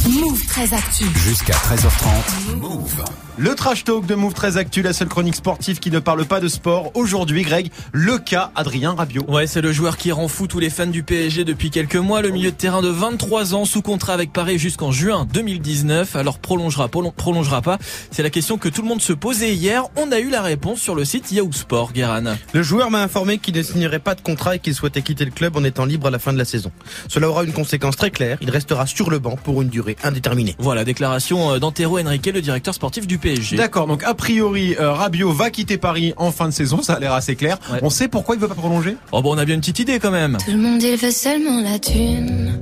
Move 0.08 0.46
très 0.46 0.72
actu. 0.74 1.04
Jusqu'à 1.16 1.52
13h30. 1.52 2.56
Move. 2.56 3.04
Le 3.38 3.54
trash 3.54 3.84
talk 3.84 4.04
de 4.04 4.14
Move 4.14 4.34
très 4.34 4.58
Actu, 4.58 4.82
la 4.82 4.92
seule 4.92 5.08
chronique 5.08 5.34
sportive 5.36 5.78
qui 5.78 5.90
ne 5.90 5.98
parle 5.98 6.26
pas 6.26 6.40
de 6.40 6.48
sport. 6.48 6.90
Aujourd'hui, 6.94 7.42
Greg, 7.42 7.70
le 7.92 8.18
cas 8.18 8.50
Adrien 8.54 8.92
Rabiot. 8.92 9.24
Ouais, 9.28 9.46
c'est 9.46 9.62
le 9.62 9.72
joueur 9.72 9.96
qui 9.96 10.12
rend 10.12 10.28
fou 10.28 10.46
tous 10.46 10.58
les 10.58 10.68
fans 10.68 10.86
du 10.86 11.02
PSG 11.02 11.44
depuis 11.44 11.70
quelques 11.70 11.96
mois. 11.96 12.20
Le 12.20 12.28
milieu 12.30 12.50
de 12.50 12.56
terrain 12.56 12.82
de 12.82 12.88
23 12.88 13.54
ans, 13.54 13.64
sous 13.64 13.80
contrat 13.80 14.12
avec 14.12 14.30
Paris 14.34 14.58
jusqu'en 14.58 14.92
juin 14.92 15.26
2019. 15.32 16.16
Alors 16.16 16.38
prolongera, 16.38 16.88
prolon- 16.88 17.12
prolongera 17.14 17.62
pas 17.62 17.78
C'est 18.10 18.22
la 18.22 18.28
question 18.28 18.58
que 18.58 18.68
tout 18.68 18.82
le 18.82 18.88
monde 18.88 19.00
se 19.00 19.14
posait 19.14 19.54
hier. 19.54 19.84
On 19.96 20.12
a 20.12 20.18
eu 20.18 20.28
la 20.28 20.42
réponse 20.42 20.80
sur 20.80 20.94
le 20.94 21.06
site 21.06 21.32
Yahoo 21.32 21.50
Sport, 21.52 21.92
Guéran. 21.94 22.34
Le 22.52 22.62
joueur 22.62 22.90
m'a 22.90 23.02
informé 23.02 23.38
qu'il 23.38 23.54
ne 23.56 23.62
signerait 23.62 24.00
pas 24.00 24.14
de 24.14 24.20
contrat 24.20 24.56
et 24.56 24.58
qu'il 24.58 24.74
souhaitait 24.74 25.00
quitter 25.02 25.24
le 25.24 25.30
club 25.30 25.56
en 25.56 25.64
étant 25.64 25.86
libre 25.86 26.08
à 26.08 26.10
la 26.10 26.18
fin 26.18 26.34
de 26.34 26.38
la 26.38 26.44
saison. 26.44 26.72
Cela 27.08 27.30
aura 27.30 27.44
une 27.44 27.52
conséquence 27.54 27.96
très 27.96 28.10
claire. 28.10 28.36
Il 28.42 28.50
restera 28.50 28.86
sur 28.86 29.08
le 29.08 29.18
banc 29.18 29.36
pour 29.42 29.62
une 29.62 29.68
durée 29.68 29.89
indéterminée. 30.02 30.54
Voilà, 30.58 30.84
déclaration 30.84 31.52
euh, 31.52 31.58
d'Antero 31.58 31.98
Henrique, 31.98 32.26
le 32.26 32.40
directeur 32.40 32.74
sportif 32.74 33.06
du 33.06 33.18
PSG. 33.18 33.56
D'accord, 33.56 33.86
donc 33.86 34.02
a 34.04 34.14
priori, 34.14 34.76
euh, 34.78 34.92
Rabiot 34.92 35.32
va 35.32 35.50
quitter 35.50 35.78
Paris 35.78 36.14
en 36.16 36.32
fin 36.32 36.46
de 36.46 36.52
saison, 36.52 36.82
ça 36.82 36.94
a 36.94 37.00
l'air 37.00 37.12
assez 37.12 37.36
clair. 37.36 37.58
Ouais. 37.72 37.78
On 37.82 37.90
sait 37.90 38.08
pourquoi 38.08 38.34
il 38.34 38.40
veut 38.40 38.48
pas 38.48 38.54
prolonger? 38.54 38.96
Oh 39.12 39.22
bon, 39.22 39.34
on 39.34 39.38
a 39.38 39.44
bien 39.44 39.54
une 39.54 39.60
petite 39.60 39.80
idée 39.80 39.98
quand 39.98 40.10
même. 40.10 40.38
Tout 40.44 40.52
le 40.52 40.58
monde 40.58 40.82
il 40.82 40.96
veut 40.96 41.10
seulement 41.10 41.60
la 41.60 41.78
thune. 41.78 42.60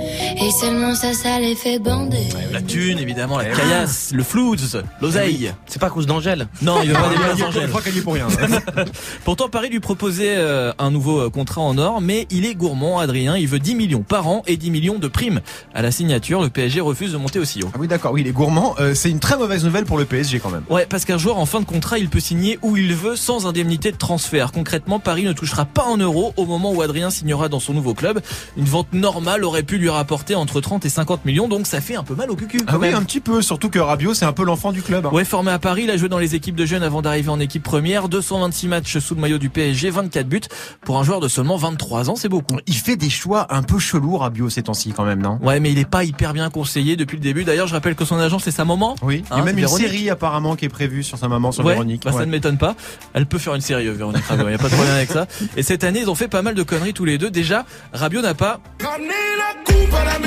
Et 0.00 0.50
seulement 0.60 0.94
ça, 0.94 1.12
ça 1.12 1.40
les 1.40 1.54
fait 1.54 1.78
bander. 1.78 2.28
La 2.52 2.62
thune, 2.62 2.98
évidemment, 2.98 3.38
la 3.38 3.46
caillasse, 3.46 4.12
le 4.14 4.22
flouze, 4.22 4.82
l'oseille. 5.00 5.52
C'est 5.66 5.80
pas 5.80 5.86
à 5.88 5.90
cause 5.90 6.06
d'Angèle. 6.06 6.46
Non, 6.62 6.80
il 6.82 6.88
veut 6.90 6.94
pas 6.94 7.08
des 7.08 7.14
Il 7.16 7.20
places 7.20 7.38
y 7.38 7.42
en 7.42 7.48
a- 7.48 7.50
gel. 7.50 7.62
Je 7.64 7.68
crois 7.68 7.82
qu'elle 7.82 7.94
y 7.96 7.98
est 7.98 8.02
pour 8.02 8.14
rien. 8.14 8.28
Pourtant, 9.24 9.48
Paris 9.48 9.68
lui 9.70 9.80
proposait 9.80 10.36
euh, 10.36 10.72
un 10.78 10.90
nouveau 10.90 11.20
euh, 11.20 11.30
contrat 11.30 11.60
en 11.62 11.76
or, 11.78 12.00
mais 12.00 12.26
il 12.30 12.46
est 12.46 12.54
gourmand, 12.54 12.98
Adrien. 13.00 13.36
Il 13.36 13.48
veut 13.48 13.58
10 13.58 13.74
millions 13.74 14.02
par 14.02 14.28
an 14.28 14.42
et 14.46 14.56
10 14.56 14.70
millions 14.70 14.98
de 14.98 15.08
primes. 15.08 15.40
À 15.74 15.82
la 15.82 15.90
signature, 15.90 16.42
le 16.42 16.48
PSG 16.48 16.80
refuse 16.80 17.12
de 17.12 17.16
monter 17.18 17.38
aussi 17.38 17.62
haut. 17.62 17.70
Ah 17.74 17.78
oui, 17.80 17.88
d'accord, 17.88 18.12
oui, 18.12 18.20
il 18.22 18.26
est 18.28 18.32
gourmand. 18.32 18.74
Euh, 18.78 18.94
c'est 18.94 19.10
une 19.10 19.20
très 19.20 19.36
mauvaise 19.36 19.64
nouvelle 19.64 19.84
pour 19.84 19.98
le 19.98 20.04
PSG 20.04 20.38
quand 20.40 20.50
même. 20.50 20.62
Ouais, 20.70 20.86
parce 20.88 21.04
qu'un 21.04 21.18
joueur 21.18 21.38
en 21.38 21.46
fin 21.46 21.60
de 21.60 21.64
contrat, 21.66 21.98
il 21.98 22.08
peut 22.08 22.20
signer 22.20 22.58
où 22.62 22.76
il 22.76 22.94
veut 22.94 23.16
sans 23.16 23.46
indemnité 23.46 23.90
de 23.92 23.96
transfert. 23.96 24.52
Concrètement, 24.52 25.00
Paris 25.00 25.24
ne 25.24 25.32
touchera 25.32 25.64
pas 25.64 25.84
en 25.84 25.96
euros 25.96 26.32
au 26.36 26.46
moment 26.46 26.72
où 26.72 26.82
Adrien 26.82 27.10
signera 27.10 27.48
dans 27.48 27.60
son 27.60 27.74
nouveau 27.74 27.94
club. 27.94 28.20
Une 28.56 28.64
vente 28.64 28.92
normale 28.92 29.44
aurait 29.44 29.62
pu 29.62 29.78
lui 29.78 29.87
rapporter 29.90 30.34
entre 30.34 30.60
30 30.60 30.84
et 30.84 30.88
50 30.88 31.24
millions, 31.24 31.48
donc 31.48 31.66
ça 31.66 31.80
fait 31.80 31.96
un 31.96 32.02
peu 32.04 32.14
mal 32.14 32.30
au 32.30 32.36
cucu. 32.36 32.60
Ah 32.66 32.74
oui, 32.78 32.88
même. 32.88 32.94
un 32.96 33.02
petit 33.02 33.20
peu, 33.20 33.42
surtout 33.42 33.70
que 33.70 33.78
Rabiot, 33.78 34.14
c'est 34.14 34.24
un 34.24 34.32
peu 34.32 34.44
l'enfant 34.44 34.72
du 34.72 34.82
club. 34.82 35.06
hein. 35.06 35.10
Ouais, 35.12 35.24
formé 35.24 35.50
à 35.50 35.58
Paris, 35.58 35.82
il 35.84 35.90
a 35.90 35.96
joué 35.96 36.08
dans 36.08 36.18
les 36.18 36.34
équipes 36.34 36.56
de 36.56 36.66
jeunes 36.66 36.82
avant 36.82 37.02
d'arriver 37.02 37.28
en 37.30 37.40
équipe 37.40 37.62
première. 37.62 38.08
226 38.08 38.68
matchs 38.68 38.98
sous 38.98 39.14
le 39.14 39.20
maillot 39.20 39.38
du 39.38 39.50
PSG, 39.50 39.90
24 39.90 40.28
buts. 40.28 40.40
Pour 40.84 40.98
un 40.98 41.04
joueur 41.04 41.20
de 41.20 41.28
seulement 41.28 41.56
23 41.56 42.10
ans, 42.10 42.16
c'est 42.16 42.28
beaucoup. 42.28 42.56
Il 42.66 42.74
fait 42.74 42.96
des 42.96 43.10
choix 43.10 43.46
un 43.54 43.62
peu 43.62 43.78
chelous, 43.78 44.16
Rabiot, 44.18 44.50
ces 44.50 44.62
temps-ci 44.62 44.92
quand 44.92 45.04
même, 45.04 45.20
non? 45.22 45.38
Ouais, 45.42 45.60
mais 45.60 45.70
il 45.72 45.78
est 45.78 45.88
pas 45.88 46.04
hyper 46.04 46.32
bien 46.32 46.50
conseillé 46.50 46.96
depuis 46.96 47.16
le 47.16 47.22
début. 47.22 47.44
D'ailleurs, 47.44 47.66
je 47.66 47.74
rappelle 47.74 47.94
que 47.94 48.04
son 48.04 48.18
agent, 48.18 48.38
c'est 48.38 48.50
sa 48.50 48.64
maman. 48.64 48.94
Oui, 49.02 49.22
il 49.24 49.30
y 49.30 49.32
a 49.32 49.36
Hein, 49.40 49.44
même 49.44 49.56
une 49.58 49.64
Véronique. 49.64 49.86
série 49.86 50.10
apparemment 50.10 50.56
qui 50.56 50.64
est 50.64 50.68
prévue 50.68 51.02
sur 51.02 51.18
sa 51.18 51.28
maman, 51.28 51.52
sur 51.52 51.64
Ouais, 51.64 51.72
Véronique. 51.72 52.02
bah, 52.04 52.12
ça 52.12 52.26
ne 52.26 52.30
m'étonne 52.30 52.58
pas. 52.58 52.74
Elle 53.14 53.26
peut 53.26 53.38
faire 53.38 53.54
une 53.54 53.60
série, 53.60 53.86
euh, 53.86 53.92
Véronique 53.92 54.24
Rabiot. 54.24 54.44
Il 54.46 54.48
n'y 54.48 54.54
a 54.54 54.58
pas 54.58 54.68
de 54.68 54.74
problème 54.74 54.94
avec 54.94 55.10
ça. 55.10 55.26
Et 55.56 55.62
cette 55.62 55.84
année, 55.84 56.00
ils 56.00 56.10
ont 56.10 56.14
fait 56.14 56.28
pas 56.28 56.42
mal 56.42 56.54
de 56.54 56.62
conneries 56.62 56.92
tous 56.94 57.04
les 57.04 57.18
deux. 57.18 57.30
Déjà, 57.30 57.64
Rabiot 57.92 58.22
n'a 58.22 58.34
pas, 58.34 58.60
Ramenez 58.82 59.08
la 59.08 59.72
coupe 59.78 59.94
à 59.94 60.04
la 60.04 60.18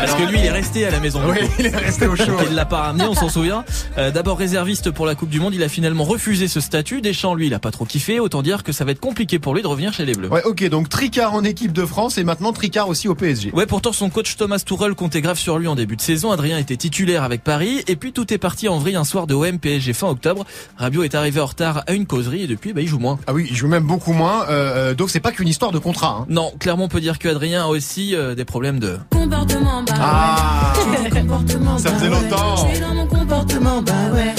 parce 0.00 0.14
que 0.14 0.22
lui, 0.22 0.38
il 0.38 0.44
est 0.44 0.50
resté 0.50 0.86
à 0.86 0.90
la 0.90 1.00
maison. 1.00 1.20
Oui, 1.28 1.38
il 1.58 1.66
est 1.66 1.76
resté 1.76 2.06
au 2.06 2.16
chaud. 2.16 2.36
Il 2.48 2.54
l'a 2.54 2.64
pas 2.64 2.82
ramené, 2.82 3.04
on 3.04 3.14
s'en 3.14 3.28
souvient. 3.28 3.64
Euh, 3.98 4.10
D'abord 4.10 4.38
réserviste 4.38 4.90
pour 4.90 5.06
la 5.06 5.14
Coupe 5.14 5.28
du 5.28 5.40
Monde, 5.40 5.54
il 5.54 5.62
a 5.62 5.68
finalement 5.68 6.04
refusé 6.04 6.48
ce 6.48 6.60
statut. 6.60 7.00
Deschamps, 7.00 7.34
lui, 7.34 7.46
il 7.46 7.54
a 7.54 7.58
pas 7.58 7.70
trop 7.70 7.84
kiffé. 7.84 8.20
Autant 8.20 8.42
dire 8.42 8.62
que 8.62 8.72
ça 8.72 8.84
va 8.84 8.92
être 8.92 9.00
compliqué 9.00 9.38
pour 9.38 9.54
lui 9.54 9.62
de 9.62 9.66
revenir 9.66 9.92
chez 9.92 10.04
les 10.04 10.14
Bleus. 10.14 10.28
Ouais, 10.28 10.42
ok, 10.44 10.68
donc 10.68 10.88
Tricard 10.88 11.34
en 11.34 11.44
équipe 11.44 11.72
de 11.72 11.84
France 11.84 12.18
et 12.18 12.24
maintenant 12.24 12.52
Tricard 12.52 12.88
aussi 12.88 13.08
au 13.08 13.14
PSG. 13.14 13.52
Ouais, 13.52 13.66
pourtant 13.66 13.92
son 13.92 14.10
coach 14.10 14.36
Thomas 14.36 14.62
Tourelle 14.64 14.94
comptait 14.94 15.20
grave 15.20 15.38
sur 15.38 15.58
lui 15.58 15.68
en 15.68 15.74
début 15.74 15.96
de 15.96 16.00
saison. 16.02 16.32
Adrien 16.32 16.58
était 16.58 16.76
titulaire 16.76 17.22
avec 17.22 17.42
Paris 17.44 17.82
et 17.86 17.96
puis 17.96 18.12
tout 18.12 18.32
est 18.32 18.38
parti 18.38 18.68
en 18.68 18.78
vrille 18.78 18.96
un 18.96 19.04
soir 19.04 19.26
de 19.26 19.34
OM 19.34 19.58
PSG 19.58 19.92
fin 19.92 20.08
octobre. 20.08 20.44
Rabiot 20.76 21.02
est 21.04 21.14
arrivé 21.14 21.40
en 21.40 21.46
retard 21.46 21.84
à 21.86 21.92
une 21.92 22.06
causerie 22.06 22.42
et 22.42 22.46
depuis 22.46 22.72
bah, 22.72 22.80
il 22.80 22.88
joue 22.88 22.98
moins. 22.98 23.18
Ah 23.26 23.32
oui, 23.32 23.46
il 23.50 23.56
joue 23.56 23.68
même 23.68 23.84
beaucoup 23.84 24.12
moins, 24.12 24.44
euh, 24.44 24.90
euh, 24.90 24.94
donc 24.94 25.10
c'est 25.10 25.20
pas 25.20 25.32
qu'une 25.32 25.48
histoire 25.48 25.72
de 25.72 25.78
contrat. 25.78 26.20
Hein. 26.20 26.26
Non, 26.28 26.52
clairement 26.58 26.84
on 26.84 26.88
peut 26.88 27.00
dire 27.00 27.18
que 27.18 27.28
Adrien 27.28 27.64
a 27.64 27.66
aussi 27.68 28.14
euh, 28.14 28.34
des 28.34 28.44
problèmes 28.44 28.78
de 28.78 28.98
Comportement, 29.10 29.84
bah 29.90 29.98
Ah, 30.00 30.72
ouais. 31.02 31.78
Ça 31.78 31.90
faisait 31.90 32.08
longtemps. 32.10 32.56
Je 32.68 32.72
suis 32.74 32.80
dans 32.80 32.94
mon 32.94 33.06
comportement, 33.06 33.82
bah 33.82 33.92
ouais. 34.12 34.34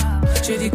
Des. 0.48 0.72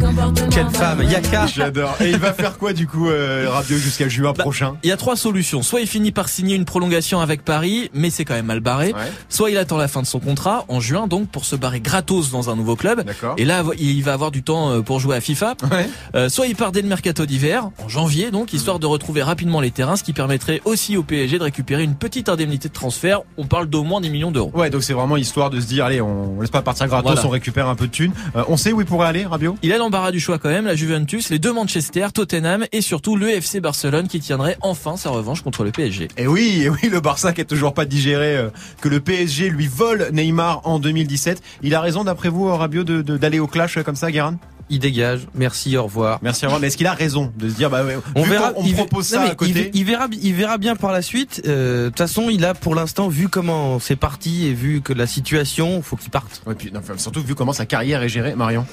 Quelle 0.49 0.69
femme. 0.69 1.03
Yaka. 1.03 1.45
J'adore. 1.47 1.95
Et 1.99 2.09
il 2.11 2.17
va 2.17 2.31
faire 2.33 2.57
quoi 2.57 2.71
du 2.71 2.87
coup, 2.87 3.09
euh, 3.09 3.47
Rabiot 3.49 3.77
jusqu'à 3.77 4.07
juin 4.07 4.31
Bah, 4.35 4.43
prochain 4.43 4.77
Il 4.83 4.89
y 4.89 4.93
a 4.93 4.97
trois 4.97 5.15
solutions. 5.17 5.61
Soit 5.61 5.81
il 5.81 5.87
finit 5.87 6.11
par 6.13 6.29
signer 6.29 6.55
une 6.55 6.63
prolongation 6.63 7.19
avec 7.19 7.43
Paris, 7.43 7.89
mais 7.93 8.09
c'est 8.09 8.23
quand 8.23 8.33
même 8.33 8.45
mal 8.45 8.61
barré. 8.61 8.87
Ouais. 8.93 9.11
Soit 9.27 9.51
il 9.51 9.57
attend 9.57 9.77
la 9.77 9.87
fin 9.89 10.01
de 10.01 10.07
son 10.07 10.19
contrat 10.19 10.63
en 10.69 10.79
juin, 10.79 11.07
donc 11.07 11.27
pour 11.29 11.43
se 11.43 11.55
barrer 11.57 11.81
gratos 11.81 12.31
dans 12.31 12.49
un 12.49 12.55
nouveau 12.55 12.75
club. 12.77 13.03
Et 13.37 13.43
là, 13.45 13.61
il 13.77 14.01
va 14.03 14.13
avoir 14.13 14.31
du 14.31 14.41
temps 14.41 14.71
euh, 14.71 14.81
pour 14.81 14.99
jouer 15.01 15.17
à 15.17 15.21
FIFA. 15.21 15.55
Ouais. 15.69 15.89
Euh, 16.15 16.29
soit 16.29 16.47
il 16.47 16.55
part 16.55 16.71
dès 16.71 16.81
le 16.81 16.87
mercato 16.87 17.25
d'hiver, 17.25 17.69
en 17.83 17.89
janvier 17.89 18.31
donc, 18.31 18.53
histoire 18.53 18.79
de 18.79 18.85
retrouver 18.85 19.21
rapidement 19.21 19.59
les 19.59 19.71
terrains, 19.71 19.97
ce 19.97 20.03
qui 20.03 20.13
permettrait 20.13 20.61
aussi 20.63 20.95
au 20.95 21.03
PSG 21.03 21.39
de 21.39 21.43
récupérer 21.43 21.83
une 21.83 21.95
petite 21.95 22.29
indemnité 22.29 22.69
de 22.69 22.73
transfert. 22.73 23.21
On 23.37 23.45
parle 23.45 23.67
d'au 23.67 23.83
moins 23.83 23.99
10 24.01 24.09
millions 24.11 24.31
d'euros. 24.31 24.51
Ouais, 24.53 24.69
donc 24.69 24.83
c'est 24.83 24.93
vraiment 24.93 25.17
histoire 25.17 25.49
de 25.49 25.59
se 25.59 25.65
dire, 25.67 25.83
allez, 25.85 25.99
on 26.01 26.39
laisse 26.39 26.49
pas 26.51 26.61
partir 26.61 26.87
gratos, 26.87 27.11
Voilà. 27.11 27.27
on 27.27 27.29
récupère 27.31 27.67
un 27.67 27.75
peu 27.75 27.87
de 27.87 27.91
thunes. 27.91 28.13
Euh, 28.35 28.43
on 28.47 28.55
sait 28.55 28.71
où 28.71 28.79
il 28.79 28.87
pourrait 28.87 29.07
aller, 29.07 29.25
Rabiot 29.25 29.56
Il 29.63 29.73
a 29.73 29.77
l'embarras 29.79 30.11
du 30.11 30.19
choix 30.19 30.37
quand 30.37 30.49
même, 30.49 30.65
la 30.65 30.75
Juventus, 30.75 31.29
les 31.29 31.39
deux 31.39 31.51
Manchester, 31.51 32.07
Tottenham 32.13 32.65
et 32.71 32.81
surtout 32.81 33.15
le 33.15 33.29
FC 33.29 33.59
Barcelone 33.59 34.07
qui 34.07 34.19
tiendrait 34.19 34.55
enfin 34.61 34.97
sa 34.97 35.09
revanche 35.09 35.41
contre 35.41 35.63
le 35.63 35.71
PSG. 35.71 36.09
Et 36.17 36.27
oui, 36.27 36.61
et 36.63 36.69
oui, 36.69 36.89
le 36.91 36.99
Barça 36.99 37.33
qui 37.33 37.41
est 37.41 37.45
toujours 37.45 37.73
pas 37.73 37.85
digéré 37.85 38.37
euh, 38.37 38.49
que 38.81 38.87
le 38.87 38.99
PSG 38.99 39.49
lui 39.49 39.67
vole 39.67 40.09
Neymar 40.13 40.61
en 40.65 40.79
2017. 40.79 41.41
Il 41.63 41.73
a 41.73 41.81
raison 41.81 42.03
d'après 42.03 42.29
vous, 42.29 42.45
Rabiot, 42.55 42.83
de- 42.83 43.01
de- 43.01 43.17
d'aller 43.17 43.39
au 43.39 43.47
clash 43.47 43.77
euh, 43.77 43.83
comme 43.83 43.95
ça, 43.95 44.11
Guérin? 44.11 44.37
Il 44.69 44.79
dégage. 44.79 45.21
Merci, 45.33 45.75
au 45.77 45.83
revoir. 45.83 46.19
Merci 46.21 46.45
à 46.45 46.49
vous. 46.49 46.59
Mais 46.59 46.67
est-ce 46.67 46.75
qu'il 46.77 46.87
a 46.87 46.93
raison 46.93 47.31
de 47.37 47.49
se 47.49 47.55
dire, 47.55 47.69
bah, 47.69 47.83
On 48.15 48.23
verra. 48.23 48.51
on 48.57 48.65
il- 48.65 48.73
propose 48.75 49.11
non, 49.13 49.19
ça 49.25 49.31
à 49.31 49.35
côté. 49.35 49.71
Il, 49.73 49.79
il 49.79 49.85
verra, 49.85 50.07
il 50.21 50.33
verra 50.33 50.57
bien 50.57 50.75
par 50.75 50.91
la 50.91 51.01
suite. 51.01 51.41
Euh, 51.47 51.85
De 51.85 51.89
toute 51.89 51.97
façon, 51.99 52.29
il 52.29 52.43
a 52.45 52.53
pour 52.53 52.75
l'instant 52.75 53.07
vu 53.07 53.27
comment 53.29 53.79
c'est 53.79 53.95
parti 53.95 54.45
et 54.45 54.53
vu 54.53 54.81
que 54.81 54.91
la 54.93 55.07
situation, 55.07 55.81
faut 55.81 55.95
qu'il 55.95 56.11
parte. 56.11 56.41
Ouais, 56.45 56.53
puis, 56.53 56.69
non, 56.71 56.81
enfin, 56.81 56.93
surtout 56.97 57.21
vu 57.23 57.33
comment 57.33 57.53
sa 57.53 57.65
carrière 57.65 58.03
est 58.03 58.09
gérée, 58.09 58.35
Marion. 58.35 58.65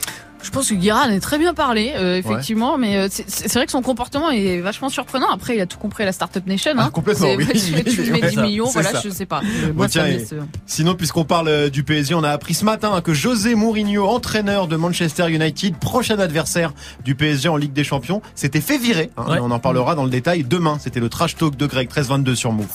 Je 0.45 0.51
pense 0.51 0.69
que 0.69 0.75
Guérin 0.75 1.09
est 1.11 1.21
très 1.21 1.39
bien 1.39 1.55
parlé, 1.55 1.93
euh, 1.97 2.19
effectivement, 2.19 2.77
mais 2.79 2.97
euh, 2.99 3.09
c'est 3.11 3.53
vrai 3.55 3.65
que 3.65 3.73
son 3.73 3.81
comportement 3.83 4.31
est 4.31 4.61
vachement 4.61 4.91
surprenant. 4.91 5.29
Après, 5.33 5.57
il 5.57 5.61
a 5.61 5.67
tout 5.67 5.79
compris 5.79 6.03
à 6.03 6.07
la 6.07 6.13
Startup 6.13 6.47
Nation. 6.47 6.73
Hein. 6.77 6.85
Ah, 6.87 6.91
complètement, 6.93 7.29
oui. 7.35 7.47
tu, 7.49 7.83
tu 7.85 8.03
lui 8.03 8.11
mets 8.11 8.21
Ouais, 8.23 8.29
10 8.29 8.35
ça, 8.37 8.43
millions, 8.43 8.67
voilà, 8.67 8.93
ça. 8.93 9.01
je 9.03 9.09
sais 9.09 9.25
pas. 9.27 9.41
Bon, 9.75 9.87
tiens, 9.89 10.05
euh, 10.05 10.43
Sinon, 10.67 10.95
puisqu'on 10.95 11.25
parle 11.25 11.49
euh, 11.49 11.71
du 11.71 11.83
PSG, 11.83 12.15
on 12.15 12.23
a 12.23 12.31
appris 12.31 12.53
ce 12.55 12.65
matin 12.65 13.01
que 13.01 13.15
José 13.15 13.55
Mourinho, 13.55 14.07
entraîneur 14.07 14.69
de 14.69 14.77
Manchester 14.77 15.31
United, 15.31 15.77
prochain 15.79 16.19
adversaire 16.19 16.73
du 17.05 17.15
PSG 17.15 17.49
en 17.49 17.57
Ligue 17.57 17.73
des 17.73 17.85
Champions, 17.85 18.21
s'était 18.35 18.61
fait 18.61 18.77
virer. 18.79 19.11
hein. 19.17 19.25
Ouais. 19.29 19.39
On 19.41 19.51
en 19.51 19.59
parlera 19.59 19.95
dans 19.95 20.05
le 20.05 20.11
détail 20.11 20.45
demain. 20.45 20.77
C'était 20.79 21.01
le 21.01 21.09
trash 21.09 21.37
talk 21.37 21.57
de 21.57 21.67
Greg 21.67 21.89
1322 21.89 22.35
sur 22.35 22.53
Move. 22.53 22.67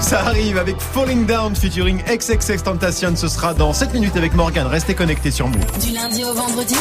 Ça 0.00 0.20
arrive 0.20 0.58
avec 0.58 0.80
Falling 0.80 1.26
Down 1.26 1.54
featuring 1.54 2.02
XXX 2.04 2.62
Tentation. 2.62 3.14
Ce 3.16 3.28
sera 3.28 3.52
dans 3.54 3.72
7 3.72 3.92
minutes 3.92 4.16
avec 4.16 4.34
Morgan. 4.34 4.66
Restez 4.66 4.94
connectés 4.94 5.30
sur 5.30 5.48
Move. 5.48 5.58
Du 5.80 5.92
lundi 5.92 6.24
au 6.24 6.32
vendredi, 6.32 6.76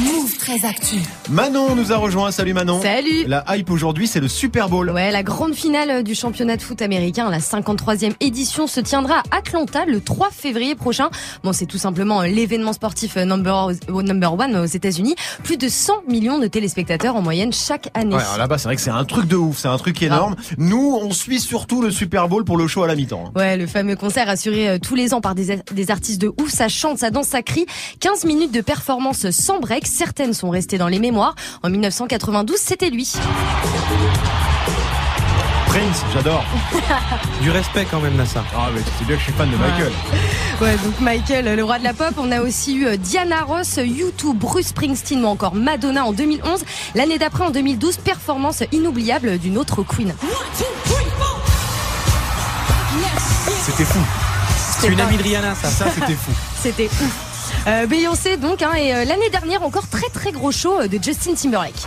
Move 0.00 0.36
très 0.38 0.64
actu. 0.66 0.96
Manon 1.28 1.74
nous 1.74 1.92
a 1.92 1.96
rejoint. 1.96 2.30
Salut 2.30 2.54
Manon. 2.54 2.80
Salut 2.80 3.24
La 3.26 3.44
hype 3.48 3.70
aujourd'hui, 3.70 4.06
c'est 4.06 4.20
le 4.20 4.28
Super 4.28 4.68
Bowl. 4.68 4.90
Ouais, 4.90 5.10
la 5.10 5.22
grande 5.22 5.54
finale 5.54 6.02
du 6.02 6.14
championnat 6.14 6.56
de 6.56 6.62
foot 6.62 6.82
américain, 6.82 7.30
la 7.30 7.38
53e 7.38 8.12
édition, 8.20 8.66
se 8.66 8.80
tiendra 8.80 9.22
à 9.30 9.38
Atlanta 9.38 9.84
le 9.86 10.00
3 10.00 10.30
février 10.30 10.74
prochain. 10.74 11.10
Bon, 11.44 11.52
c'est 11.52 11.66
tout 11.66 11.78
simplement 11.78 12.22
l'événement 12.22 12.72
sportif 12.72 13.16
number, 13.16 13.70
number 13.88 14.34
one 14.34 14.56
aux 14.56 14.66
États-Unis. 14.66 15.14
Plus 15.44 15.56
de 15.56 15.68
100 15.68 16.04
millions 16.08 16.38
de 16.38 16.46
téléspectateurs 16.46 17.16
en 17.16 17.22
moyenne 17.22 17.52
chaque 17.52 17.90
année. 17.94 18.14
Ouais, 18.14 18.22
là-bas, 18.38 18.58
c'est 18.58 18.68
vrai 18.68 18.76
que 18.76 18.82
c'est 18.82 18.90
un 18.90 19.04
truc 19.04 19.26
de 19.26 19.36
ouf, 19.36 19.58
c'est 19.58 19.68
un 19.68 19.78
truc 19.78 20.02
énorme. 20.02 20.36
Nous, 20.58 20.98
on 21.00 21.10
suit 21.12 21.40
surtout 21.40 21.82
le 21.82 21.90
Super 21.90 22.28
Bowl 22.28 22.44
pour 22.46 22.56
le 22.56 22.66
show 22.66 22.82
à 22.82 22.86
la 22.86 22.94
mi-temps. 22.94 23.24
hein. 23.26 23.32
Ouais, 23.38 23.56
le 23.58 23.66
fameux 23.66 23.96
concert 23.96 24.28
assuré 24.30 24.68
euh, 24.70 24.78
tous 24.78 24.94
les 24.94 25.12
ans 25.12 25.20
par 25.20 25.34
des, 25.34 25.58
des 25.72 25.90
artistes 25.90 26.20
de 26.20 26.32
ouf, 26.40 26.48
ça 26.50 26.68
chante, 26.68 26.96
ça 26.98 27.10
danse, 27.10 27.26
ça 27.26 27.42
crie. 27.42 27.66
15 28.00 28.24
minutes 28.24 28.52
de 28.52 28.62
performance 28.62 29.28
sans 29.30 29.58
break, 29.60 29.86
certaines 29.86 30.32
sont 30.32 30.48
restées 30.48 30.78
dans 30.78 30.88
les 30.88 30.98
mémoires. 31.00 31.34
En 31.62 31.68
1992, 31.68 32.56
c'était 32.58 32.88
lui. 32.88 33.12
Prince, 35.66 36.02
j'adore. 36.14 36.44
Du 37.42 37.50
respect 37.50 37.86
quand 37.90 38.00
même, 38.00 38.16
Nassa. 38.16 38.42
Ah, 38.56 38.70
mais 38.74 38.80
c'est 38.98 39.04
bien 39.06 39.14
que 39.16 39.20
je 39.20 39.24
suis 39.26 39.32
fan 39.34 39.50
de 39.50 39.56
Michael. 39.56 39.92
Ouais, 40.62 40.74
donc 40.82 40.98
Michael, 41.00 41.54
le 41.54 41.62
roi 41.62 41.78
de 41.78 41.84
la 41.84 41.92
pop. 41.92 42.14
On 42.16 42.32
a 42.32 42.40
aussi 42.40 42.76
eu 42.76 42.86
euh, 42.86 42.96
Diana 42.96 43.42
Ross, 43.42 43.78
YouTube, 43.84 44.38
Bruce 44.38 44.68
Springsteen 44.68 45.22
ou 45.22 45.28
encore 45.28 45.54
Madonna 45.54 46.06
en 46.06 46.12
2011. 46.12 46.64
L'année 46.94 47.18
d'après, 47.18 47.44
en 47.44 47.50
2012, 47.50 47.98
performance 47.98 48.62
inoubliable 48.72 49.36
d'une 49.38 49.58
autre 49.58 49.82
queen. 49.82 50.14
C'était 53.64 53.84
fou. 53.84 53.98
C'est 54.80 54.88
une 54.88 55.00
amie 55.00 55.16
de 55.16 55.22
Rihanna, 55.22 55.54
ça. 55.54 55.68
Ça, 55.68 55.86
c'était 55.92 56.14
fou. 56.14 56.30
c'était 56.62 56.88
fou. 56.88 57.04
Euh, 57.66 57.86
Beyoncé, 57.86 58.36
donc, 58.36 58.62
hein, 58.62 58.72
et 58.76 58.94
euh, 58.94 59.04
l'année 59.04 59.30
dernière, 59.30 59.62
encore 59.62 59.88
très 59.88 60.08
très 60.08 60.32
gros 60.32 60.52
show 60.52 60.80
euh, 60.80 60.88
de 60.88 61.02
Justin 61.02 61.34
Timberlake. 61.34 61.86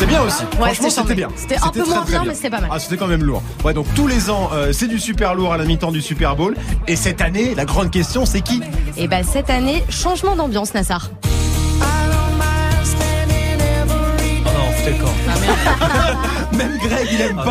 c'était 0.00 0.12
bien 0.12 0.22
aussi. 0.22 0.42
Ouais, 0.58 0.74
Franchement, 0.74 0.90
c'était 0.90 1.14
bien. 1.14 1.28
C'était 1.36 1.58
un 1.58 1.68
peu 1.68 1.84
moins 1.84 2.04
bien, 2.04 2.24
mais 2.26 2.34
c'était 2.34 2.48
pas 2.48 2.60
mal. 2.60 2.70
Ah, 2.72 2.78
c'était 2.78 2.96
quand 2.96 3.06
même 3.06 3.22
lourd. 3.22 3.42
Ouais, 3.64 3.74
donc 3.74 3.86
tous 3.94 4.06
les 4.06 4.30
ans, 4.30 4.48
euh, 4.52 4.72
c'est 4.72 4.88
du 4.88 4.98
super 4.98 5.34
lourd 5.34 5.52
à 5.52 5.58
la 5.58 5.64
mi-temps 5.64 5.92
du 5.92 6.00
Super 6.00 6.36
Bowl. 6.36 6.56
Et 6.88 6.96
cette 6.96 7.20
année, 7.20 7.54
la 7.54 7.66
grande 7.66 7.90
question, 7.90 8.24
c'est 8.24 8.40
qui? 8.40 8.62
Et 8.96 9.08
bah, 9.08 9.22
cette 9.22 9.50
année, 9.50 9.84
changement 9.90 10.36
d'ambiance, 10.36 10.72
Nassar. 10.72 11.10
Foutez 14.80 14.96
le 14.96 15.04
camp. 15.04 16.56
Même 16.56 16.78
Greg, 16.78 17.08
il 17.12 17.20
aime 17.20 17.36
pas. 17.36 17.44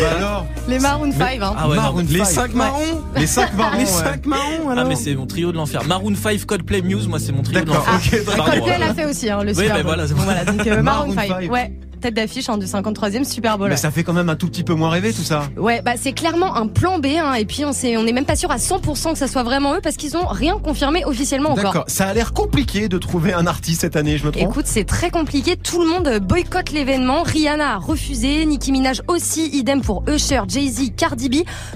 Bah 0.00 0.06
alors 0.16 0.46
Les 0.68 0.78
Maroon 0.78 1.12
5, 1.12 1.42
hein. 1.42 1.54
Ah 1.56 1.68
ouais, 1.68 1.76
non, 1.76 1.82
Maroon 1.82 2.00
Les 2.08 2.18
five. 2.18 2.24
5 2.24 2.54
marrons 2.54 3.04
Les 3.16 3.26
5 3.26 3.54
marrons. 3.54 3.76
Les 3.78 3.84
ouais. 3.84 3.86
5 3.86 4.26
marrons 4.26 4.42
Ah 4.68 4.72
alors 4.72 4.86
mais 4.88 4.96
c'est 4.96 5.14
mon 5.14 5.26
trio 5.26 5.52
de 5.52 5.56
l'enfer. 5.56 5.84
Maroon 5.86 6.14
5 6.14 6.44
Coldplay 6.46 6.82
Muse, 6.82 7.06
moi 7.08 7.18
c'est 7.18 7.32
mon 7.32 7.42
trio 7.42 7.60
de 7.60 7.66
l'enfer. 7.68 7.94
ok, 7.94 8.24
Pardon, 8.36 8.44
Coldplay 8.52 8.78
l'a 8.78 8.94
fait 8.94 9.04
aussi, 9.04 9.30
hein, 9.30 9.42
le 9.42 9.50
Oui, 9.50 9.56
Super 9.62 9.76
mais 9.76 9.82
Bowl. 9.82 9.86
voilà, 9.94 10.06
c'est 10.08 10.14
Donc 10.14 10.24
voilà, 10.24 10.44
donc 10.44 10.66
euh, 10.66 10.82
Maroon 10.82 11.12
Maroon 11.12 11.14
5. 11.14 11.40
five. 11.40 11.50
Ouais, 11.50 11.72
tête 12.00 12.14
d'affiche 12.14 12.48
hein, 12.48 12.58
du 12.58 12.66
53e 12.66 13.24
Super 13.24 13.58
Bowl. 13.58 13.70
Mais 13.70 13.76
ça 13.76 13.90
fait 13.90 14.04
quand 14.04 14.12
même 14.12 14.28
un 14.28 14.36
tout 14.36 14.48
petit 14.48 14.64
peu 14.64 14.74
moins 14.74 14.90
rêver 14.90 15.12
tout 15.12 15.22
ça. 15.22 15.48
Ouais, 15.56 15.82
bah 15.82 15.92
c'est 15.96 16.12
clairement 16.12 16.56
un 16.56 16.66
plan 16.66 16.98
B, 16.98 17.06
hein, 17.18 17.34
et 17.34 17.44
puis 17.44 17.64
on 17.64 17.72
on 17.96 18.06
est 18.06 18.12
même 18.12 18.24
pas 18.24 18.36
sûr 18.36 18.50
à 18.50 18.56
100% 18.56 19.12
que 19.12 19.18
ça 19.18 19.28
soit 19.28 19.42
vraiment 19.42 19.74
eux 19.74 19.80
parce 19.82 19.96
qu'ils 19.96 20.16
ont 20.16 20.26
rien 20.26 20.58
confirmé 20.58 21.04
officiellement 21.04 21.50
encore. 21.50 21.64
D'accord. 21.64 21.84
Ça 21.88 22.06
a 22.08 22.14
l'air 22.14 22.32
compliqué 22.32 22.88
de 22.88 22.98
trouver 22.98 23.32
un 23.32 23.46
artiste 23.46 23.82
cette 23.82 23.96
année, 23.96 24.18
je 24.18 24.26
me 24.26 24.32
trompe 24.32 24.50
Écoute, 24.50 24.66
c'est 24.66 24.84
très 24.84 25.10
compliqué. 25.10 25.56
Tout 25.56 25.80
le 25.80 25.88
monde 25.88 26.18
boycotte 26.20 26.70
l'événement. 26.70 27.22
Rihanna 27.22 27.74
a 27.74 27.76
refusé, 27.76 28.44
Nicki 28.46 28.72
Minaj 28.72 29.02
aussi, 29.08 29.48
idem 29.48 29.80
pour 29.80 30.04
Usher, 30.08 30.42
Jay-Z, 30.48 30.92
Cardi 30.96 31.28
B, 31.28 31.34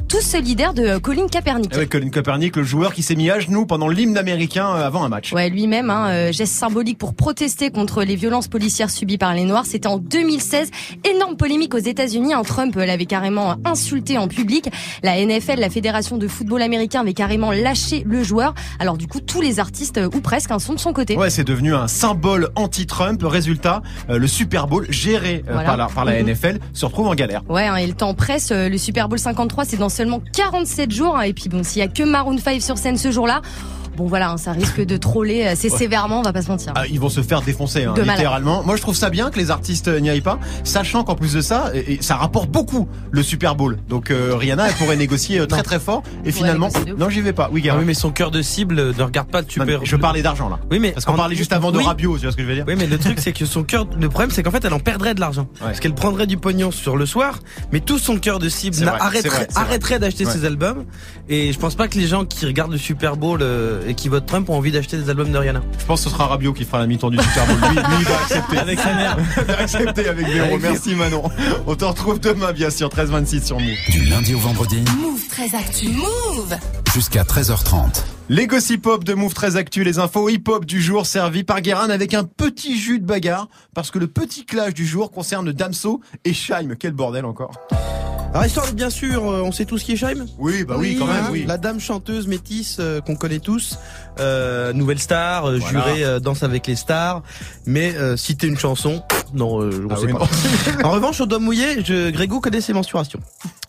tous 0.09 0.21
solidaires 0.21 0.75
de 0.75 0.99
Colin 0.99 1.27
Kaepernick. 1.29 1.73
Ah 1.75 1.79
ouais, 1.79 1.87
Colin 1.87 2.11
Kaepernick, 2.11 2.57
le 2.57 2.65
joueur 2.65 2.93
qui 2.93 3.03
s'est 3.03 3.15
mis 3.15 3.31
à 3.31 3.41
genoux 3.41 3.67
pendant 3.67 3.89
l'hymne 3.89 4.19
américain 4.19 4.69
euh, 4.69 4.87
avant 4.87 5.05
un 5.05 5.09
match. 5.09 5.33
Ouais, 5.33 5.49
lui-même, 5.49 5.91
hein, 5.91 6.09
euh, 6.09 6.33
geste 6.33 6.55
symbolique 6.55 6.99
pour 6.99 7.15
protester 7.15 7.71
contre 7.71 8.03
les 8.03 8.17
violences 8.17 8.49
policières 8.49 8.91
subies 8.91 9.19
par 9.19 9.35
les 9.35 9.45
Noirs. 9.45 9.67
C'était 9.67 9.89
en 9.89 9.99
2016. 10.12 10.70
Énorme 11.11 11.37
polémique 11.37 11.75
aux 11.75 11.79
États-Unis. 11.79 12.35
Un 12.35 12.42
Trump 12.42 12.77
euh, 12.77 12.85
l'avait 12.87 13.07
carrément 13.07 13.57
insulté 13.64 14.18
en 14.18 14.29
public. 14.29 14.68
La 15.03 15.25
NFL, 15.25 15.59
la 15.59 15.70
Fédération 15.70 16.18
de 16.18 16.29
football 16.29 16.62
américain, 16.62 17.01
avait 17.01 17.14
carrément 17.14 17.51
lâché 17.53 18.03
le 18.07 18.22
joueur. 18.22 18.55
Alors 18.79 18.96
du 18.96 19.07
coup, 19.09 19.20
tous 19.20 19.40
les 19.40 19.59
artistes, 19.61 19.98
euh, 19.98 20.09
ou 20.14 20.20
presque, 20.20 20.51
hein, 20.51 20.59
sont 20.59 20.75
de 20.75 20.79
son 20.79 20.92
côté. 20.92 21.16
Ouais, 21.16 21.31
c'est 21.31 21.44
devenu 21.44 21.75
un 21.75 21.88
symbole 21.88 22.51
anti-Trump. 22.57 23.22
Résultat, 23.25 23.83
euh, 24.11 24.18
le 24.18 24.27
Super 24.27 24.66
Bowl 24.66 24.87
géré 24.90 25.42
euh, 25.48 25.53
Voilà. 25.53 25.64
par 25.68 25.77
la, 25.77 25.87
par 25.87 26.05
la 26.05 26.12
Mhm. 26.12 26.29
NFL 26.29 26.59
se 26.72 26.85
retrouve 26.85 27.09
en 27.09 27.14
galère. 27.14 27.42
Ouais, 27.48 27.66
hein, 27.66 27.77
et 27.77 27.87
le 27.87 27.94
temps 27.94 28.14
presse. 28.14 28.51
euh, 28.53 28.68
Le 28.68 28.79
Super 28.79 29.09
Bowl 29.09 29.18
53, 29.18 29.64
c'est 29.64 29.77
dans 29.79 29.88
seulement 29.88 30.20
47 30.35 30.90
jours. 30.90 31.16
hein, 31.16 31.22
et 31.22 31.33
puis 31.33 31.48
bon, 31.48 31.62
s'il 31.64 31.79
y 31.81 31.83
a 31.83 31.88
que 31.88 32.03
Maroon 32.03 32.37
5 32.38 32.61
sur 32.61 32.77
scène 32.79 32.96
ce 32.98 33.11
jour-là, 33.11 33.40
bon 33.96 34.07
voilà, 34.07 34.31
hein, 34.31 34.37
ça 34.37 34.52
risque 34.52 34.81
de 34.81 34.96
troller 34.96 35.46
assez 35.46 35.70
Ouais. 35.70 35.78
sévèrement, 35.78 36.20
on 36.20 36.22
va 36.22 36.33
pas 36.33 36.42
se 36.42 36.48
mentir. 36.48 36.72
Ah, 36.74 36.85
ils 36.88 36.98
vont 37.00 37.09
se 37.09 37.20
faire 37.22 37.42
défoncer, 37.42 37.85
hein, 37.85 37.92
De 37.94 38.00
malade. 38.00 38.16
littéralement. 38.18 38.62
Moi, 38.64 38.76
je 38.76 38.83
trouve 38.83 38.96
ça 38.96 39.11
bien 39.11 39.31
que 39.31 39.38
les 39.38 39.50
artistes 39.50 39.88
euh, 39.88 40.00
n'y 40.00 40.11
aillent 40.11 40.20
pas, 40.20 40.38
sachant 40.64 41.05
qu'en 41.05 41.14
plus 41.14 41.33
de 41.35 41.40
ça, 41.40 41.70
et, 41.74 41.94
et 41.94 42.02
ça 42.02 42.16
rapporte 42.16 42.50
beaucoup 42.50 42.88
le 43.11 43.22
Super 43.22 43.55
Bowl. 43.55 43.78
Donc 43.88 44.11
euh, 44.11 44.35
Rihanna, 44.37 44.68
elle 44.68 44.74
pourrait 44.74 44.96
négocier 44.96 45.40
euh, 45.40 45.46
très 45.46 45.62
très 45.62 45.78
fort. 45.81 46.02
Et 46.24 46.33
finalement, 46.33 46.68
non, 46.98 47.09
j'y 47.11 47.20
vais 47.20 47.33
pas. 47.33 47.48
Oui, 47.52 47.66
Ah 47.70 47.76
oui, 47.78 47.85
mais 47.87 47.94
son 47.94 48.11
cœur 48.11 48.31
de 48.31 48.42
cible 48.42 48.92
ne 48.96 49.02
regarde 49.02 49.28
pas 49.28 49.40
le 49.42 49.46
super. 49.48 49.81
je 49.85 49.96
parlais 49.96 50.22
d'argent 50.22 50.48
là. 50.48 50.59
Oui, 50.70 50.78
mais 50.78 50.92
Parce 50.92 51.05
qu'on 51.05 51.12
en- 51.14 51.16
parlait 51.16 51.37
juste 51.37 51.52
avant 51.52 51.70
de 51.72 51.78
oui. 51.78 51.85
Rabiot, 51.85 52.16
tu 52.16 52.22
vois 52.22 52.33
ce 52.33 52.37
que 52.37 52.42
je 52.42 52.48
veux 52.48 52.55
dire 52.55 52.64
Oui, 52.66 52.74
mais 52.78 52.87
le 52.87 52.98
truc, 52.98 53.18
c'est 53.20 53.33
que 53.33 53.44
son 53.46 53.62
cœur, 53.62 53.87
le 53.98 54.09
problème, 54.09 54.31
c'est 54.31 54.42
qu'en 54.42 54.50
fait, 54.50 54.64
elle 54.64 54.74
en 54.74 54.81
perdrait 54.81 55.14
de 55.14 55.20
l'argent. 55.20 55.46
Parce 55.61 55.81
qu'elle 55.81 55.94
prendrait 55.94 56.26
du 56.26 56.37
pognon 56.37 56.70
sur 56.70 56.96
le 56.96 57.07
soir, 57.07 57.38
mais 57.72 57.81
tout 57.81 57.98
son 57.98 58.18
cœur 58.18 58.38
de 58.38 58.48
cible 58.48 58.76
vrai, 58.76 58.92
arrêterait, 59.55 59.98
d'acheter 59.98 60.24
Ouais. 60.26 60.33
ses 60.33 60.44
albums. 60.44 60.85
Et 61.28 61.52
je 61.52 61.59
pense 61.59 61.74
pas 61.74 61.88
que 61.88 61.98
les 61.98 62.07
gens 62.07 62.24
qui 62.24 62.46
regardent 62.46 62.72
le 62.72 62.78
Super 62.78 63.16
Bowl 63.16 63.40
euh, 63.42 63.82
et 63.87 63.95
qui 63.95 64.09
votent 64.09 64.27
Trump 64.27 64.49
ont 64.51 64.57
envie 64.57 64.73
d'acheter 64.73 64.97
des 64.97 65.11
albums 65.11 65.31
de 65.31 65.38
Rihanna. 65.38 65.62
Je 65.79 65.85
pense 65.85 66.05
que 66.05 66.11
ce 66.11 66.14
sera 66.14 66.27
Rabiot 66.27 66.53
qui 66.53 66.64
fera 66.64 66.79
la 66.79 66.87
mi-temps 66.87 67.11
du 67.11 67.18
Super 67.18 67.47
Bowl. 67.47 67.57
Lui, 67.71 67.77
lui, 67.77 67.97
il 68.01 68.05
va 68.05 68.14
accepter. 68.21 68.59
Avec 68.59 68.79
sa 68.79 68.95
mère. 68.95 69.16
Il 69.37 69.45
va 69.45 69.59
accepter 69.59 70.09
avec 70.09 70.27
Véro. 70.27 70.47
Avec 70.47 70.62
Merci 70.62 70.95
Manon. 70.95 71.23
On 71.66 71.75
te 71.75 71.85
retrouve 71.85 72.21
demain, 72.21 72.53
bien 72.53 72.71
sûr, 72.71 72.88
13-26 72.88 73.45
sur 73.45 73.59
Move. 73.59 73.77
Du 73.90 74.05
lundi 74.05 74.35
au 74.35 74.38
vendredi 74.38 74.83
Move 75.01 75.27
très 75.29 75.55
actu. 75.55 75.88
Move 75.88 76.57
jusqu'à 76.95 77.23
13h30. 77.23 78.03
Les 78.29 78.47
gossip 78.47 78.87
hop 78.87 79.05
de 79.05 79.14
Move 79.14 79.35
très 79.35 79.57
actu, 79.57 79.85
les 79.85 79.99
infos 79.99 80.29
hip-hop 80.29 80.64
du 80.64 80.81
jour 80.81 81.07
servis 81.07 81.45
par 81.45 81.61
Guérin 81.61 81.90
avec 81.90 82.14
un 82.14 82.25
petit 82.25 82.79
jus 82.79 82.99
de 82.99 83.05
bagarre 83.05 83.49
parce 83.75 83.90
que 83.90 83.99
le 83.99 84.07
petit 84.07 84.45
clash 84.45 84.75
du 84.75 84.87
jour 84.87 85.11
concerne 85.11 85.53
Damso 85.53 86.01
et 86.25 86.33
Shaim. 86.33 86.77
Quel 86.79 86.92
bordel 86.92 87.25
encore. 87.25 87.53
Alors, 88.33 88.47
histoire 88.47 88.64
d'être 88.64 88.77
bien 88.77 88.88
sûr, 88.88 89.31
euh, 89.31 89.42
on 89.42 89.53
sait 89.53 89.66
tous 89.66 89.83
qui 89.83 89.92
est 89.92 90.05
Oui, 90.38 90.64
bah 90.64 90.77
oui, 90.79 90.97
quand 90.99 91.07
même, 91.07 91.27
oui. 91.31 91.45
La 91.47 91.59
dame 91.59 91.79
chanteuse 91.79 92.27
métisse 92.27 92.79
euh, 92.81 93.03
qu'on 93.03 93.14
connaît 93.14 93.40
tous, 93.40 93.79
euh, 94.21 94.73
nouvelle 94.73 94.99
star, 94.99 95.45
euh, 95.45 95.59
Voilà. 95.59 95.68
jurée 95.85 96.05
euh, 96.05 96.18
Danse 96.18 96.42
avec 96.42 96.66
les 96.66 96.77
stars, 96.77 97.23
mais 97.66 97.95
euh, 97.95 98.16
citer 98.16 98.47
une 98.47 98.57
chanson, 98.57 99.03
non, 99.35 99.61
euh, 99.61 99.87
on 99.88 99.92
Ah 99.92 99.97
sait 99.97 100.07
oui, 100.07 100.12
pas. 100.14 100.29
en 100.88 100.92
revanche, 100.92 101.21
au 101.21 101.27
doigt 101.27 101.40
mouillé, 101.40 101.85
je, 101.85 102.11
Grégo 102.11 102.40
connaît 102.40 102.62
ses 102.62 102.73
menstruations. 102.73 103.21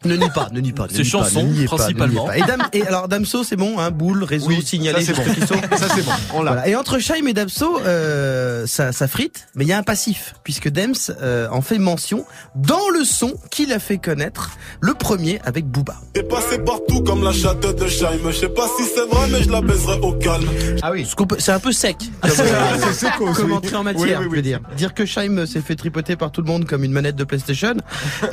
Ne 0.06 0.16
nie 0.16 0.30
pas, 0.30 0.50
ne 0.52 0.60
nie 0.60 0.74
pas. 0.74 0.88
pas, 0.88 1.04
chansons, 1.04 1.48
principalement. 1.66 2.26
pas. 2.28 2.38
Et, 2.38 2.42
Dam- 2.42 2.68
et 2.74 2.84
alors 2.86 3.08
Damso, 3.08 3.44
c'est 3.44 3.56
bon, 3.56 3.80
hein, 3.80 3.92
boule, 3.92 4.24
réseau, 4.24 4.48
Oui, 4.48 4.62
signalé, 4.64 5.04
ça, 5.04 5.14
c'est 5.16 5.24
bon. 5.50 5.62
Ça 5.78 5.88
c'est 5.96 6.04
bon, 6.06 6.12
on. 6.34 6.42
Voilà. 6.42 6.68
Et 6.68 6.76
entre 6.76 7.00
Shaim 7.00 7.26
et 7.28 7.34
Damso, 7.34 7.80
euh, 7.86 8.66
ça, 8.68 8.92
ça 8.92 9.08
frite, 9.08 9.48
mais 9.56 9.66
il 9.66 9.68
y 9.68 9.74
a 9.74 9.78
un 9.78 9.84
passif, 9.84 10.34
puisque 10.44 10.70
Dems 10.70 10.94
euh, 11.22 11.48
en 11.52 11.62
fait 11.62 11.78
mention 11.80 12.26
dans 12.56 12.90
le 12.94 13.04
son 13.04 13.34
qu'il 13.52 13.72
a 13.74 13.80
fait 13.80 13.98
connaître, 13.98 14.52
le 14.82 14.94
premier 14.94 15.40
avec 15.46 15.66
Booba. 15.66 15.96
T'es 16.14 16.24
passé 16.24 16.60
partout 16.60 17.02
comme 17.04 17.24
la 17.24 17.32
chatte 17.32 17.62
de 17.62 17.88
Shaim. 17.88 18.18
Je 18.28 18.32
sais 18.32 18.50
pas 18.50 18.68
si 18.78 18.84
c'est 18.84 19.06
vrai, 19.16 19.28
mais 19.32 19.44
je 19.44 19.50
la 19.52 19.62
baiserai 19.62 20.00
au 20.02 20.14
calme. 20.14 20.48
Ah 20.82 20.92
oui. 20.92 21.06
Ce 21.10 21.16
qu'on 21.16 21.26
peut- 21.28 21.38
C'est 21.40 21.52
un 21.52 21.60
peu 21.60 21.72
sec. 21.72 21.98
C'est- 22.28 22.42
euh, 22.42 23.10
comme 23.36 23.52
oui. 23.52 23.54
entrée 23.58 23.76
en 23.76 23.84
matière, 23.84 24.20
Oui, 24.20 24.26
oui, 24.26 24.32
je 24.32 24.36
veux 24.38 24.42
dire. 24.42 24.60
Dire 24.78 24.94
que 24.94 25.06
Shaim 25.06 25.46
s'est 25.46 25.62
fait 25.62 25.76
tripoter 25.76 26.16
par 26.16 26.32
tout 26.32 26.42
le 26.42 26.48
monde 26.48 26.66
comme 26.66 26.84
une 26.84 26.92
manette 26.92 27.16
de 27.16 27.24
PlayStation, 27.24 27.76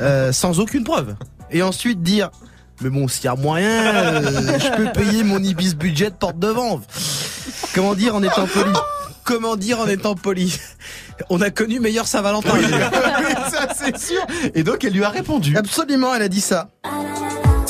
euh, 0.01 0.31
sans 0.31 0.59
aucune 0.59 0.83
preuve. 0.83 1.15
Et 1.51 1.61
ensuite 1.63 2.01
dire, 2.01 2.29
mais 2.81 2.89
bon, 2.89 3.07
s'il 3.07 3.25
y 3.25 3.27
a 3.27 3.35
moyen, 3.35 3.95
euh, 3.95 4.59
je 4.59 4.75
peux 4.75 4.91
payer 4.91 5.23
mon 5.23 5.39
Ibis 5.39 5.75
budget 5.75 6.11
porte 6.11 6.39
devant. 6.39 6.81
Comment 7.75 7.93
dire 7.93 8.15
en 8.15 8.23
étant 8.23 8.47
poli? 8.47 8.71
Comment 9.23 9.55
dire 9.55 9.79
en 9.79 9.87
étant 9.87 10.15
poli? 10.15 10.57
On 11.29 11.41
a 11.41 11.51
connu 11.51 11.79
meilleur 11.79 12.07
Saint-Valentin. 12.07 12.49
Oui, 12.55 12.65
ça 13.51 13.67
c'est 13.75 13.97
sûr. 13.97 14.21
Et 14.55 14.63
donc 14.63 14.83
elle 14.83 14.93
lui 14.93 15.03
a 15.03 15.09
répondu. 15.09 15.55
Absolument, 15.55 16.15
elle 16.15 16.23
a 16.23 16.27
dit 16.27 16.41
ça. 16.41 16.69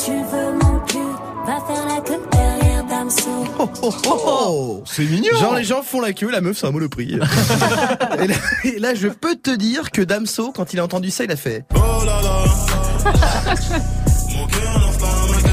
Tu 0.02 0.12
veux 0.12 0.52
mon 0.62 0.80
cul, 0.86 0.98
va 1.46 1.60
faire 1.66 1.86
la 1.86 2.00
queue 2.00 2.20
derrière 2.32 2.84
Damso. 2.84 3.44
Oh, 3.58 3.68
oh, 3.82 3.94
oh, 4.06 4.20
oh. 4.26 4.82
C'est 4.86 5.04
mignon. 5.04 5.36
Genre 5.38 5.54
les 5.54 5.64
gens 5.64 5.82
font 5.82 6.00
la 6.00 6.14
queue, 6.14 6.30
la 6.30 6.40
meuf 6.40 6.58
c'est 6.58 6.66
un 6.66 6.70
monoprix. 6.70 7.12
et, 8.18 8.26
là, 8.26 8.34
et 8.64 8.78
là, 8.78 8.94
je 8.94 9.08
peux 9.08 9.36
te 9.36 9.50
dire 9.50 9.90
que 9.90 10.00
Damso, 10.00 10.52
quand 10.52 10.72
il 10.72 10.80
a 10.80 10.84
entendu 10.84 11.10
ça, 11.10 11.24
il 11.24 11.30
a 11.30 11.36
fait. 11.36 11.64
Oh 11.74 12.04
là 12.04 12.20
là. 12.22 12.71
Mon 13.04 14.46
cœur 14.46 14.78
n'enflamme 14.78 15.52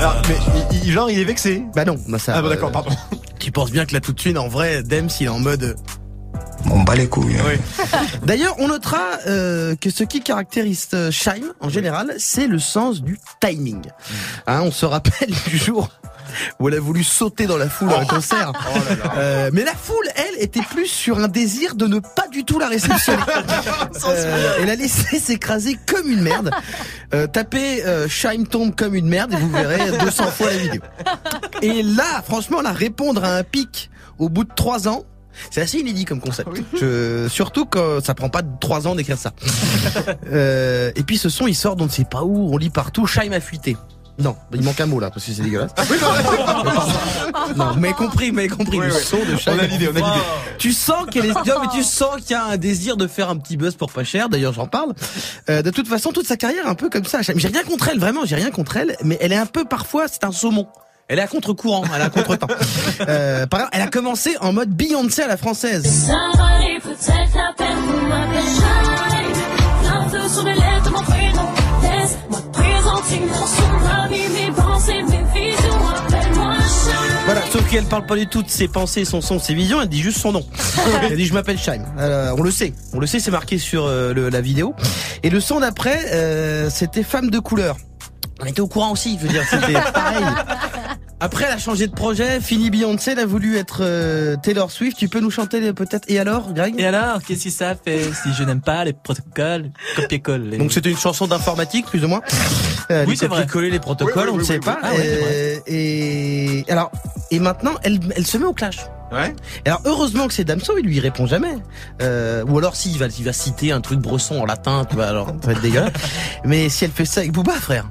Alors, 0.00 0.16
mais 0.28 0.36
il- 0.72 0.78
il- 0.86 0.92
genre 0.92 1.10
il 1.10 1.18
est 1.18 1.24
vexé. 1.24 1.62
Bah 1.74 1.84
non, 1.84 1.96
bah 2.08 2.18
ça. 2.18 2.34
Ah 2.36 2.42
bah 2.42 2.48
d'accord, 2.48 2.68
euh, 2.70 2.72
pardon. 2.72 2.90
Tu 3.38 3.52
penses 3.52 3.70
bien 3.70 3.84
que 3.84 3.92
là 3.92 4.00
tout 4.00 4.12
de 4.14 4.20
suite, 4.20 4.38
en 4.38 4.48
vrai, 4.48 4.82
Dems 4.82 5.10
il 5.20 5.26
est 5.26 5.28
en 5.28 5.38
mode. 5.38 5.76
On 6.70 6.80
bat 6.80 6.94
les 6.94 7.08
couilles. 7.08 7.36
Oui. 7.46 7.86
D'ailleurs, 8.24 8.54
on 8.58 8.68
notera 8.68 9.02
euh, 9.26 9.76
que 9.78 9.90
ce 9.90 10.02
qui 10.02 10.22
caractérise 10.22 10.88
euh, 10.94 11.10
Shaim 11.10 11.52
en 11.60 11.68
général, 11.68 12.14
c'est 12.16 12.46
le 12.46 12.58
sens 12.58 13.02
du 13.02 13.18
timing. 13.40 13.82
Hein, 14.46 14.62
on 14.62 14.70
se 14.72 14.86
rappelle 14.86 15.28
du 15.48 15.58
jour 15.58 15.90
où 16.58 16.68
elle 16.68 16.76
a 16.76 16.80
voulu 16.80 17.04
sauter 17.04 17.46
dans 17.46 17.58
la 17.58 17.68
foule 17.68 17.92
à 17.92 18.00
un 18.00 18.06
concert. 18.06 18.50
Euh, 19.18 19.50
mais 19.52 19.62
la 19.62 19.74
foule, 19.74 20.08
elle, 20.16 20.23
était 20.38 20.62
plus 20.62 20.86
sur 20.86 21.18
un 21.18 21.28
désir 21.28 21.74
de 21.74 21.86
ne 21.86 21.98
pas 21.98 22.28
du 22.30 22.44
tout 22.44 22.58
la 22.58 22.68
réceptionner. 22.68 23.22
Euh, 24.06 24.56
elle 24.60 24.70
a 24.70 24.74
laissé 24.74 25.18
s'écraser 25.18 25.78
comme 25.86 26.10
une 26.10 26.20
merde. 26.20 26.50
Euh, 27.14 27.26
tapez 27.26 27.84
euh, 27.84 28.08
Shaim 28.08 28.44
tombe 28.44 28.74
comme 28.74 28.94
une 28.94 29.06
merde 29.08 29.32
et 29.32 29.36
vous 29.36 29.48
verrez 29.50 29.96
200 29.98 30.24
fois 30.26 30.50
la 30.50 30.56
vidéo. 30.56 30.80
Et 31.62 31.82
là, 31.82 32.22
franchement, 32.24 32.60
là, 32.60 32.72
répondre 32.72 33.24
à 33.24 33.36
un 33.36 33.42
pic 33.44 33.90
au 34.18 34.28
bout 34.28 34.44
de 34.44 34.52
trois 34.54 34.88
ans, 34.88 35.04
c'est 35.50 35.62
assez 35.62 35.78
inédit 35.78 36.04
comme 36.04 36.20
concept. 36.20 36.48
Je- 36.78 37.28
surtout 37.30 37.64
que 37.66 38.00
ça 38.04 38.14
prend 38.14 38.28
pas 38.28 38.42
trois 38.60 38.86
ans 38.86 38.94
d'écrire 38.94 39.18
ça. 39.18 39.32
Euh, 40.30 40.92
et 40.96 41.02
puis 41.02 41.16
ce 41.18 41.28
son, 41.28 41.46
il 41.46 41.54
sort 41.54 41.76
d'on 41.76 41.84
ne 41.86 41.90
sait 41.90 42.04
pas 42.04 42.22
où, 42.22 42.52
on 42.52 42.56
lit 42.56 42.70
partout, 42.70 43.06
Shaim 43.06 43.32
a 43.32 43.40
fuité. 43.40 43.76
Non, 44.18 44.36
il 44.52 44.62
manque 44.62 44.80
un 44.80 44.86
mot 44.86 45.00
là, 45.00 45.10
parce 45.10 45.26
que 45.26 45.32
c'est 45.32 45.42
dégueulasse. 45.42 45.72
non, 47.56 47.72
vous 47.72 47.80
m'avez 47.80 47.94
compris, 47.94 48.30
vous 48.30 48.36
m'avez 48.36 48.48
compris. 48.48 48.78
Oui, 48.78 48.86
le 48.86 48.94
oui. 48.94 49.00
son 49.02 49.24
de 49.24 49.36
Shaim. 49.36 49.56
On 49.56 49.58
a 49.58 49.66
l'idée, 49.66 49.88
on 49.88 49.96
a 49.96 49.98
l'idée. 49.98 50.24
Tu 50.58 50.72
sens 50.72 51.06
qu'elle 51.10 51.26
est, 51.26 51.34
non, 51.34 51.60
mais 51.62 51.68
tu 51.72 51.82
sens 51.82 52.16
qu'il 52.16 52.30
y 52.30 52.34
a 52.34 52.44
un 52.44 52.56
désir 52.56 52.96
de 52.96 53.08
faire 53.08 53.28
un 53.28 53.36
petit 53.36 53.56
buzz 53.56 53.74
pour 53.74 53.90
pas 53.90 54.04
cher. 54.04 54.28
D'ailleurs, 54.28 54.52
j'en 54.52 54.68
parle. 54.68 54.92
Euh, 55.50 55.62
de 55.62 55.70
toute 55.70 55.88
façon, 55.88 56.12
toute 56.12 56.26
sa 56.26 56.36
carrière 56.36 56.68
un 56.68 56.76
peu 56.76 56.88
comme 56.90 57.04
ça. 57.04 57.22
J'ai 57.22 57.48
rien 57.48 57.64
contre 57.64 57.88
elle, 57.88 57.98
vraiment, 57.98 58.24
j'ai 58.24 58.36
rien 58.36 58.50
contre 58.50 58.76
elle, 58.76 58.96
mais 59.02 59.18
elle 59.20 59.32
est 59.32 59.36
un 59.36 59.46
peu 59.46 59.64
parfois, 59.64 60.06
c'est 60.06 60.24
un 60.24 60.32
saumon. 60.32 60.68
Elle 61.08 61.18
est 61.18 61.22
à 61.22 61.26
contre-courant, 61.26 61.84
elle 61.94 62.00
est 62.00 62.04
à 62.04 62.10
contre-temps. 62.10 62.46
Euh, 63.08 63.46
par 63.46 63.60
exemple, 63.60 63.76
elle 63.76 63.82
a 63.82 63.88
commencé 63.88 64.36
en 64.40 64.52
mode 64.52 64.70
Beyoncé 64.70 65.22
à 65.22 65.26
la 65.26 65.36
française. 65.36 65.84
Ça 65.84 66.14
mes 73.10 74.52
pensées, 74.52 74.94
mes 75.02 75.40
visions. 75.40 75.88
Appelle-moi. 76.06 76.54
Voilà, 77.26 77.40
sauf 77.50 77.68
qu'elle 77.70 77.84
parle 77.84 78.06
pas 78.06 78.16
du 78.16 78.26
tout 78.26 78.42
de 78.42 78.48
ses 78.50 78.68
pensées, 78.68 79.04
son 79.04 79.20
son, 79.20 79.38
ses 79.38 79.54
visions, 79.54 79.80
elle 79.80 79.88
dit 79.88 80.00
juste 80.00 80.18
son 80.18 80.32
nom. 80.32 80.44
elle 81.02 81.16
dit 81.16 81.26
je 81.26 81.34
m'appelle 81.34 81.58
Shaim. 81.58 81.84
Euh, 81.98 82.34
on 82.36 82.42
le 82.42 82.50
sait, 82.50 82.72
on 82.92 82.98
le 83.00 83.06
sait, 83.06 83.20
c'est 83.20 83.30
marqué 83.30 83.58
sur 83.58 83.86
euh, 83.86 84.12
le- 84.12 84.28
la 84.28 84.40
vidéo. 84.40 84.74
Et 85.22 85.30
le 85.30 85.40
son 85.40 85.60
d'après, 85.60 85.98
euh, 86.12 86.68
c'était 86.70 87.02
femme 87.02 87.30
de 87.30 87.38
couleur. 87.38 87.76
On 88.40 88.46
était 88.46 88.60
au 88.60 88.66
courant 88.68 88.90
aussi, 88.92 89.16
je 89.18 89.26
veux 89.26 89.32
dire, 89.32 89.44
c'était 89.48 89.72
pareil. 89.94 90.24
Après, 91.24 91.46
elle 91.46 91.52
a 91.52 91.58
changé 91.58 91.86
de 91.86 91.92
projet. 91.94 92.38
Fini 92.38 92.68
Beyoncé, 92.68 93.12
elle 93.12 93.18
a 93.18 93.24
voulu 93.24 93.56
être 93.56 93.78
euh, 93.80 94.36
Taylor 94.42 94.70
Swift. 94.70 94.98
Tu 94.98 95.08
peux 95.08 95.20
nous 95.20 95.30
chanter 95.30 95.58
les- 95.58 95.72
peut-être 95.72 96.04
Et 96.10 96.18
alors, 96.18 96.52
Greg? 96.52 96.78
Et 96.78 96.84
alors, 96.84 97.22
qu'est-ce 97.22 97.44
que 97.44 97.50
ça 97.50 97.74
fait 97.82 98.02
si 98.22 98.34
je 98.34 98.42
n'aime 98.44 98.60
pas 98.60 98.84
les 98.84 98.92
protocoles 98.92 99.70
copier-coller? 99.96 100.58
Donc 100.58 100.70
c'était 100.70 100.90
une 100.90 100.98
chanson 100.98 101.26
d'informatique, 101.26 101.86
plus 101.86 102.04
ou 102.04 102.08
moins. 102.08 102.20
Euh, 102.90 103.06
Oui, 103.08 103.16
c'est 103.16 103.26
vrai. 103.28 103.46
coller 103.46 103.70
les 103.70 103.78
protocoles, 103.80 104.14
Oui, 104.16 104.22
oui, 104.24 104.30
on 104.32 104.36
ne 104.36 104.40
oui, 104.42 104.46
sait 104.46 104.54
oui, 104.54 104.60
pas. 104.60 104.78
oui. 104.82 104.88
Ah 104.90 104.92
ouais, 104.92 105.02
c'est 105.02 105.56
Euh, 105.56 105.60
et 105.66 106.64
alors, 106.68 106.92
et 107.30 107.38
maintenant, 107.38 107.72
elle, 107.84 108.00
elle 108.14 108.26
se 108.26 108.36
met 108.36 108.44
au 108.44 108.52
clash. 108.52 108.80
Ouais. 109.10 109.34
Alors 109.64 109.80
heureusement 109.86 110.26
que 110.28 110.34
c'est 110.34 110.44
Damso, 110.44 110.76
il 110.76 110.84
lui 110.84 111.00
répond 111.00 111.26
jamais. 111.26 111.56
Euh, 112.02 112.44
ou 112.46 112.58
alors 112.58 112.76
s'il 112.76 112.98
va, 112.98 113.06
il 113.06 113.24
va 113.24 113.32
citer 113.32 113.72
un 113.72 113.80
truc 113.80 114.00
bresson 114.00 114.40
en 114.40 114.44
latin, 114.44 114.84
tu 114.88 114.96
vois, 114.96 115.06
alors 115.06 115.28
ça 115.40 115.46
va 115.46 115.52
être 115.52 115.62
dégueulasse. 115.62 115.92
Mais 116.44 116.68
si 116.68 116.84
elle 116.84 116.90
fait 116.90 117.06
ça 117.06 117.20
avec 117.20 117.32
Booba, 117.32 117.52
frère. 117.52 117.86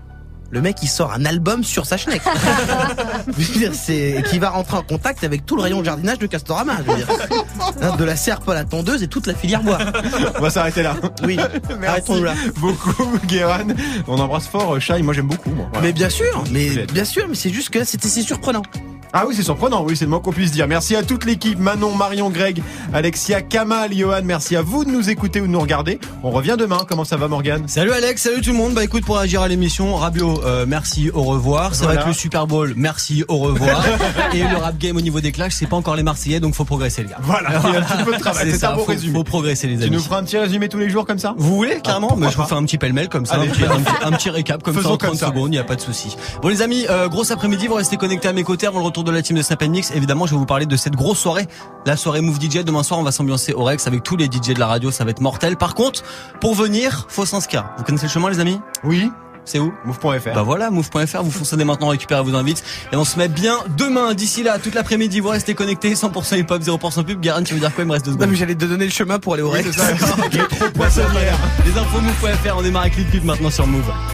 Le 0.53 0.61
mec, 0.61 0.77
il 0.83 0.87
sort 0.87 1.11
un 1.11 1.25
album 1.25 1.63
sur 1.63 1.87
sa 1.87 1.97
schneck. 1.97 2.21
Je 3.27 3.43
veux 3.43 3.59
dire, 3.59 3.71
c'est 3.73 4.11
et 4.11 4.21
qui 4.21 4.37
va 4.37 4.51
rentrer 4.51 4.77
en 4.77 4.83
contact 4.83 5.23
avec 5.23 5.47
tout 5.47 5.55
le 5.55 5.63
rayon 5.63 5.79
de 5.79 5.85
jardinage 5.85 6.19
de 6.19 6.27
Castorama. 6.27 6.77
Je 6.85 6.91
veux 6.91 6.97
dire. 6.97 7.07
Hein, 7.81 7.95
de 7.97 8.03
la 8.03 8.15
serpe 8.15 8.47
à 8.49 8.53
la 8.53 8.63
tondeuse 8.63 9.03
et 9.03 9.07
toute 9.07 9.25
la 9.25 9.33
filière 9.33 9.63
bois. 9.63 9.77
On 10.37 10.41
va 10.41 10.49
s'arrêter 10.49 10.83
là. 10.83 10.95
Oui. 11.23 11.37
Merci 11.69 11.85
Arrêtons-nous 11.87 12.23
là. 12.23 12.33
beaucoup, 12.57 13.17
Guéran. 13.25 13.67
On 14.07 14.19
embrasse 14.19 14.47
fort 14.47 14.75
euh, 14.75 14.79
Shai. 14.79 15.01
Moi, 15.01 15.13
j'aime 15.13 15.27
beaucoup. 15.27 15.49
Moi. 15.49 15.65
Voilà. 15.71 15.87
Mais 15.87 15.93
bien 15.93 16.09
sûr, 16.09 16.43
mais 16.51 16.85
bien 16.93 17.05
sûr, 17.05 17.25
mais 17.27 17.35
c'est 17.35 17.49
juste 17.49 17.69
que 17.69 17.79
là, 17.79 17.85
c'était 17.85 18.09
c'est 18.09 18.21
surprenant. 18.21 18.61
Ah 19.15 19.25
oui, 19.27 19.35
c'est 19.35 19.43
surprenant, 19.43 19.83
oui, 19.83 19.95
c'est 19.95 20.05
le 20.05 20.09
moins 20.09 20.19
qu'on 20.19 20.31
puisse 20.31 20.51
dire. 20.51 20.67
Merci 20.67 20.95
à 20.95 21.03
toute 21.03 21.25
l'équipe, 21.25 21.59
Manon, 21.59 21.93
Marion, 21.93 22.31
Greg, 22.31 22.63
Alexia, 22.93 23.43
Kamal, 23.43 23.93
Johan, 23.95 24.21
merci 24.23 24.55
à 24.55 24.63
vous 24.63 24.83
de 24.85 24.89
nous 24.89 25.07
écouter 25.11 25.39
ou 25.39 25.45
de 25.45 25.51
nous 25.51 25.59
regarder. 25.59 25.99
On 26.23 26.31
revient 26.31 26.55
demain, 26.57 26.79
comment 26.89 27.05
ça 27.05 27.15
va 27.15 27.27
Morgane? 27.27 27.67
Salut 27.67 27.91
Alex, 27.91 28.23
salut 28.23 28.41
tout 28.41 28.49
le 28.53 28.57
monde. 28.57 28.73
Bah 28.73 28.83
écoute, 28.83 29.05
pour 29.05 29.17
réagir 29.17 29.43
à 29.43 29.47
l'émission, 29.47 29.93
Rabio, 29.97 30.41
euh, 30.43 30.65
merci, 30.67 31.11
au 31.13 31.21
revoir. 31.21 31.75
Ça 31.75 31.83
Voilà. 31.85 31.93
va 31.93 32.01
être 32.01 32.07
le 32.07 32.13
Super 32.15 32.47
Bowl, 32.47 32.73
merci, 32.75 33.23
au 33.27 33.37
revoir. 33.37 33.85
Et 34.33 34.39
le 34.39 34.57
rap 34.57 34.79
game 34.79 34.97
au 34.97 35.01
niveau 35.01 35.21
des 35.21 35.31
clashs, 35.31 35.53
c'est 35.53 35.67
pas 35.67 35.75
encore 35.77 35.95
les 35.95 36.01
Marseillais, 36.01 36.39
donc 36.39 36.55
faut 36.55 36.65
progresser 36.65 37.03
les 37.03 37.09
gars. 37.09 37.17
Voilà, 37.21 37.49
il 37.67 37.71
y 37.71 37.75
a 37.75 37.79
un 37.81 37.83
petit 37.83 38.03
peu 38.03 38.15
de 38.15 38.19
travail, 38.19 38.51
c'est 38.57 38.65
un 38.65 38.73
beau 38.73 38.79
faut, 38.79 38.85
résumé. 38.93 39.13
faut 39.13 39.23
progresser 39.23 39.67
les 39.67 39.77
Tu 39.77 39.83
amis. 39.83 39.95
nous 39.95 40.01
feras 40.01 40.17
un 40.17 40.23
petit 40.23 40.39
résumé 40.39 40.69
tous 40.69 40.79
les 40.79 40.89
jours 40.89 41.05
comme 41.05 41.19
ça? 41.19 41.35
Vous 41.37 41.55
voulez 41.55 41.81
carrément 41.83 42.09
Ah, 42.13 42.15
Mais 42.17 42.31
je 42.31 42.37
vous 42.37 42.45
fais 42.45 42.55
un 42.55 42.63
petit 42.63 42.79
pêle-mêle 42.79 43.09
comme 43.09 43.27
ça, 43.27 43.35
Allez. 43.35 43.47
un, 43.49 43.51
petit, 43.51 43.63
un 43.63 43.79
petit- 43.79 44.05
un 44.05 44.11
petit 44.13 44.29
récap 44.31 44.63
comme 44.63 44.73
Faisons 44.73 44.89
ça 44.89 44.93
en 44.95 44.97
comme 44.97 45.09
30 45.09 45.19
ça. 45.19 45.27
secondes, 45.27 45.53
il 45.53 45.57
y 45.57 45.59
a 45.59 45.63
pas 45.63 45.75
de 45.75 45.81
souci. 45.81 46.17
Bon 46.41 46.47
les 46.47 46.63
amis, 46.63 46.87
euh, 46.89 47.07
grosse 47.09 47.29
après-midi, 47.29 47.67
vous 47.67 47.75
restez 47.75 47.97
connectés 47.97 48.27
à 48.27 48.33
mes 48.33 48.43
côtés 48.43 48.65
avant 48.65 48.79
le 48.79 48.85
retour 48.85 49.02
de 49.03 49.11
la 49.11 49.21
team 49.21 49.37
de 49.37 49.41
Snap 49.41 49.63
Mix. 49.63 49.91
Évidemment, 49.91 50.25
je 50.25 50.31
vais 50.31 50.37
vous 50.37 50.45
parler 50.45 50.65
de 50.65 50.75
cette 50.75 50.95
grosse 50.95 51.19
soirée, 51.19 51.47
la 51.85 51.95
soirée 51.97 52.21
Move 52.21 52.39
DJ. 52.41 52.63
Demain 52.63 52.83
soir, 52.83 52.99
on 52.99 53.03
va 53.03 53.11
s'ambiancer 53.11 53.53
au 53.53 53.63
Rex 53.63 53.87
avec 53.87 54.03
tous 54.03 54.15
les 54.17 54.25
DJ 54.25 54.53
de 54.53 54.59
la 54.59 54.67
radio, 54.67 54.91
ça 54.91 55.03
va 55.03 55.11
être 55.11 55.21
mortel. 55.21 55.57
Par 55.57 55.75
contre, 55.75 56.03
pour 56.41 56.55
venir, 56.55 57.05
faut 57.09 57.25
s'inscrire. 57.25 57.65
Vous 57.77 57.83
connaissez 57.83 58.05
le 58.07 58.11
chemin 58.11 58.29
les 58.29 58.39
amis? 58.39 58.59
Oui. 58.83 59.09
C'est 59.45 59.59
où? 59.59 59.73
Move.fr. 59.83 60.33
Bah 60.33 60.41
voilà, 60.43 60.69
move.fr, 60.71 61.21
vous 61.21 61.29
foncez 61.31 61.57
dès 61.57 61.65
maintenant, 61.65 61.89
récupérez 61.89 62.23
vos 62.23 62.33
invites. 62.33 62.63
Et 62.93 62.95
on 62.95 63.03
se 63.03 63.19
met 63.19 63.27
bien 63.27 63.57
demain. 63.77 64.13
D'ici 64.13 64.41
là, 64.41 64.57
toute 64.57 64.73
l'après-midi, 64.73 65.19
vous 65.19 65.27
restez 65.27 65.53
connectés, 65.53 65.95
100% 65.95 66.37
hip-hop, 66.39 66.61
0% 66.61 67.03
pub. 67.03 67.19
Guérin, 67.19 67.43
tu 67.43 67.53
veux 67.53 67.59
dire 67.59 67.73
quoi? 67.75 67.83
Il 67.83 67.87
me 67.87 67.91
reste 67.91 68.05
deux 68.05 68.11
Non, 68.11 68.17
secondes. 68.19 68.29
mais 68.31 68.37
j'allais 68.37 68.55
te 68.55 68.63
donner 68.63 68.85
le 68.85 68.91
chemin 68.91 69.19
pour 69.19 69.33
aller 69.33 69.43
au 69.43 69.51
Oui, 69.51 69.61
Rex. 69.61 69.75
Les 71.65 71.77
infos 71.77 72.01
move.fr, 72.01 72.55
on 72.57 72.61
démarre 72.61 72.83
avec 72.83 72.95
les 72.95 73.03
pubs 73.03 73.25
maintenant 73.25 73.49
sur 73.49 73.67
Move. 73.67 73.83